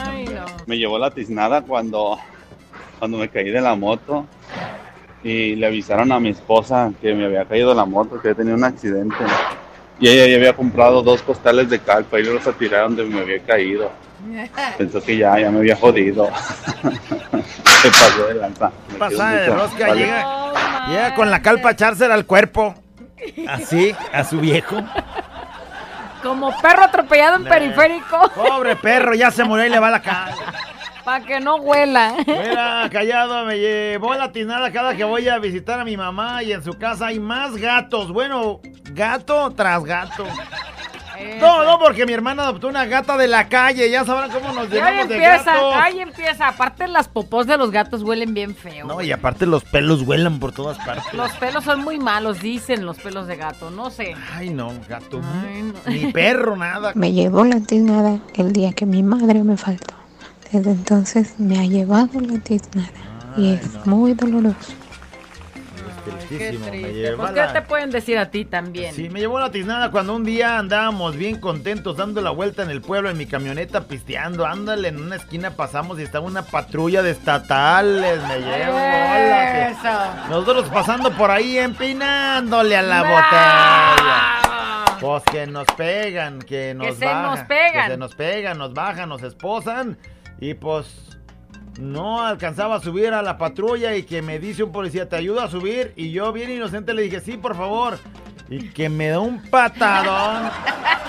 Ay, 0.06 0.26
no. 0.26 0.31
Me 0.66 0.78
llevó 0.78 0.98
la 1.00 1.12
tiznada 1.12 1.62
cuando, 1.62 2.18
cuando 3.00 3.18
me 3.18 3.30
caí 3.30 3.50
de 3.50 3.62
la 3.62 3.76
moto 3.76 4.26
y 5.24 5.56
le 5.56 5.68
avisaron 5.68 6.12
a 6.12 6.20
mi 6.20 6.30
esposa 6.30 6.92
que 7.02 7.14
me 7.14 7.26
había 7.26 7.46
caído 7.46 7.70
de 7.70 7.76
la 7.76 7.86
moto, 7.86 8.20
que 8.22 8.30
había 8.30 8.38
tenido 8.38 8.56
un 8.56 8.64
accidente. 8.64 9.16
Y 10.00 10.08
ella 10.08 10.28
ya 10.28 10.36
había 10.38 10.54
comprado 10.54 11.04
dos 11.04 11.22
costales 11.22 11.70
de 11.70 11.80
calpa 11.80 12.20
y 12.20 12.24
los 12.24 12.44
tiraron 12.58 12.96
donde 12.96 13.16
me 13.16 13.22
había 13.22 13.40
caído. 13.40 13.92
Pensó 14.78 15.02
que 15.02 15.18
ya, 15.18 15.40
ya 15.40 15.52
me 15.52 15.60
había 15.60 15.76
jodido. 15.76 16.28
Se 17.82 17.90
pasó 17.90 18.28
de 18.28 18.36
lanza. 18.36 18.72
Me 18.92 18.98
Pasada 18.98 19.32
de 19.42 19.48
rosca, 19.48 19.88
Vale. 19.88 20.02
llega, 20.02 20.88
llega 20.90 21.16
con 21.16 21.32
la 21.32 21.42
calpa 21.42 21.70
a 21.70 21.72
echársela 21.74 22.14
al 22.14 22.26
cuerpo. 22.26 22.76
Así, 23.48 23.96
a 24.12 24.24
su 24.24 24.40
viejo. 24.40 24.78
Como 26.22 26.56
perro 26.62 26.84
atropellado 26.84 27.38
en 27.38 27.46
periférico. 27.46 28.30
Pobre 28.36 28.76
perro, 28.76 29.14
ya 29.14 29.32
se 29.32 29.44
murió 29.44 29.66
y 29.66 29.70
le 29.70 29.80
va 29.80 29.90
la 29.90 30.02
cara. 30.02 30.36
Para 31.04 31.26
que 31.26 31.40
no 31.40 31.56
huela. 31.56 32.14
Mira, 32.28 32.88
callado, 32.92 33.44
me 33.46 33.58
llevó 33.58 34.14
la 34.14 34.32
tinada 34.32 34.72
cada 34.72 34.96
que 34.96 35.04
voy 35.04 35.28
a 35.28 35.40
visitar 35.40 35.80
a 35.80 35.84
mi 35.84 35.98
mamá 35.98 36.44
y 36.44 36.54
en 36.54 36.64
su 36.64 36.74
casa 36.74 37.08
hay 37.08 37.20
más 37.20 37.58
gatos. 37.58 38.12
Bueno, 38.12 38.60
gato 38.92 39.52
tras 39.52 39.84
gato. 39.84 40.26
No, 41.40 41.64
no, 41.64 41.80
porque 41.80 42.06
mi 42.06 42.14
hermana 42.14 42.44
adoptó 42.44 42.68
una 42.68 42.86
gata 42.86 43.18
de 43.18 43.28
la 43.28 43.50
calle. 43.50 43.90
Ya 43.90 44.06
sabrán 44.06 44.30
cómo 44.32 44.54
nos 44.54 44.70
llevamos 44.70 45.08
de 45.10 45.16
empieza, 45.16 45.54
gatos. 45.54 45.74
ahí 45.76 46.00
empieza. 46.00 46.48
Aparte 46.48 46.88
las 46.88 47.08
popós 47.08 47.48
de 47.48 47.58
los 47.58 47.72
gatos 47.72 48.04
huelen 48.04 48.34
bien 48.34 48.56
feo. 48.56 48.86
No, 48.86 49.02
y 49.02 49.12
aparte 49.12 49.46
los 49.46 49.64
pelos 49.64 50.06
vuelan 50.06 50.40
por 50.40 50.52
todas 50.52 50.78
partes. 50.80 51.14
Los 51.14 51.32
pelos 51.34 51.64
son 51.64 51.84
muy 51.84 52.00
malos, 52.00 52.40
dicen 52.42 52.86
los 52.86 52.98
pelos 53.00 53.28
de 53.28 53.38
gato, 53.38 53.70
no 53.72 53.90
sé. 53.90 54.16
Ay, 54.34 54.50
no, 54.50 54.72
gato. 54.88 55.22
Ni 55.88 56.12
perro, 56.12 56.56
nada. 56.56 56.92
Me 56.96 57.12
llevó 57.12 57.46
la 57.46 57.60
tiznada 57.60 58.20
el 58.36 58.54
día 58.54 58.74
que 58.74 58.86
mi 58.86 59.04
madre 59.04 59.44
me 59.44 59.58
faltó. 59.58 59.96
Desde 60.52 60.72
entonces 60.72 61.40
me 61.40 61.60
ha 61.60 61.66
llevado 61.66 62.20
la 62.20 62.40
tiznada 62.40 62.92
y 63.38 63.54
es 63.54 63.86
muy 63.86 64.14
doloroso. 64.14 64.74
Qué 66.20 66.26
Tristísimo, 66.28 66.66
me 66.66 66.72
triste. 66.72 66.94
lleva 66.94 67.32
Pues, 67.32 67.48
¿qué 67.48 67.54
te 67.54 67.62
pueden 67.62 67.92
decir 67.92 68.18
a 68.18 68.32
ti 68.32 68.46
también? 68.46 68.94
Sí, 68.94 69.10
me 69.10 69.20
llevó 69.20 69.40
la 69.40 69.52
tiznada 69.52 69.92
cuando 69.92 70.16
un 70.16 70.24
día 70.24 70.58
andábamos 70.58 71.16
bien 71.16 71.40
contentos 71.40 71.98
dando 71.98 72.22
la 72.22 72.32
vuelta 72.32 72.64
en 72.64 72.70
el 72.70 72.82
pueblo 72.82 73.10
en 73.10 73.18
mi 73.18 73.26
camioneta 73.26 73.88
pisteando. 73.88 74.46
Ándale, 74.46 74.90
en 74.90 75.02
una 75.02 75.16
esquina 75.16 75.52
pasamos 75.52 76.00
y 76.00 76.04
estaba 76.04 76.26
una 76.26 76.44
patrulla 76.44 77.02
de 77.02 77.12
estatales. 77.12 78.22
Me 78.28 78.40
llevó 78.40 78.78
que-. 78.78 80.30
Nosotros 80.30 80.70
pasando 80.70 81.12
por 81.12 81.32
ahí 81.32 81.58
empinándole 81.58 82.78
a 82.78 82.82
la 82.82 83.02
botella. 83.02 84.42
Pues 85.00 85.24
que 85.24 85.48
nos 85.48 85.66
pegan, 85.76 86.40
que 86.40 86.76
nos 86.76 86.96
se 86.96 87.06
bajan. 87.06 87.24
nos 87.24 87.40
pegan. 87.48 87.86
Que 87.86 87.92
se 87.92 87.98
nos 87.98 88.16
pegan, 88.16 88.58
nos 88.58 88.74
bajan, 88.74 89.10
nos 89.10 89.24
esposan. 89.24 89.98
Y 90.40 90.54
pues 90.54 91.11
no 91.80 92.26
alcanzaba 92.26 92.76
a 92.76 92.80
subir 92.82 93.14
a 93.14 93.22
la 93.22 93.38
patrulla 93.38 93.96
y 93.96 94.04
que 94.04 94.22
me 94.22 94.40
dice 94.40 94.64
un 94.64 94.72
policía, 94.72 95.08
¿te 95.08 95.16
ayuda 95.16 95.46
a 95.46 95.50
subir? 95.50 95.94
Y 95.96 96.12
yo 96.12 96.32
bien 96.34 96.52
inocente 96.52 96.94
le 96.94 97.04
dije, 97.04 97.22
sí, 97.22 97.38
por 97.38 97.56
favor. 97.56 97.98
Y 98.50 98.70
que 98.70 98.90
me 98.90 99.10
da 99.10 99.20
un 99.20 99.42
patadón. 99.50 100.50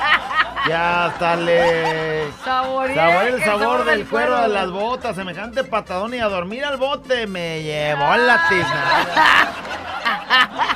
que 0.66 0.72
hasta 0.72 1.36
le... 1.36 2.30
Saboreé 2.44 2.94
Saboreé 2.94 3.28
el 3.28 3.34
el 3.34 3.42
sabor 3.42 3.60
sabor 3.60 3.84
del 3.84 3.98
del 3.98 4.08
cuero 4.08 4.32
cuero. 4.32 4.42
de 4.42 4.48
las 4.48 4.70
botas, 4.70 5.16
semejante 5.16 5.64
patadón 5.64 6.14
y 6.14 6.18
a 6.18 6.28
dormir 6.28 6.64
al 6.64 6.76
bote 6.76 7.26
me 7.26 7.62
llevó 7.62 8.16
la 8.16 8.48
tiznada. 8.48 9.54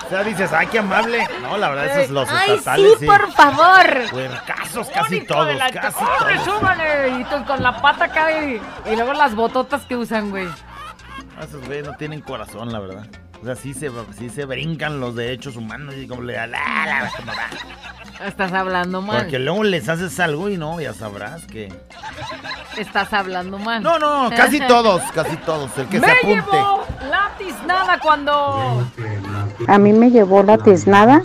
O 0.07 0.09
sea, 0.09 0.23
dices, 0.25 0.53
ay, 0.53 0.67
qué 0.69 0.79
amable. 0.79 1.27
No, 1.43 1.57
la 1.57 1.69
verdad, 1.71 1.99
esos 2.01 2.11
los 2.11 2.29
Ay, 2.31 2.53
estatales 2.53 2.93
sí, 3.01 3.07
por 3.07 3.33
favor. 3.33 4.11
Puercasos 4.11 4.89
casi 4.91 5.21
todos, 5.23 5.55
la- 5.57 5.71
casi 5.71 6.03
¡Órale, 6.05 6.39
todos. 6.45 6.59
súbale! 6.61 7.09
Y 7.21 7.25
tú 7.25 7.45
con 7.47 7.63
la 7.63 7.81
pata 7.81 8.05
acá 8.07 8.31
y, 8.45 8.61
y 8.91 8.97
luego 8.97 9.13
las 9.15 9.35
bototas 9.35 9.83
que 9.87 9.97
usan, 9.97 10.31
güey. 10.31 10.49
Esos 11.41 11.65
güeyes 11.67 11.87
no 11.87 11.95
tienen 11.97 12.21
corazón, 12.21 12.73
la 12.73 12.79
verdad. 12.81 13.07
O 13.43 13.45
sea, 13.45 13.55
sí 13.55 13.75
se, 13.75 13.91
sí 14.19 14.31
se 14.31 14.47
brincan 14.47 14.99
los 14.99 15.15
derechos 15.15 15.57
humanos 15.57 15.95
y 15.97 16.09
como 16.09 16.23
le 16.23 16.33
da 16.33 16.47
la, 16.47 16.59
la, 16.87 17.11
como 17.15 17.33
va. 17.33 18.27
Estás 18.27 18.51
hablando 18.55 19.03
mal. 19.03 19.19
Porque 19.19 19.39
luego 19.39 19.63
les 19.63 19.91
haces 19.91 20.19
algo 20.21 20.49
y 20.49 20.57
no, 20.57 20.81
ya 20.81 20.95
sabrás 20.95 21.45
que... 21.47 21.71
Estás 22.79 23.13
hablando 23.13 23.59
mal. 23.59 23.83
No, 23.83 23.99
no, 23.99 24.31
casi 24.35 24.59
todos, 24.67 25.03
casi 25.15 25.37
todos. 25.39 25.71
El 25.77 25.87
que 25.89 26.01
Me 26.01 26.07
se 26.07 26.13
apunte. 26.15 26.35
llevó 26.57 26.87
la 27.11 27.31
tiznada 27.37 27.99
cuando... 28.01 28.87
A 29.67 29.79
mí 29.79 29.93
me 29.93 30.11
llevó 30.11 30.43
la 30.43 30.59
tiznada 30.59 31.23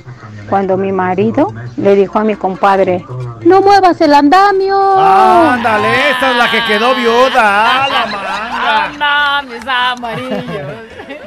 cuando 0.50 0.78
mi 0.78 0.92
marido 0.92 1.54
le 1.78 1.96
dijo 1.96 2.20
a 2.20 2.24
mi 2.24 2.36
compadre, 2.36 3.06
no 3.42 3.62
muevas 3.62 4.00
el 4.02 4.14
andamio. 4.14 4.78
Ándale, 5.00 6.12
esta 6.12 6.32
es 6.32 6.38
la 6.38 6.52
que 6.52 6.64
quedó 6.66 6.94
viuda. 6.96 7.84
¡Ah, 7.84 7.88
la 7.90 8.06
manga! 8.06 8.86
Anda, 8.86 9.42
mis 9.44 9.68
amarillos. 9.68 10.71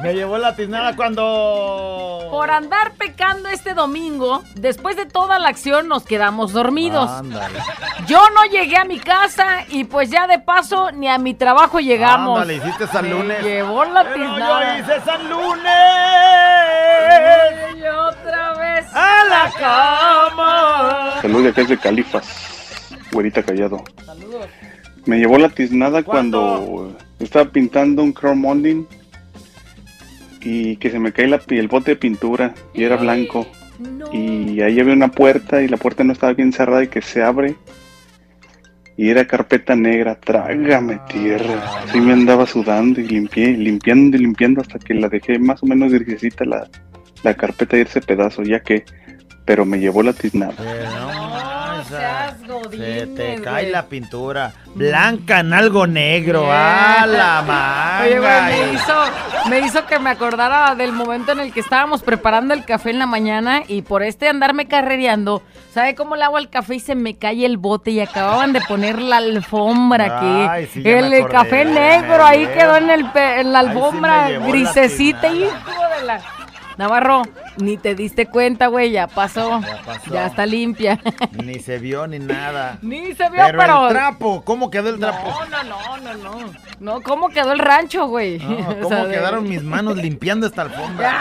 Me 0.04 0.12
llevó 0.14 0.36
la 0.36 0.54
tiznada 0.54 0.94
cuando... 0.96 2.28
Por 2.30 2.50
andar 2.50 2.92
pecando 2.92 3.48
este 3.48 3.72
domingo, 3.72 4.42
después 4.54 4.96
de 4.96 5.06
toda 5.06 5.38
la 5.38 5.48
acción 5.48 5.88
nos 5.88 6.04
quedamos 6.04 6.52
dormidos. 6.52 7.10
Ándale. 7.10 7.58
Yo 8.06 8.20
no 8.34 8.44
llegué 8.50 8.76
a 8.76 8.84
mi 8.84 8.98
casa 9.00 9.64
y 9.68 9.84
pues 9.84 10.10
ya 10.10 10.26
de 10.26 10.38
paso 10.38 10.90
ni 10.92 11.08
a 11.08 11.16
mi 11.16 11.32
trabajo 11.32 11.80
llegamos. 11.80 12.38
Ándale, 12.40 12.56
hiciste 12.58 12.86
San 12.86 13.04
Me 13.04 13.10
Lunes. 13.10 13.42
llevó 13.42 13.84
la 13.86 14.04
Pero 14.04 14.14
tiznada. 14.16 14.76
yo 14.76 14.82
hice 14.82 15.00
San 15.06 15.30
Lunes. 15.30 15.72
Y 17.78 17.86
otra 17.86 18.54
vez 18.58 18.86
a 18.92 19.24
la 19.24 19.50
cama. 19.58 21.14
Saludos 21.22 21.44
de 21.44 21.48
acá 21.50 21.62
es 21.62 21.68
de 21.70 21.78
Califas, 21.78 22.90
güerita 23.10 23.42
callado. 23.42 23.82
Me 25.06 25.16
llevó 25.18 25.38
la 25.38 25.48
tiznada 25.48 26.02
cuando 26.02 26.92
estaba 27.20 27.46
pintando 27.46 28.02
un 28.02 28.12
crowdfunding 28.12 28.84
y 30.44 30.76
que 30.76 30.90
se 30.90 30.98
me 30.98 31.12
cae 31.12 31.26
la, 31.26 31.40
el 31.48 31.68
bote 31.68 31.92
de 31.92 31.96
pintura 31.96 32.54
y 32.74 32.84
era 32.84 32.96
blanco. 32.96 33.46
Y 34.12 34.60
ahí 34.60 34.78
había 34.78 34.92
una 34.92 35.10
puerta 35.10 35.62
y 35.62 35.68
la 35.68 35.76
puerta 35.76 36.04
no 36.04 36.12
estaba 36.12 36.34
bien 36.34 36.52
cerrada 36.52 36.84
y 36.84 36.88
que 36.88 37.02
se 37.02 37.22
abre. 37.22 37.56
Y 38.96 39.10
era 39.10 39.26
carpeta 39.26 39.74
negra, 39.74 40.14
trágame 40.20 41.00
tierra. 41.08 41.82
Así 41.82 42.00
me 42.00 42.12
andaba 42.12 42.46
sudando 42.46 43.00
y 43.00 43.08
limpié, 43.08 43.56
limpiando 43.56 44.16
y 44.16 44.20
limpiando 44.20 44.60
hasta 44.60 44.78
que 44.78 44.94
la 44.94 45.08
dejé 45.08 45.38
más 45.40 45.62
o 45.64 45.66
menos 45.66 45.92
grisecita 45.92 46.44
la, 46.44 46.68
la 47.24 47.34
carpeta 47.34 47.76
de 47.76 47.82
ese 47.82 48.00
pedazo, 48.00 48.42
ya 48.42 48.60
que, 48.60 48.84
pero 49.44 49.64
me 49.64 49.80
llevó 49.80 50.02
la 50.04 50.12
tiznada. 50.12 50.54
Se 52.70 53.06
te 53.08 53.40
cae 53.42 53.70
la 53.70 53.86
pintura. 53.86 54.52
Blanca 54.74 55.40
en 55.40 55.52
algo 55.52 55.86
negro. 55.86 56.50
¡A 56.50 57.06
la 57.06 57.42
manga! 57.42 58.02
Oye, 58.04 58.18
güey, 58.18 58.42
me 58.42 58.72
hizo, 58.74 58.94
me 59.48 59.60
hizo 59.60 59.86
que 59.86 59.98
me 59.98 60.10
acordara 60.10 60.74
del 60.74 60.92
momento 60.92 61.32
en 61.32 61.40
el 61.40 61.52
que 61.52 61.60
estábamos 61.60 62.02
preparando 62.02 62.54
el 62.54 62.64
café 62.64 62.90
en 62.90 62.98
la 62.98 63.06
mañana 63.06 63.62
y 63.68 63.82
por 63.82 64.02
este 64.02 64.28
andarme 64.28 64.66
carrereando, 64.66 65.42
¿sabe 65.72 65.94
cómo 65.94 66.16
le 66.16 66.24
hago 66.24 66.36
al 66.36 66.48
café 66.50 66.76
y 66.76 66.80
se 66.80 66.94
me 66.94 67.16
cae 67.16 67.44
el 67.44 67.56
bote 67.58 67.90
y 67.90 68.00
acababan 68.00 68.52
de 68.52 68.60
poner 68.62 69.00
la 69.00 69.18
alfombra 69.18 70.16
aquí? 70.18 70.48
Ay, 70.50 70.66
sí, 70.72 70.82
ya 70.82 70.98
el 70.98 71.12
acordé, 71.14 71.32
café 71.32 71.64
negro 71.64 72.24
ahí 72.24 72.46
quedó 72.46 72.76
en, 72.76 72.90
el 72.90 73.10
pe- 73.10 73.40
en 73.40 73.52
la 73.52 73.60
sí 73.62 73.66
alfombra 73.68 74.28
grisecita 74.30 75.28
y 75.28 75.40
de 75.40 75.48
la... 76.04 76.20
Navarro, 76.76 77.22
ni 77.56 77.76
te 77.76 77.94
diste 77.94 78.26
cuenta, 78.26 78.66
güey, 78.66 78.90
ya 78.90 79.06
pasó. 79.06 79.60
Ya 79.60 79.80
pasó. 79.84 80.16
está 80.18 80.44
limpia. 80.46 80.98
Ni 81.32 81.58
se 81.60 81.78
vio 81.78 82.06
ni 82.06 82.18
nada. 82.18 82.78
Ni 82.82 83.14
se 83.14 83.30
vio, 83.30 83.42
pero, 83.46 83.58
pero... 83.58 83.86
el 83.88 83.92
trapo, 83.94 84.42
¿cómo 84.44 84.70
quedó 84.70 84.88
el 84.90 84.98
trapo? 84.98 85.28
No, 85.50 85.62
no, 85.62 85.98
no, 85.98 86.14
no, 86.14 86.40
no. 86.40 86.50
No, 86.80 87.00
¿cómo 87.02 87.28
quedó 87.28 87.52
el 87.52 87.60
rancho, 87.60 88.06
güey? 88.06 88.38
No, 88.38 88.68
O 88.80 88.80
¿Cómo 88.82 89.06
de- 89.06 89.12
quedaron 89.14 89.44
mis 89.48 89.62
manos 89.62 89.96
limpiando 89.96 90.46
esta 90.46 90.62
alfombra? 90.62 91.12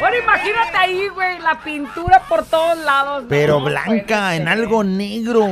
Ahora 0.00 0.16
imagínate 0.16 0.76
ahí, 0.76 1.08
güey, 1.12 1.40
la 1.40 1.58
pintura 1.60 2.22
por 2.28 2.44
todos 2.44 2.78
lados. 2.78 3.24
Pero 3.28 3.58
No, 3.58 3.64
blanca, 3.66 4.36
en 4.36 4.46
algo 4.46 4.84
negro. 4.84 5.46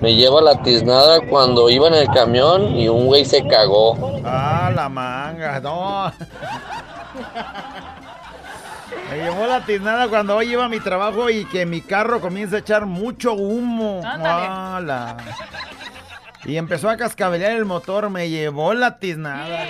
Me 0.00 0.14
lleva 0.14 0.40
la 0.40 0.62
tiznada 0.62 1.20
cuando 1.20 1.70
iba 1.70 1.88
en 1.88 1.94
el 1.94 2.08
camión 2.08 2.76
y 2.76 2.88
un 2.88 3.06
güey 3.06 3.24
se 3.24 3.46
cagó. 3.46 4.20
Ah, 4.24 4.72
la 4.74 4.88
manga, 4.88 5.60
no. 5.60 6.12
Me 9.10 9.18
llevó 9.18 9.46
la 9.46 9.64
tiznada 9.64 10.08
cuando 10.08 10.36
hoy 10.36 10.52
iba 10.52 10.64
a 10.64 10.68
mi 10.68 10.80
trabajo 10.80 11.30
y 11.30 11.44
que 11.44 11.66
mi 11.66 11.82
carro 11.82 12.20
comienza 12.20 12.56
a 12.56 12.58
echar 12.60 12.86
mucho 12.86 13.34
humo. 13.34 14.00
Ándale. 14.04 14.46
Ala. 14.48 15.16
Y 16.44 16.56
empezó 16.56 16.90
a 16.90 16.96
cascabelear 16.96 17.52
el 17.52 17.64
motor, 17.64 18.10
me 18.10 18.28
llevó 18.28 18.74
la 18.74 18.98
tiznada. 18.98 19.66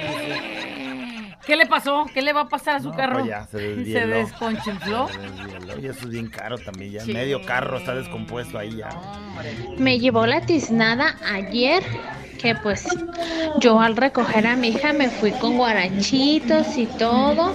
¿Qué 1.47 1.57
le 1.57 1.67
pasó? 1.67 2.07
¿Qué 2.15 2.23
le 2.23 2.33
va 2.33 2.43
a 2.43 2.49
pasar 2.49 2.77
a 2.77 2.81
su 2.81 2.93
carro? 2.93 3.15
pues 3.19 3.27
ya, 3.27 3.47
se 3.47 3.59
¿Se 3.59 3.75
desvieló. 3.77 4.17
desconchinfló? 4.17 5.09
Se 5.09 5.19
desvieló, 5.19 5.79
Y 5.81 5.87
eso 5.87 6.01
es 6.05 6.09
bien 6.11 6.29
caro 6.29 6.57
también, 6.59 6.93
ya 6.93 7.01
Sí. 7.01 7.13
medio 7.13 7.43
carro 7.45 7.79
está 7.79 7.95
descompuesto 7.95 8.59
ahí 8.59 8.77
ya. 8.77 8.89
Me 9.77 9.99
llevó 9.99 10.27
la 10.27 10.41
tiznada 10.43 11.17
ayer 11.33 11.83
que 12.43 12.55
pues 12.57 12.85
yo 13.61 13.81
al 13.81 13.97
recoger 13.97 14.47
a 14.47 14.57
mi 14.57 14.69
hija 14.69 14.93
me 14.93 15.09
fui 15.09 15.31
con 15.31 15.57
guarachitos 15.57 16.77
y 16.77 16.87
todo. 16.87 17.53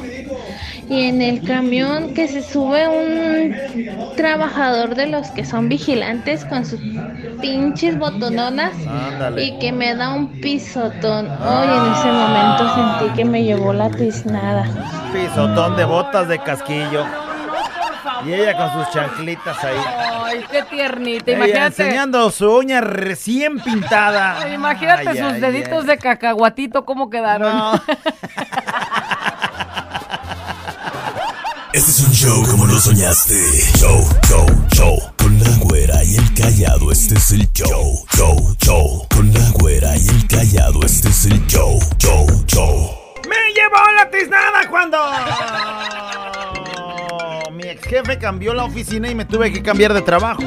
Y 0.90 1.10
en 1.10 1.22
el 1.22 1.44
camión 1.44 2.14
que 2.14 2.30
se 2.30 2.42
sube 2.42 2.88
un 2.88 4.16
trabajador 4.16 4.96
de 4.96 5.08
los 5.08 5.28
que 5.32 5.44
son 5.44 5.68
vigilantes 5.68 6.46
con 6.46 6.66
sus 6.66 6.80
pinches 7.42 8.00
botononas 8.00 8.72
Ándale. 8.88 9.44
y 9.44 9.60
que 9.60 9.74
me 9.74 9.94
da 9.96 10.14
un 10.14 10.40
pisotón. 10.40 11.28
Hoy 11.28 11.68
en 11.68 11.92
ese 11.94 12.08
momento 12.08 12.74
sentí 12.76 13.14
que 13.18 13.26
me 13.26 13.44
llevó 13.44 13.74
la 13.74 13.90
tiznada. 13.90 14.64
Pisotón 15.12 15.76
de 15.76 15.84
botas 15.84 16.30
de 16.30 16.40
casquillo. 16.40 17.04
Y 18.26 18.34
ella 18.34 18.56
con 18.58 18.74
sus 18.84 18.94
chanclitas 18.94 19.64
ahí. 19.64 19.78
Ay, 20.24 20.46
qué 20.52 20.64
tiernita. 20.64 21.32
Ella 21.32 21.38
Imagínate. 21.46 21.84
enseñando 21.84 22.32
su 22.32 22.50
uña 22.52 22.82
recién 22.82 23.60
pintada. 23.60 24.50
Imagínate 24.54 25.10
Ay, 25.10 25.18
sus 25.18 25.34
ay, 25.34 25.40
deditos 25.42 25.82
ay. 25.82 25.88
de 25.88 25.98
cacahuatito 25.98 26.86
cómo 26.86 27.10
quedaron. 27.10 27.80
Este 31.74 31.92
es 31.92 32.00
un 32.00 32.12
show 32.14 32.44
como 32.50 32.66
lo 32.66 32.80
soñaste. 32.80 33.36
Show, 33.78 34.04
show, 34.28 34.46
show. 34.74 34.98
Con 35.18 35.38
la 35.40 35.52
güera 35.60 36.04
y 36.04 36.16
el 36.16 36.34
callado, 36.34 36.92
este 36.92 37.16
es 37.16 37.32
el 37.32 37.52
show. 37.54 38.04
Show, 38.16 38.56
show. 38.64 39.08
Con 39.14 39.32
la 39.34 39.50
güera 39.60 39.96
y 39.96 40.08
el 40.08 40.28
callado, 40.28 40.80
este 40.84 41.10
es 41.10 41.26
el 41.26 41.46
show. 41.48 41.80
Show, 42.00 42.26
show. 42.48 42.90
¡Me 43.30 43.36
llevó 43.54 43.92
la 43.96 44.10
tiznada 44.10 44.68
cuando! 44.70 44.98
Jefe 47.88 48.18
cambió 48.18 48.54
la 48.54 48.66
oficina 48.66 49.10
y 49.10 49.16
me 49.16 49.26
tuve 49.26 49.52
que 49.52 49.62
cambiar 49.62 49.94
de 49.94 50.02
trabajo. 50.02 50.44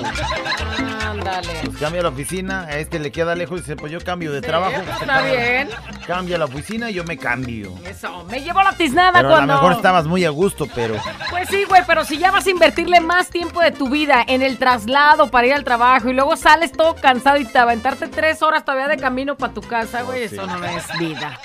Ándale. 1.41 1.61
Pues 1.64 1.78
cambia 1.78 2.03
la 2.03 2.09
oficina, 2.09 2.62
a 2.64 2.78
este 2.78 2.99
le 2.99 3.11
queda 3.12 3.34
lejos 3.34 3.59
y 3.59 3.62
dice, 3.62 3.76
pues 3.76 3.91
yo 3.93 4.01
cambio 4.01 4.32
de 4.32 4.41
trabajo. 4.41 4.72
pues, 4.84 5.01
está 5.01 5.07
cambia- 5.07 5.34
bien. 5.41 5.68
Cambia 6.07 6.38
la 6.38 6.45
oficina 6.47 6.91
y 6.91 6.95
yo 6.95 7.05
me 7.05 7.16
cambio. 7.16 7.74
Eso, 7.86 8.24
me 8.24 8.41
llevó 8.43 8.62
la 8.62 8.72
tiznada 8.72 9.12
Pero 9.12 9.28
a 9.28 9.32
cuando. 9.32 9.55
lo 9.55 9.61
mejor 9.61 9.72
estabas 9.76 10.07
muy 10.07 10.24
a 10.24 10.30
gusto, 10.30 10.66
pero... 10.74 10.95
Pues 11.30 11.49
sí, 11.49 11.64
güey, 11.68 11.82
pero 11.86 12.05
si 12.05 12.18
ya 12.18 12.30
vas 12.30 12.47
a 12.47 12.51
invertirle 12.51 13.01
más 13.01 13.28
tiempo 13.28 13.61
de 13.61 13.70
tu 13.70 13.88
vida 13.88 14.24
en 14.26 14.43
el 14.43 14.59
traslado 14.59 15.30
para 15.30 15.47
ir 15.47 15.55
al 15.55 15.64
trabajo 15.64 16.09
y 16.09 16.12
luego 16.12 16.36
sales 16.36 16.72
todo 16.72 16.95
cansado 16.97 17.36
y 17.38 17.45
te 17.45 17.59
aventarte 17.59 18.09
tres 18.09 18.43
horas 18.43 18.64
todavía 18.64 18.88
de 18.88 18.97
camino 18.97 19.36
para 19.36 19.53
tu 19.53 19.61
casa, 19.61 20.03
güey, 20.03 20.28
sí. 20.28 20.34
eso 20.34 20.47
no 20.47 20.64
es 20.64 20.84
vida. 20.99 21.38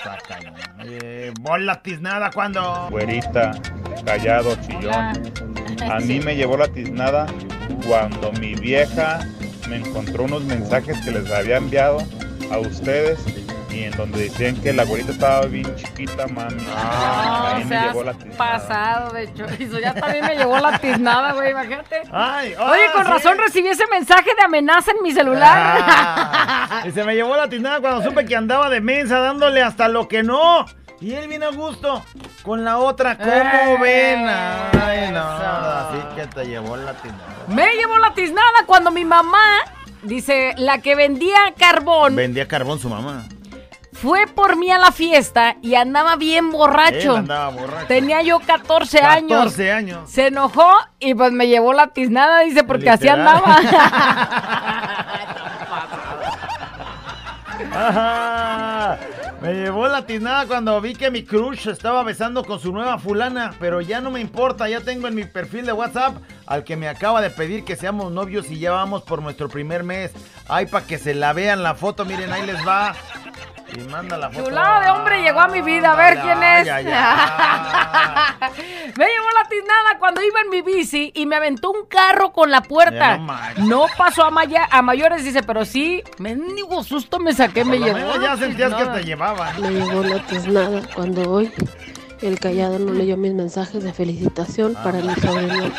Eh, 0.84 1.32
bola 1.42 1.82
tiznada 1.82 2.32
cuando... 2.32 2.88
Güerita, 2.90 3.52
callado, 4.06 4.56
chillón. 4.66 4.94
A 5.90 6.00
mí 6.00 6.20
me 6.24 6.36
llevó 6.36 6.58
la 6.58 6.68
tiznada 6.68 7.26
cuando 7.88 8.32
mi 8.34 8.56
vieja 8.56 9.20
me 9.68 9.78
encontró 9.78 10.24
unos 10.24 10.44
mensajes 10.44 10.98
que 11.04 11.12
les 11.12 11.30
había 11.32 11.58
enviado 11.58 11.98
a 12.52 12.58
ustedes 12.60 13.20
y 13.72 13.84
en 13.84 13.92
donde 13.98 14.24
decían 14.30 14.56
que 14.62 14.72
la 14.72 14.86
güerita 14.86 15.12
estaba 15.12 15.46
bien 15.48 15.76
chiquita, 15.76 16.28
mami. 16.28 16.64
No, 16.64 16.72
Ahí 16.76 17.64
me 17.64 17.70
seas 17.70 17.88
llevó 17.88 18.04
la 18.06 18.14
tiznada. 18.14 18.38
pasado 18.38 19.14
de 19.14 19.34
chorizo. 19.34 19.80
Ya 19.82 19.94
también 19.94 20.26
me 20.26 20.36
llevó 20.36 20.58
la 20.60 20.78
tiznada, 20.80 21.34
güey, 21.34 21.52
imagínate. 21.52 22.04
Ay, 22.12 22.54
Oye, 22.58 22.92
con 22.94 23.04
sí. 23.06 23.12
razón 23.12 23.38
recibí 23.38 23.68
ese 23.68 23.86
mensaje 23.88 24.30
de 24.38 24.44
amenaza 24.46 24.92
en 24.92 25.04
mi 25.04 25.12
celular. 25.12 25.58
Ah, 25.58 26.84
y 26.88 26.92
se 26.92 27.04
me 27.04 27.16
llevó 27.16 27.36
la 27.36 27.50
tiznada 27.50 27.82
cuando 27.82 28.02
supe 28.04 28.24
que 28.26 28.36
andaba 28.36 28.70
de 28.70 28.80
mensa 28.80 29.20
dándole 29.20 29.62
hasta 29.62 29.90
lo 29.90 30.08
que 30.08 30.24
no. 30.24 30.66
Y 31.02 31.14
él 31.14 31.28
viene 31.28 31.46
a 31.46 31.52
gusto 31.52 32.04
con 32.44 32.64
la 32.64 32.78
otra. 32.78 33.18
¿Cómo 33.18 33.80
ven? 33.80 34.26
Ay, 34.28 35.12
no. 35.12 35.22
Así 35.22 35.98
que 36.16 36.28
te 36.28 36.46
llevó 36.48 36.78
la 36.78 36.94
tiznada. 36.94 37.24
Me 37.48 37.68
llevó 37.76 37.98
la 38.00 38.14
tiznada 38.14 38.66
cuando 38.66 38.92
mi 38.92 39.04
mamá, 39.06 39.44
dice, 40.04 40.54
la 40.58 40.80
que 40.80 40.96
vendía 40.96 41.54
carbón, 41.58 42.16
Vendía 42.16 42.48
carbón 42.48 42.80
su 42.80 42.90
mamá. 42.90 43.26
fue 43.94 44.26
por 44.28 44.56
mí 44.58 44.72
a 44.72 44.78
la 44.80 44.92
fiesta 44.92 45.58
y 45.62 45.76
andaba 45.76 46.16
bien 46.16 46.50
borracho. 46.52 47.12
Él 47.12 47.18
andaba 47.18 47.50
borracho. 47.50 47.88
Tenía 47.88 48.22
yo 48.22 48.40
14 48.40 49.00
años. 49.02 49.40
14 49.40 49.72
años. 49.72 50.10
Se 50.10 50.28
enojó 50.28 50.70
y 51.00 51.14
pues 51.14 51.32
me 51.34 51.48
llevó 51.48 51.74
la 51.74 51.88
tiznada, 51.88 52.40
dice, 52.42 52.64
porque 52.64 52.90
así 52.90 53.08
andaba. 53.10 53.60
Ajá. 57.76 58.98
Me 59.46 59.54
llevó 59.54 59.88
la 59.88 60.08
tiznada 60.08 60.48
cuando 60.48 60.82
vi 60.82 60.96
que 60.96 61.12
mi 61.12 61.22
crush 61.22 61.68
estaba 61.68 62.02
besando 62.02 62.44
con 62.44 62.60
su 62.60 62.72
nueva 62.72 62.98
fulana, 62.98 63.54
pero 63.60 63.80
ya 63.80 64.02
no 64.02 64.10
me 64.10 64.20
importa, 64.20 64.68
ya 64.68 64.82
tengo 64.82 65.08
en 65.08 65.14
mi 65.14 65.24
perfil 65.26 65.68
de 65.68 65.72
WhatsApp 65.72 66.16
al 66.48 66.64
que 66.64 66.76
me 66.76 66.88
acaba 66.88 67.22
de 67.22 67.30
pedir 67.30 67.64
que 67.64 67.76
seamos 67.76 68.12
novios 68.12 68.50
y 68.50 68.58
ya 68.58 68.72
vamos 68.72 69.04
por 69.04 69.22
nuestro 69.22 69.48
primer 69.48 69.84
mes. 69.84 70.12
Ay, 70.48 70.66
para 70.66 70.88
que 70.88 70.98
se 70.98 71.14
la 71.14 71.32
vean 71.34 71.62
la 71.62 71.76
foto, 71.76 72.06
miren, 72.06 72.32
ahí 72.32 72.44
les 72.44 72.68
va. 72.68 72.96
Y 73.78 73.82
manda 73.90 74.18
la 74.18 74.30
foto. 74.30 74.46
Chulada 74.46 74.82
de 74.82 74.90
hombre 74.92 75.22
llegó 75.22 75.42
a 75.42 75.48
mi 75.48 75.62
vida, 75.62 75.92
a 75.92 75.96
ver 75.96 76.20
quién 76.22 76.42
es. 76.44 76.66
me 78.98 79.06
llevó 79.06 79.28
la 79.42 79.48
tiznada 79.50 80.00
cuando 80.00 80.22
iba 80.24 80.42
en 80.42 80.50
mi 80.50 80.62
bici 80.62 81.12
y 81.14 81.26
me 81.26 81.36
aventó 81.36 81.72
un 81.72 81.86
carro 81.88 82.32
con 82.32 82.52
la 82.52 82.62
puerta. 82.62 83.20
No 83.58 83.86
pasó 83.98 84.24
a, 84.24 84.32
maya- 84.32 84.68
a 84.72 84.82
mayores, 84.82 85.24
dice, 85.24 85.44
pero 85.44 85.66
sí, 85.66 86.04
mendigo 86.18 86.84
susto 86.84 87.20
me 87.20 87.34
saqué, 87.34 87.66
me 87.66 87.78
Por 87.78 87.88
llevó. 87.88 88.22
ya 88.22 88.38
sentías 88.38 88.74
que 88.74 88.86
te 88.86 89.04
llevaban. 89.04 89.62
Me 89.62 89.72
llegó 89.72 90.04
la 90.04 90.20
tiznada 90.26 90.82
cuando 90.94 91.30
hoy 91.32 91.52
el 92.22 92.40
callado 92.40 92.80
no 92.80 92.94
leyó 92.94 93.18
mis 93.18 93.34
mensajes 93.34 93.84
de 93.84 93.94
felicitación 93.94 94.74
para 94.76 95.00
mi 95.00 95.14
sobrino 95.16 95.72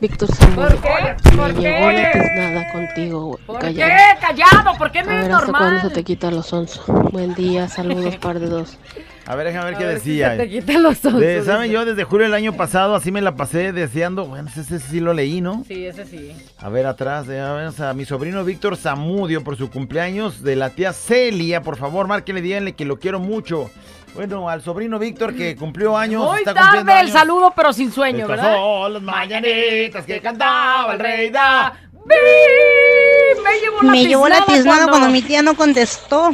Víctor 0.00 0.34
Samuel. 0.34 0.68
¿Por 0.74 0.80
qué? 0.80 1.30
Me 1.30 1.36
¿Por 1.36 1.54
llegó 1.54 1.90
la 1.92 2.10
qué? 2.12 2.18
tiznada 2.18 2.72
contigo, 2.72 3.24
güey, 3.26 3.44
¿Por 3.46 3.58
callado. 3.58 3.90
qué? 3.90 4.26
Callado, 4.26 4.78
¿por 4.78 4.90
qué 4.92 5.02
no 5.02 5.10
A 5.10 5.16
es 5.16 5.22
ver 5.22 5.32
hasta 5.32 5.46
cuándo 5.50 5.70
normal? 5.72 5.88
se 5.88 5.94
te 5.94 6.04
quita 6.04 6.30
los 6.30 6.52
onzos. 6.52 6.84
Buen 7.12 7.34
día, 7.34 7.68
saludos, 7.68 8.16
par 8.16 8.40
de 8.40 8.46
dos. 8.48 8.78
A 9.26 9.36
ver, 9.36 9.46
déjame 9.46 9.66
ver 9.66 9.74
A 9.74 9.78
qué 9.78 9.84
ver 9.84 10.00
si 10.00 10.08
decía. 10.10 10.30
se 10.32 10.36
te 10.38 10.48
quitan 10.48 10.82
los 10.82 11.04
ojos, 11.04 11.20
De- 11.20 11.44
¿Saben? 11.44 11.70
Yo 11.70 11.84
desde 11.84 12.02
julio 12.02 12.24
del 12.24 12.34
año 12.34 12.54
pasado 12.54 12.96
así 12.96 13.12
me 13.12 13.20
la 13.20 13.36
pasé 13.36 13.72
deseando. 13.72 14.26
Bueno, 14.26 14.48
ese 14.56 14.80
sí 14.80 14.98
lo 14.98 15.12
leí, 15.14 15.40
¿no? 15.40 15.62
Sí, 15.68 15.84
ese 15.86 16.04
sí. 16.04 16.32
A 16.58 16.68
ver, 16.68 16.86
atrás, 16.86 17.28
eh, 17.28 17.38
a, 17.38 17.52
ver, 17.52 17.66
o 17.68 17.72
sea, 17.72 17.92
mi 17.94 18.04
sobrino 18.04 18.42
Víctor 18.44 18.76
Zamudio 18.76 19.44
por 19.44 19.56
su 19.56 19.70
cumpleaños 19.70 20.42
de 20.42 20.56
la 20.56 20.70
tía 20.70 20.92
Celia. 20.92 21.62
Por 21.62 21.76
favor, 21.76 22.08
márquenle, 22.08 22.40
díganle 22.42 22.72
que 22.72 22.84
lo 22.84 22.98
quiero 22.98 23.20
mucho. 23.20 23.70
Bueno, 24.14 24.48
al 24.48 24.62
sobrino 24.62 24.98
Víctor 24.98 25.34
que 25.34 25.54
cumplió 25.56 25.96
años. 25.96 26.24
Muy 26.26 26.38
está 26.40 26.52
cumpliendo 26.54 26.86
tarde 26.88 27.00
el 27.00 27.06
años. 27.06 27.18
saludo, 27.18 27.52
pero 27.54 27.72
sin 27.72 27.92
sueño, 27.92 28.20
Estas 28.26 28.36
¿verdad? 28.36 28.54
son 28.54 28.92
las 28.94 29.02
mañanitas 29.02 30.04
que 30.04 30.20
cantaba 30.20 30.92
el 30.94 30.98
rey 30.98 31.30
da. 31.30 31.72
Me 32.06 33.58
llevó 33.60 33.82
la 33.82 33.90
Me 33.92 34.04
llevó 34.04 34.28
la 34.28 34.44
cuando- 34.44 34.88
cuando 34.90 35.08
mi 35.10 35.22
tía 35.22 35.42
no 35.42 35.54
contestó. 35.54 36.30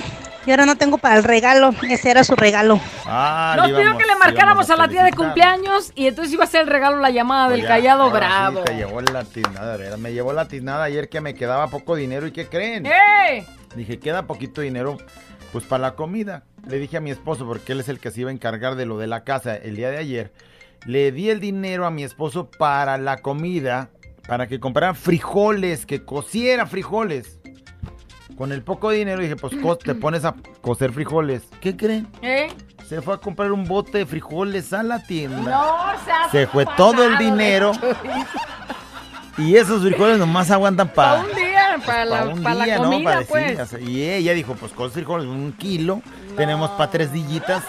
Y 0.47 0.51
ahora 0.53 0.64
no 0.64 0.77
tengo 0.77 0.97
para 0.97 1.16
el 1.16 1.24
regalo. 1.24 1.70
Ese 1.91 2.09
era 2.09 2.22
su 2.22 2.37
regalo. 2.37 2.79
Ah, 3.05 3.55
Nos 3.57 3.66
pidió 3.66 3.99
que 3.99 4.07
le 4.07 4.14
marcáramos 4.14 4.70
a 4.70 4.77
la 4.77 4.87
tía 4.87 5.03
de 5.03 5.11
cumpleaños 5.12 5.91
y 5.97 6.07
entonces 6.07 6.33
iba 6.33 6.45
a 6.45 6.47
ser 6.47 6.61
el 6.62 6.66
regalo 6.68 6.99
la 6.99 7.11
llamada 7.11 7.49
del 7.49 7.62
ya, 7.62 7.68
callado 7.68 8.07
sí, 8.07 8.12
bravo. 8.12 8.61
te 8.61 8.77
llevó 8.77 9.01
la 9.01 9.24
tiznada. 9.24 9.97
Me 9.97 10.12
llevó 10.12 10.33
la 10.33 10.47
tiznada 10.47 10.85
ayer 10.85 11.09
que 11.09 11.20
me 11.20 11.35
quedaba 11.35 11.66
poco 11.66 11.97
dinero. 11.97 12.29
¿Y 12.29 12.31
qué 12.33 12.47
creen? 12.47 12.87
¡Eh! 12.87 13.45
Dije, 13.74 13.99
queda 13.99 14.22
poquito 14.22 14.61
dinero, 14.61 14.99
pues 15.53 15.64
para 15.64 15.82
la 15.82 15.94
comida. 15.94 16.44
Le 16.68 16.78
dije 16.78 16.97
a 16.97 17.01
mi 17.01 17.11
esposo, 17.11 17.47
porque 17.47 17.72
él 17.72 17.80
es 17.80 17.88
el 17.88 17.99
que 17.99 18.11
se 18.11 18.22
iba 18.22 18.30
a 18.30 18.32
encargar 18.32 18.74
de 18.74 18.86
lo 18.86 18.99
de 18.99 19.07
la 19.07 19.24
casa 19.24 19.57
el 19.57 19.76
día 19.76 19.90
de 19.90 19.99
ayer. 19.99 20.32
Le 20.84 21.12
di 21.12 21.30
el 21.30 21.40
dinero 21.40 21.86
a 21.86 21.90
mi 21.90 22.05
esposo 22.05 22.51
para 22.51 22.99
la 22.99 23.18
comida, 23.18 23.90
para 24.26 24.47
que 24.47 24.61
comprara 24.61 24.94
frijoles, 24.94 25.86
que 25.86 26.05
cociera 26.05 26.66
frijoles. 26.66 27.40
Con 28.36 28.53
el 28.53 28.62
poco 28.62 28.90
dinero 28.90 29.22
dije, 29.22 29.36
pues 29.36 29.55
te 29.82 29.94
pones 29.94 30.24
a 30.24 30.34
cocer 30.61 30.92
frijoles. 30.92 31.42
¿Qué 31.61 31.76
creen? 31.76 32.09
¿Eh? 32.20 32.49
Se 32.86 33.01
fue 33.01 33.14
a 33.14 33.18
comprar 33.18 33.51
un 33.51 33.64
bote 33.64 33.99
de 33.99 34.07
frijoles 34.07 34.72
a 34.72 34.82
la 34.82 35.03
tienda. 35.03 35.38
No, 35.38 36.05
seas 36.05 36.30
Se 36.30 36.47
fue 36.47 36.66
todo 36.76 37.05
el 37.05 37.18
dinero. 37.18 37.72
Y 39.38 39.57
esos 39.57 39.82
frijoles 39.82 40.18
nomás 40.18 40.51
aguantan 40.51 40.88
para... 40.88 41.22
Día, 41.77 41.87
para 41.87 42.05
la, 42.05 42.25
un 42.25 42.43
pa' 42.43 42.55
la 42.55 42.64
día, 42.64 42.79
¿no? 42.79 42.85
comida, 42.85 43.05
Para- 43.11 43.21
sí, 43.23 43.27
pues. 43.29 43.77
y 43.83 44.09
ella 44.11 44.33
dijo, 44.35 44.55
pues 44.55 44.73
con 44.73 44.91
frijoles, 44.91 45.27
un 45.27 45.53
kilo. 45.53 46.01
Tenemos 46.37 46.71
para 46.71 46.91
tres 46.91 47.12
dillitas 47.12 47.62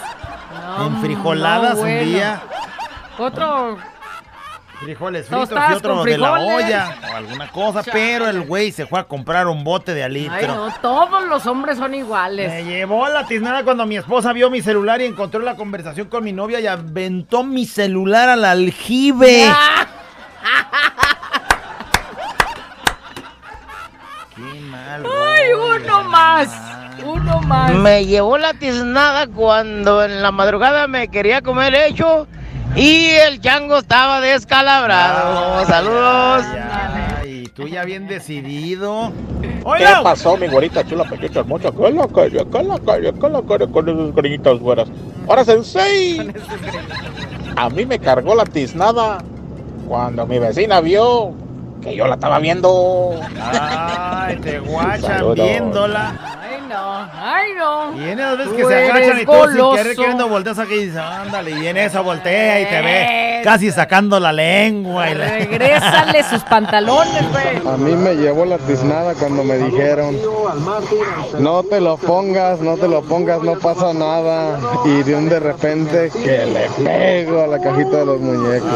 No, 0.78 0.88
enfrijoladas 0.88 1.76
no, 1.76 1.82
bueno. 1.82 2.02
un 2.02 2.06
día. 2.08 2.42
Otro. 3.18 3.78
Frijoles 4.80 5.26
fritos 5.26 5.50
y 5.50 5.74
otro 5.74 6.04
de 6.04 6.20
la 6.20 6.34
olla 6.34 6.96
o 7.12 7.16
alguna 7.16 7.48
cosa. 7.52 7.82
Chale. 7.84 7.92
Pero 8.00 8.30
el 8.30 8.42
güey 8.42 8.72
se 8.72 8.86
fue 8.86 9.00
a 9.00 9.06
comprar 9.06 9.48
un 9.48 9.64
bote 9.64 9.96
de 9.96 10.04
alitro. 10.04 10.36
Ay, 10.36 10.46
no, 10.46 10.72
todos 10.84 11.26
los 11.28 11.48
hombres 11.48 11.80
son 11.80 11.90
Me 11.92 11.98
iguales. 11.98 12.64
llevó 12.64 13.08
la 13.08 13.26
tiznada 13.26 13.64
cuando 13.64 13.88
mi 13.88 13.98
esposa 13.98 14.34
vio 14.34 14.52
mi 14.52 14.62
celular 14.62 15.02
y 15.02 15.06
encontró 15.06 15.40
la 15.42 15.56
conversación 15.56 16.10
con 16.10 16.24
mi 16.24 16.32
novia 16.32 16.60
y 16.60 16.68
aventó 16.68 17.44
mi 17.44 17.66
celular 17.66 18.30
al 18.30 18.46
aljibe. 18.46 19.52
mal. 24.78 25.04
Ay, 25.06 25.54
uno 25.54 26.04
más. 26.04 26.50
Uno 27.04 27.42
más. 27.42 27.74
Me 27.74 28.06
llevó 28.06 28.38
la 28.38 28.54
tiznada 28.54 29.28
cuando 29.28 30.04
en 30.04 30.22
la 30.22 30.32
madrugada 30.32 30.88
me 30.88 31.08
quería 31.08 31.42
comer 31.42 31.74
hecho 31.76 32.28
y 32.76 33.10
el 33.10 33.40
chango 33.42 33.78
estaba 33.78 34.20
descalabrado. 34.22 35.66
Saludos. 35.66 36.46
Y 37.26 37.44
tú 37.50 37.68
ya 37.68 37.84
bien 37.84 38.08
decidido. 38.08 39.12
¿Qué 39.42 39.86
pasó, 40.04 40.38
mi 40.38 40.48
güerita 40.48 40.86
chula, 40.86 41.04
pequeña 41.04 41.42
hermosa? 41.42 41.72
¿Qué 41.72 41.92
la 41.92 42.08
calle? 42.08 42.46
¿Qué 42.52 42.64
la 42.64 42.80
calle? 42.80 43.14
¿Qué 43.14 43.30
la 43.30 43.42
calle 43.42 43.72
con 43.72 43.90
esas 43.90 44.16
gringuitas 44.16 44.60
güeras? 44.60 44.88
Ahora, 45.28 45.44
Sensei, 45.44 46.32
a 47.56 47.70
mí 47.70 47.86
me 47.86 48.00
cargó 48.00 48.34
la 48.34 48.46
tiznada 48.46 49.18
cuando 49.88 50.26
mi 50.26 50.40
vecina 50.40 50.80
vio 50.82 51.34
que 51.82 51.96
yo 51.96 52.08
la 52.08 52.16
estaba 52.16 52.40
viendo. 52.40 53.20
Ay, 53.42 54.38
te 54.38 54.60
guachan 54.60 55.34
viéndola. 55.34 56.37
Ay, 56.70 56.74
no, 56.74 57.10
ay, 57.22 57.54
no. 57.56 58.02
Y 58.02 58.10
en 58.10 58.20
esas 58.20 58.38
veces 58.38 58.54
que 58.54 58.66
se 58.66 58.76
agachan 58.90 59.20
y 59.22 59.26
tú 59.26 59.32
sin 59.52 59.76
querer 59.76 59.96
queriendo 59.96 60.28
volteas 60.28 60.60
aquí 60.60 60.74
y 60.74 60.86
dices, 60.86 60.98
ándale, 61.02 61.52
y 61.52 61.68
en 61.68 61.78
eso 61.78 62.04
voltea 62.04 62.62
y 62.62 62.66
te 62.66 62.82
ve 62.82 63.42
casi 63.44 63.72
sacando 63.72 64.20
la 64.20 64.34
lengua. 64.34 65.10
Y 65.10 65.16
la- 65.16 65.26
Regrésale 65.38 66.24
sus 66.24 66.44
pantalones, 66.44 67.24
güey. 67.32 67.74
A 67.74 67.78
mí 67.78 67.96
me 67.96 68.16
llevó 68.16 68.46
la 68.46 68.58
tiznada 68.58 69.14
cuando 69.14 69.44
me 69.44 69.58
dijeron, 69.58 70.16
no 71.40 71.64
te 71.64 71.80
lo 71.80 71.98
pongas, 71.98 72.60
no 72.60 72.76
te 72.78 72.88
lo 72.88 73.02
pongas, 73.04 73.42
no 73.42 73.54
pasa 73.60 73.94
nada. 73.94 74.60
Y 74.86 75.04
de 75.04 75.16
un 75.16 75.30
de 75.30 75.40
repente 75.40 76.10
que 76.12 76.46
le 76.46 76.68
pego 76.84 77.44
a 77.44 77.48
la 77.48 77.60
cajita 77.60 77.98
de 77.98 78.06
los 78.06 78.20
muñecos. 78.20 78.70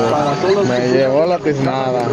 Me 0.68 0.88
llevó 0.90 1.26
la 1.26 1.38
tiznada. 1.40 2.04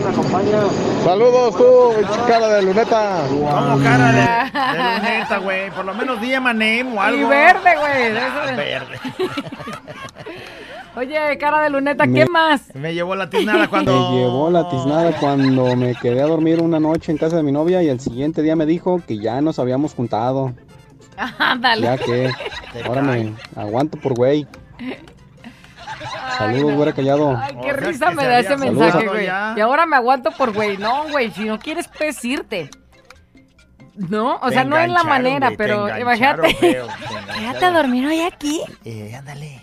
Saludos 1.04 1.56
tú, 1.56 1.92
cara 2.26 2.48
de 2.48 2.62
luneta. 2.62 3.20
Como 3.28 3.82
cara 3.82 4.12
de, 4.12 4.78
de 4.78 4.84
luneta, 4.94 5.38
güey. 5.38 5.67
Por 5.74 5.84
lo 5.84 5.94
menos 5.94 6.20
di 6.20 6.32
Emanem 6.34 6.96
o 6.96 7.00
algo. 7.00 7.20
Y 7.20 7.24
verde, 7.24 7.70
güey. 7.78 8.16
Ah, 8.18 8.46
de- 8.46 8.56
verde. 8.56 8.98
Oye, 10.96 11.38
cara 11.38 11.62
de 11.62 11.70
luneta, 11.70 12.06
Me- 12.06 12.14
¿qué 12.20 12.26
más? 12.26 12.74
Me 12.74 12.92
llevó 12.92 13.14
la 13.14 13.30
tiznada 13.30 13.68
cuando... 13.68 14.10
Me 14.10 14.18
llevó 14.18 14.50
la 14.50 14.68
tiznada 14.68 15.12
cuando 15.20 15.76
me 15.76 15.94
quedé 15.94 16.22
a 16.22 16.26
dormir 16.26 16.60
una 16.60 16.80
noche 16.80 17.12
en 17.12 17.18
casa 17.18 17.36
de 17.36 17.42
mi 17.44 17.52
novia 17.52 17.82
y 17.82 17.88
el 17.88 18.00
siguiente 18.00 18.42
día 18.42 18.56
me 18.56 18.66
dijo 18.66 19.00
que 19.06 19.18
ya 19.18 19.40
nos 19.40 19.58
habíamos 19.60 19.94
juntado. 19.94 20.54
Ándale. 21.38 21.82
Ya 21.82 21.98
que 21.98 22.30
ahora 22.84 23.02
me 23.02 23.32
aguanto 23.54 23.96
por 23.98 24.14
güey. 24.14 24.46
Saludos, 26.36 26.74
güera 26.74 26.92
callado. 26.92 27.36
Ay, 27.36 27.56
qué 27.62 27.72
risa 27.72 28.10
me 28.12 28.24
da 28.24 28.38
ese 28.40 28.56
mensaje, 28.56 29.06
güey. 29.06 29.26
Y 29.26 29.60
ahora 29.60 29.86
me 29.86 29.96
aguanto 29.96 30.30
por 30.32 30.52
güey. 30.52 30.76
No, 30.78 31.08
güey, 31.10 31.30
si 31.30 31.44
no 31.44 31.58
quieres, 31.58 31.88
pues 31.96 32.24
irte. 32.24 32.70
No, 33.98 34.36
o 34.36 34.48
Te 34.48 34.54
sea, 34.54 34.64
no 34.64 34.78
es 34.78 34.88
la 34.90 35.02
manera, 35.04 35.50
pero 35.56 35.88
imagínate. 35.98 36.56
Quédate 36.60 37.64
a 37.64 37.70
dormir 37.72 38.06
hoy 38.06 38.20
aquí. 38.20 38.60
Eh, 38.84 39.14
ándale. 39.16 39.60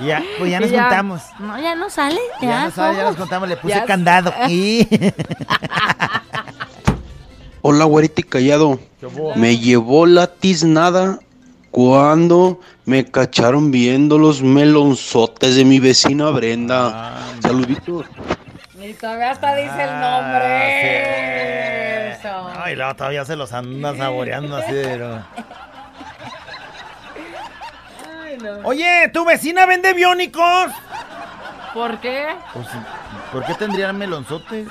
Ya, 0.00 0.22
pues 0.38 0.50
ya 0.50 0.60
nos 0.60 0.70
juntamos. 0.70 1.22
No, 1.38 1.58
ya 1.60 1.74
no 1.74 1.90
sale. 1.90 2.18
Ya, 2.40 2.48
Ya, 2.48 2.64
nos, 2.64 2.76
ya 2.76 3.02
nos 3.04 3.16
contamos, 3.16 3.48
le 3.48 3.56
puse 3.58 3.74
Ya- 3.74 3.84
candado. 3.84 4.32
Y... 4.48 4.88
Hola, 7.62 7.84
güerita 7.84 8.20
y 8.20 8.24
callado. 8.24 8.78
Me 9.34 9.58
llevó 9.58 10.06
la 10.06 10.28
tiznada 10.28 11.18
cuando 11.72 12.60
me 12.84 13.04
cacharon 13.04 13.70
viendo 13.72 14.18
los 14.18 14.40
melonzotes 14.42 15.56
de 15.56 15.64
mi 15.64 15.80
vecina 15.80 16.30
Brenda. 16.30 17.18
Saluditos. 17.42 18.06
Y 18.80 18.92
todavía 18.94 19.32
hasta 19.32 19.54
dice 19.56 19.70
Ah, 19.72 19.82
el 19.82 19.90
nombre. 20.00 21.95
Eso. 22.12 22.52
Ay, 22.58 22.76
luego 22.76 22.94
todavía 22.94 23.24
se 23.24 23.36
los 23.36 23.52
anda 23.52 23.94
saboreando 23.96 24.56
así 24.56 24.72
Ay, 28.24 28.38
no. 28.42 28.68
Oye, 28.68 29.08
¿tu 29.12 29.24
vecina 29.24 29.66
vende 29.66 29.92
biónicos? 29.94 30.72
¿Por 31.74 31.98
qué? 31.98 32.28
Pues, 32.52 32.66
¿Por 33.32 33.44
qué 33.44 33.54
tendrían 33.54 33.98
melonzotes? 33.98 34.68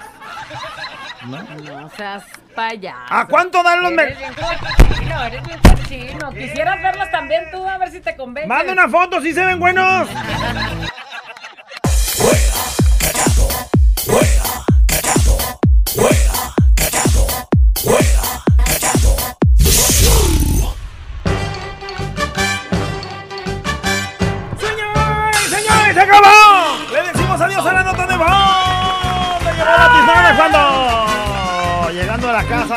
¿No? 1.25 1.41
No 1.41 1.89
seas 1.89 2.23
payaso. 2.55 2.97
¿A 3.09 3.25
cuánto 3.27 3.61
dan 3.63 3.81
los 3.81 3.91
Eres 3.91 4.17
mel- 4.17 4.17
bien 4.17 4.33
cochino, 4.87 5.23
eres 5.23 5.43
bien 5.43 5.59
cochino. 5.59 6.29
Quisieras 6.31 6.81
verlos 6.81 7.11
también 7.11 7.45
tú, 7.51 7.67
a 7.67 7.77
ver 7.77 7.91
si 7.91 7.99
te 7.99 8.15
convence. 8.15 8.47
Manda 8.47 8.73
una 8.73 8.87
foto, 8.89 9.21
si 9.21 9.33
se 9.33 9.45
ven 9.45 9.59
buenos. 9.59 10.07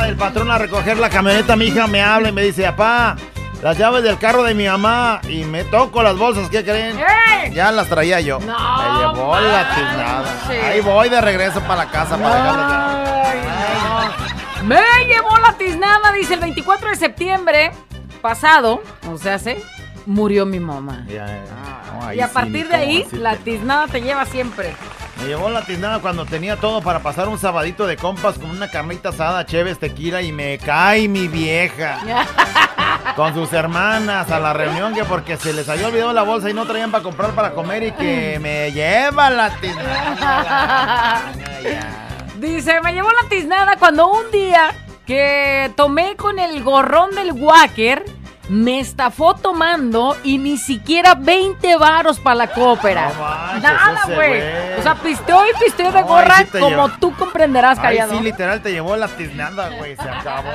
del 0.09 0.17
patrón 0.17 0.49
a 0.49 0.57
recoger 0.57 0.97
la 0.97 1.07
camioneta, 1.07 1.55
mi 1.55 1.65
hija 1.65 1.85
me 1.85 2.01
habla 2.01 2.29
y 2.29 2.31
me 2.31 2.41
dice, 2.41 2.63
papá, 2.63 3.15
las 3.61 3.77
llaves 3.77 4.01
del 4.01 4.17
carro 4.17 4.41
de 4.41 4.55
mi 4.55 4.65
mamá 4.65 5.21
y 5.29 5.43
me 5.43 5.63
toco 5.63 6.01
las 6.01 6.17
bolsas, 6.17 6.49
¿qué 6.49 6.63
creen? 6.63 6.97
¡Ey! 6.97 7.53
Ya 7.53 7.71
las 7.71 7.87
traía 7.87 8.19
yo. 8.19 8.39
No 8.39 8.47
me 8.47 8.99
llevó 8.99 9.39
la 9.39 9.69
tiznada. 9.75 10.25
Ahí 10.67 10.81
voy 10.81 11.09
de 11.09 11.21
regreso 11.21 11.61
para 11.61 11.85
la 11.85 11.91
casa 11.91 12.17
para 12.17 14.11
no. 14.57 14.65
Me 14.65 14.81
llevó 15.07 15.37
la 15.37 15.53
tiznada, 15.59 16.11
dice 16.13 16.33
el 16.33 16.39
24 16.39 16.89
de 16.89 16.95
septiembre 16.95 17.71
pasado, 18.19 18.81
o 19.07 19.17
sea, 19.19 19.37
se 19.37 19.63
murió 20.07 20.47
mi 20.47 20.59
mamá. 20.59 21.05
no, 21.05 22.07
ahí 22.07 22.17
y 22.17 22.21
a 22.21 22.29
partir 22.29 22.67
de 22.67 22.75
ahí, 22.75 23.05
la 23.11 23.35
tiznada 23.35 23.85
te 23.85 24.01
lleva 24.01 24.25
siempre. 24.25 24.73
Me 25.19 25.27
llevó 25.27 25.49
la 25.49 25.61
tiznada 25.63 25.99
cuando 25.99 26.25
tenía 26.25 26.55
todo 26.55 26.81
para 26.81 26.99
pasar 26.99 27.27
un 27.27 27.37
sabadito 27.37 27.85
de 27.85 27.97
compas 27.97 28.37
con 28.37 28.49
una 28.49 28.69
carnita 28.69 29.09
asada, 29.09 29.45
cheves, 29.45 29.77
tequila 29.77 30.21
y 30.21 30.31
me 30.31 30.57
cae 30.57 31.07
mi 31.07 31.27
vieja. 31.27 31.99
Con 33.15 33.33
sus 33.33 33.51
hermanas 33.53 34.31
a 34.31 34.39
la 34.39 34.53
reunión 34.53 34.93
que 34.93 35.03
porque 35.03 35.35
se 35.37 35.51
les 35.53 35.67
había 35.67 35.87
olvidado 35.87 36.13
la 36.13 36.23
bolsa 36.23 36.49
y 36.49 36.53
no 36.53 36.65
traían 36.65 36.91
para 36.91 37.03
comprar 37.03 37.31
para 37.31 37.51
comer 37.51 37.83
y 37.83 37.91
que 37.91 38.39
me 38.41 38.71
lleva 38.71 39.29
la 39.29 39.49
tiznada. 39.59 41.21
Dice, 42.39 42.79
me 42.81 42.93
llevó 42.93 43.09
la 43.09 43.27
tiznada 43.27 43.75
cuando 43.77 44.09
un 44.09 44.31
día 44.31 44.73
que 45.05 45.71
tomé 45.75 46.15
con 46.15 46.39
el 46.39 46.63
gorrón 46.63 47.11
del 47.11 47.33
Wacker, 47.33 48.05
me 48.49 48.79
estafó 48.79 49.35
tomando 49.35 50.17
y 50.23 50.37
ni 50.39 50.57
siquiera 50.57 51.15
20 51.15 51.77
varos 51.77 52.19
para 52.19 52.35
la 52.35 52.47
cópera. 52.47 53.11
manches, 53.19 53.61
Nada, 53.63 54.01
güey. 54.15 54.41
O 54.79 54.81
sea, 54.83 54.95
pisteó 54.95 55.43
y 55.45 55.63
pisteó 55.63 55.91
de 55.91 56.01
No, 56.01 56.07
gorra 56.07 56.37
sí 56.51 56.59
como 56.59 56.89
tú 56.89 57.15
comprenderás, 57.15 57.77
Ay, 57.79 57.83
callado. 57.97 58.13
sí, 58.17 58.19
literal, 58.23 58.61
te 58.61 58.71
llevó 58.71 58.95
la 58.95 59.07
tiznada, 59.07 59.69
güey, 59.69 59.95
se 59.95 60.09
acabó. 60.09 60.49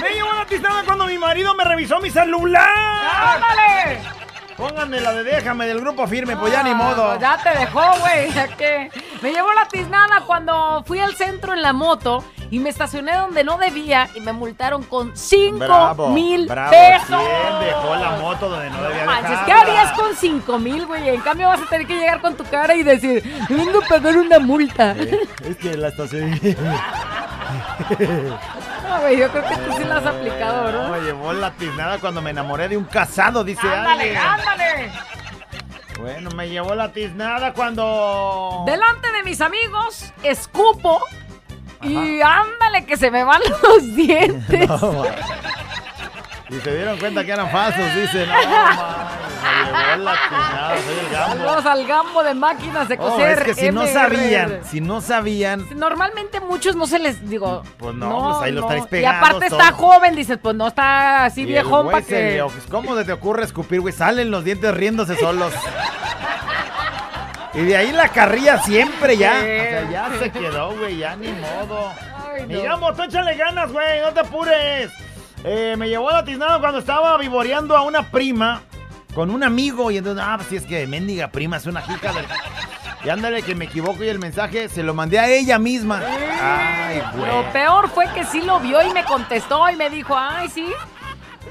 Me 0.00 0.10
llevó 0.10 0.32
la 0.32 0.44
tiznada 0.46 0.82
cuando 0.84 1.06
mi 1.06 1.18
marido 1.18 1.54
me 1.54 1.64
revisó 1.64 2.00
mi 2.00 2.10
celular. 2.10 2.68
¡Ándale! 3.34 4.23
Pónganme 4.56 5.00
la 5.00 5.12
de 5.12 5.24
déjame 5.24 5.66
del 5.66 5.80
grupo 5.80 6.06
firme, 6.06 6.36
pues 6.36 6.52
ya 6.52 6.62
ni 6.62 6.74
modo. 6.74 7.08
Pues 7.08 7.20
ya 7.20 7.38
te 7.42 7.58
dejó, 7.58 7.82
güey. 8.00 8.30
que 8.58 8.90
Me 9.22 9.32
llevó 9.32 9.52
la 9.52 9.66
tiznada 9.66 10.22
cuando 10.26 10.84
fui 10.86 11.00
al 11.00 11.14
centro 11.16 11.54
en 11.54 11.62
la 11.62 11.72
moto 11.72 12.22
y 12.50 12.60
me 12.60 12.70
estacioné 12.70 13.16
donde 13.16 13.42
no 13.42 13.58
debía 13.58 14.08
y 14.14 14.20
me 14.20 14.32
multaron 14.32 14.84
con 14.84 15.16
5 15.16 15.56
Bravo, 15.58 16.08
mil 16.10 16.46
bravo. 16.46 16.70
pesos. 16.70 17.20
¿Quién 17.20 17.68
dejó 17.68 17.96
la 17.96 18.10
moto 18.20 18.48
donde 18.48 18.70
no 18.70 18.82
debía 18.82 19.04
Manches? 19.06 19.38
¿qué 19.44 19.52
harías 19.52 19.92
con 19.92 20.14
5 20.14 20.58
mil, 20.58 20.86
güey? 20.86 21.08
En 21.08 21.20
cambio 21.20 21.48
vas 21.48 21.62
a 21.62 21.66
tener 21.66 21.86
que 21.86 21.96
llegar 21.96 22.20
con 22.20 22.36
tu 22.36 22.44
cara 22.44 22.76
y 22.76 22.84
decir, 22.84 23.24
vengo 23.48 23.82
a 23.82 23.88
pagar 23.88 24.16
una 24.16 24.38
multa. 24.38 24.92
Es 24.92 25.56
que 25.56 25.76
la 25.76 25.88
estación... 25.88 26.38
No, 28.88 29.10
yo 29.10 29.30
creo 29.30 29.44
que 29.44 29.56
tú 29.56 29.72
sí 29.76 29.84
la 29.84 29.96
has 29.96 30.06
aplicado, 30.06 30.72
No, 30.72 30.88
me 30.90 31.00
llevó 31.00 31.32
la 31.32 31.50
tiznada 31.52 31.98
cuando 31.98 32.20
me 32.22 32.30
enamoré 32.30 32.68
de 32.68 32.76
un 32.76 32.84
casado, 32.84 33.42
dice 33.44 33.66
¡Ándale, 33.66 34.16
ándale! 34.16 34.92
Bueno, 35.98 36.30
me 36.30 36.48
llevó 36.48 36.74
la 36.74 36.92
tiznada 36.92 37.52
cuando... 37.54 38.64
Delante 38.66 39.10
de 39.12 39.22
mis 39.22 39.40
amigos, 39.40 40.12
escupo 40.22 41.00
y 41.82 42.20
ándale 42.20 42.84
que 42.84 42.96
se 42.96 43.10
me 43.10 43.24
van 43.24 43.40
los 43.62 43.94
dientes. 43.94 44.68
No. 44.68 45.04
Y 46.50 46.54
se 46.60 46.76
dieron 46.76 46.98
cuenta 46.98 47.24
que 47.24 47.32
eran 47.32 47.50
falsos, 47.50 47.94
dice. 47.94 48.26
No. 48.26 48.34
Saludos 51.12 51.66
al 51.66 51.86
gambo 51.86 52.22
de 52.22 52.34
máquinas 52.34 52.88
de 52.88 52.96
Oh, 52.98 53.10
coser. 53.10 53.38
es 53.38 53.44
que 53.44 53.54
si 53.54 53.70
no 53.70 53.82
MR. 53.82 53.92
sabían, 53.92 54.60
si 54.64 54.80
no 54.80 55.00
sabían, 55.00 55.66
Normalmente 55.76 56.40
muchos 56.40 56.76
no 56.76 56.86
se 56.86 56.98
les 56.98 57.28
digo. 57.28 57.62
pues 57.78 57.94
no, 57.94 58.30
pues 58.32 58.42
ahí 58.42 58.52
los 58.52 58.66
traes 58.66 58.84
Y 58.84 58.88
pegados. 58.88 59.28
aparte 59.28 59.46
está 59.46 59.72
joven, 59.72 60.14
dices, 60.16 60.38
pues 60.42 60.54
no 60.56 60.68
está 60.68 61.24
así 61.26 61.42
Y 61.42 61.46
viejón 61.46 61.90
para 61.90 62.04
que. 62.04 62.42
le- 62.42 62.44
¿Cómo 62.70 62.96
se 62.96 63.04
te 63.04 63.12
ocurre 63.12 63.44
escupir, 63.44 63.80
güey? 63.80 63.92
Salen 63.94 64.30
los 64.30 64.44
dientes 64.44 64.72
riéndose 64.74 65.16
solos. 65.16 65.52
y 67.54 67.60
de 67.62 67.76
ahí 67.76 67.92
la 67.92 68.08
carrilla 68.08 68.58
siempre 68.62 69.16
ya. 69.16 69.32
Sí. 69.40 69.46
O 69.46 69.70
sea, 69.70 69.90
ya 69.90 70.10
se 70.18 70.30
quedó, 70.30 70.76
güey, 70.76 70.98
ya 70.98 71.14
ni 71.16 71.28
modo. 71.28 71.92
Ay, 72.32 72.42
no. 72.42 72.46
Digamos, 72.48 72.96
tú 72.96 73.02
échale 73.04 73.34
ganas, 73.36 73.70
güey, 73.72 74.00
no 74.00 74.12
te 74.12 74.20
apures. 74.20 74.90
Eh, 75.44 75.76
me 75.76 75.88
llevó 75.88 76.08
a 76.08 76.14
la 76.14 76.24
tiznada 76.24 76.58
cuando 76.58 76.78
estaba 76.78 77.16
vivoreando 77.18 77.76
a 77.76 77.82
una 77.82 78.10
prima 78.10 78.62
con 79.14 79.30
un 79.30 79.42
amigo. 79.42 79.90
Y 79.90 79.98
entonces, 79.98 80.24
ah, 80.26 80.36
pues 80.36 80.48
sí, 80.48 80.56
es 80.56 80.64
que 80.64 80.86
mendiga 80.86 81.28
prima 81.28 81.58
es 81.58 81.66
una 81.66 81.82
jica 81.82 82.12
del. 82.12 82.24
Y 83.04 83.10
ándale 83.10 83.42
que 83.42 83.54
me 83.54 83.66
equivoco 83.66 84.02
y 84.02 84.08
el 84.08 84.18
mensaje 84.18 84.70
se 84.70 84.82
lo 84.82 84.94
mandé 84.94 85.18
a 85.18 85.28
ella 85.28 85.58
misma. 85.58 86.00
Ay, 86.40 87.02
güey. 87.14 87.30
Lo 87.30 87.52
peor 87.52 87.90
fue 87.90 88.06
que 88.14 88.24
sí 88.24 88.40
lo 88.40 88.58
vio 88.60 88.80
y 88.82 88.90
me 88.94 89.04
contestó 89.04 89.68
y 89.68 89.76
me 89.76 89.90
dijo, 89.90 90.16
ay, 90.16 90.48
sí. 90.48 90.66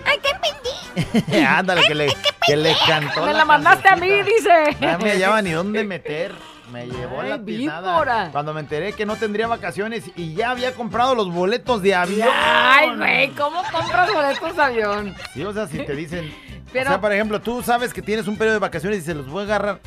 Ay, 0.05 0.17
qué 0.23 0.31
pendí. 0.41 1.43
ándale 1.45 1.83
que 1.87 1.93
le, 1.93 2.13
que 2.47 2.57
le 2.57 2.75
cantó. 2.87 3.25
Me 3.27 3.33
la 3.33 3.45
mandaste 3.45 3.87
a 3.87 3.95
mí, 3.95 4.09
dice. 4.23 4.75
No 4.79 4.97
me 4.97 5.11
hallaba 5.11 5.41
ni 5.43 5.51
dónde 5.51 5.83
meter. 5.83 6.33
Me 6.71 6.87
llevó 6.87 7.21
Ay, 7.21 7.29
la 7.29 7.37
víbora. 7.37 7.45
tiznada. 7.45 8.29
Cuando 8.31 8.53
me 8.53 8.61
enteré 8.61 8.93
que 8.93 9.05
no 9.05 9.15
tendría 9.15 9.47
vacaciones 9.47 10.05
y 10.15 10.33
ya 10.33 10.51
había 10.51 10.73
comprado 10.73 11.13
los 11.13 11.31
boletos 11.31 11.81
de 11.81 11.93
avión. 11.93 12.29
Ay, 12.33 12.95
güey, 12.97 13.29
¿cómo 13.31 13.61
compras 13.71 14.11
boletos 14.11 14.55
de 14.55 14.61
avión? 14.63 15.15
Sí, 15.33 15.43
o 15.43 15.53
sea, 15.53 15.67
si 15.67 15.79
te 15.79 15.95
dicen. 15.95 16.33
Pero- 16.71 16.85
O 16.89 16.93
sea, 16.93 17.01
por 17.01 17.11
ejemplo, 17.13 17.39
tú 17.41 17.61
sabes 17.61 17.93
que 17.93 18.01
tienes 18.01 18.27
un 18.27 18.37
periodo 18.37 18.55
de 18.55 18.59
vacaciones 18.59 18.99
y 18.99 19.01
se 19.01 19.13
los 19.13 19.27
voy 19.27 19.41
a 19.41 19.45
agarrar. 19.45 19.79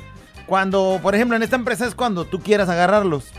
Cuando, 0.47 1.01
por 1.03 1.15
ejemplo, 1.17 1.37
en 1.37 1.43
esta 1.43 1.57
empresa 1.57 1.87
es 1.87 1.95
cuando 1.97 2.25
tú 2.25 2.41
quieras 2.41 2.69
agarrarlos. 2.69 3.33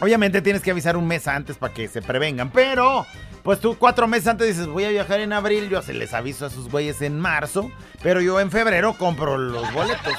Obviamente 0.00 0.40
tienes 0.40 0.62
que 0.62 0.70
avisar 0.70 0.96
un 0.96 1.06
mes 1.06 1.26
antes 1.28 1.56
para 1.58 1.74
que 1.74 1.88
se 1.88 2.00
prevengan, 2.02 2.50
pero 2.50 3.06
pues 3.42 3.60
tú 3.60 3.76
cuatro 3.78 4.06
meses 4.06 4.28
antes 4.28 4.46
dices 4.48 4.66
voy 4.66 4.84
a 4.84 4.88
viajar 4.90 5.20
en 5.20 5.32
abril, 5.32 5.68
yo 5.70 5.80
se 5.82 5.94
les 5.94 6.12
aviso 6.14 6.44
a 6.46 6.50
sus 6.50 6.68
güeyes 6.70 7.00
en 7.02 7.18
marzo, 7.18 7.70
pero 8.02 8.20
yo 8.20 8.38
en 8.40 8.50
febrero 8.50 8.94
compro 8.98 9.38
los 9.38 9.72
boletos. 9.72 10.12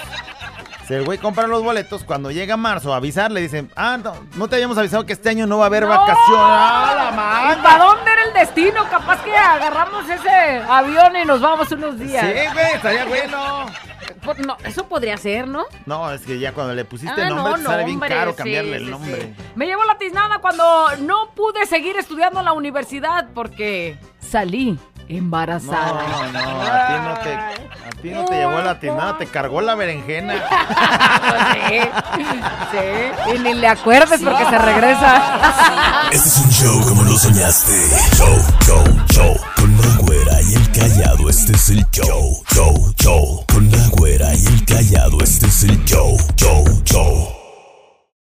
Si 0.88 0.94
el 0.94 1.04
güey 1.04 1.18
compra 1.18 1.48
los 1.48 1.62
boletos, 1.64 2.06
cuando 2.06 2.32
llega 2.32 2.56
marzo 2.56 2.94
a 2.94 2.98
avisar, 2.98 3.30
le 3.30 3.42
dicen, 3.42 3.70
ah, 3.76 3.98
no, 4.02 4.14
no 4.36 4.48
te 4.48 4.56
habíamos 4.56 4.78
avisado 4.78 5.06
que 5.06 5.12
este 5.12 5.28
año 5.30 5.46
no 5.46 5.58
va 5.58 5.66
a 5.66 5.68
haber 5.68 5.86
vacaciones. 5.86 6.18
¡Ah, 6.38 6.94
la 6.96 7.12
madre! 7.12 7.62
¿Para 7.62 7.84
dónde 7.84 8.12
era 8.12 8.24
el 8.24 8.34
destino? 8.34 8.86
Capaz 8.90 9.22
que 9.22 9.36
agarramos 9.36 10.10
ese 10.10 10.30
avión 10.70 11.14
y 11.22 11.26
nos 11.26 11.42
vamos 11.42 11.70
unos 11.74 12.00
días. 12.00 12.26
Sí, 12.26 12.54
güey, 12.54 12.74
estaría 12.76 13.04
bueno. 13.06 13.66
No, 14.46 14.58
eso 14.66 14.88
podría 14.88 15.18
ser, 15.18 15.48
¿no? 15.48 15.66
No, 15.86 16.12
es 16.12 16.22
que 16.22 16.40
ya 16.40 16.54
cuando 16.54 16.74
le 16.74 16.86
pusiste 16.86 17.22
Ah, 17.22 17.30
nombre 17.30 17.52
no, 17.52 17.58
te 17.58 17.64
sale 17.64 17.86
bien 17.86 18.00
caro 18.00 18.36
cambiarle 18.36 18.78
sí, 18.78 18.84
el 18.86 18.90
nombre. 18.92 19.22
sí. 19.22 19.44
Me 19.56 19.66
llevó 19.66 19.84
la 19.86 19.98
tiznada 19.98 20.40
cuando 20.40 20.88
no 21.00 21.32
pude 21.36 21.66
seguir 21.66 21.98
estudiando 21.98 22.40
en 22.40 22.46
la 22.46 22.54
universidad 22.54 23.28
porque 23.34 23.98
salí 24.20 24.78
embarazada. 25.10 26.04
No, 26.08 26.32
no, 26.32 26.62
a 26.62 26.88
ti 26.88 26.94
no 27.04 27.14
te, 27.24 27.34
a 27.34 28.02
ti 28.02 28.10
no 28.10 28.26
te 28.26 28.36
llevó 28.36 28.62
la 28.62 28.80
tiznada, 28.80 29.18
te 29.18 29.28
cargó 29.28 29.62
la 29.62 29.76
berenjena. 29.76 30.34
sí, 31.68 31.80
sí. 32.72 33.36
Y 33.36 33.40
ni 33.40 33.54
le 33.54 33.68
acuerdes 33.68 34.22
porque 34.22 34.46
se 34.46 34.58
regresa. 34.58 35.42
Este 36.12 36.30
es 36.30 36.38
un 36.38 36.50
show 36.52 36.82
como 36.88 37.04
lo 37.04 37.18
soñaste. 37.18 37.74
Show, 38.16 38.38
show, 38.66 38.84
show. 39.10 39.36
Con 39.58 39.78
la 39.78 39.98
güera 39.98 40.42
y 40.42 40.54
el 40.54 40.72
callado, 40.72 41.30
este 41.30 41.52
es 41.52 41.70
el 41.70 41.86
show. 41.92 42.44
Show, 42.54 42.94
show. 42.98 43.46
Con 43.52 43.70
la 43.70 43.88
güera 43.90 44.34
y 44.34 44.46
el 44.46 44.64
callado, 44.64 45.22
este 45.22 45.48
es 45.48 45.64
el 45.64 45.84
show. 45.84 46.18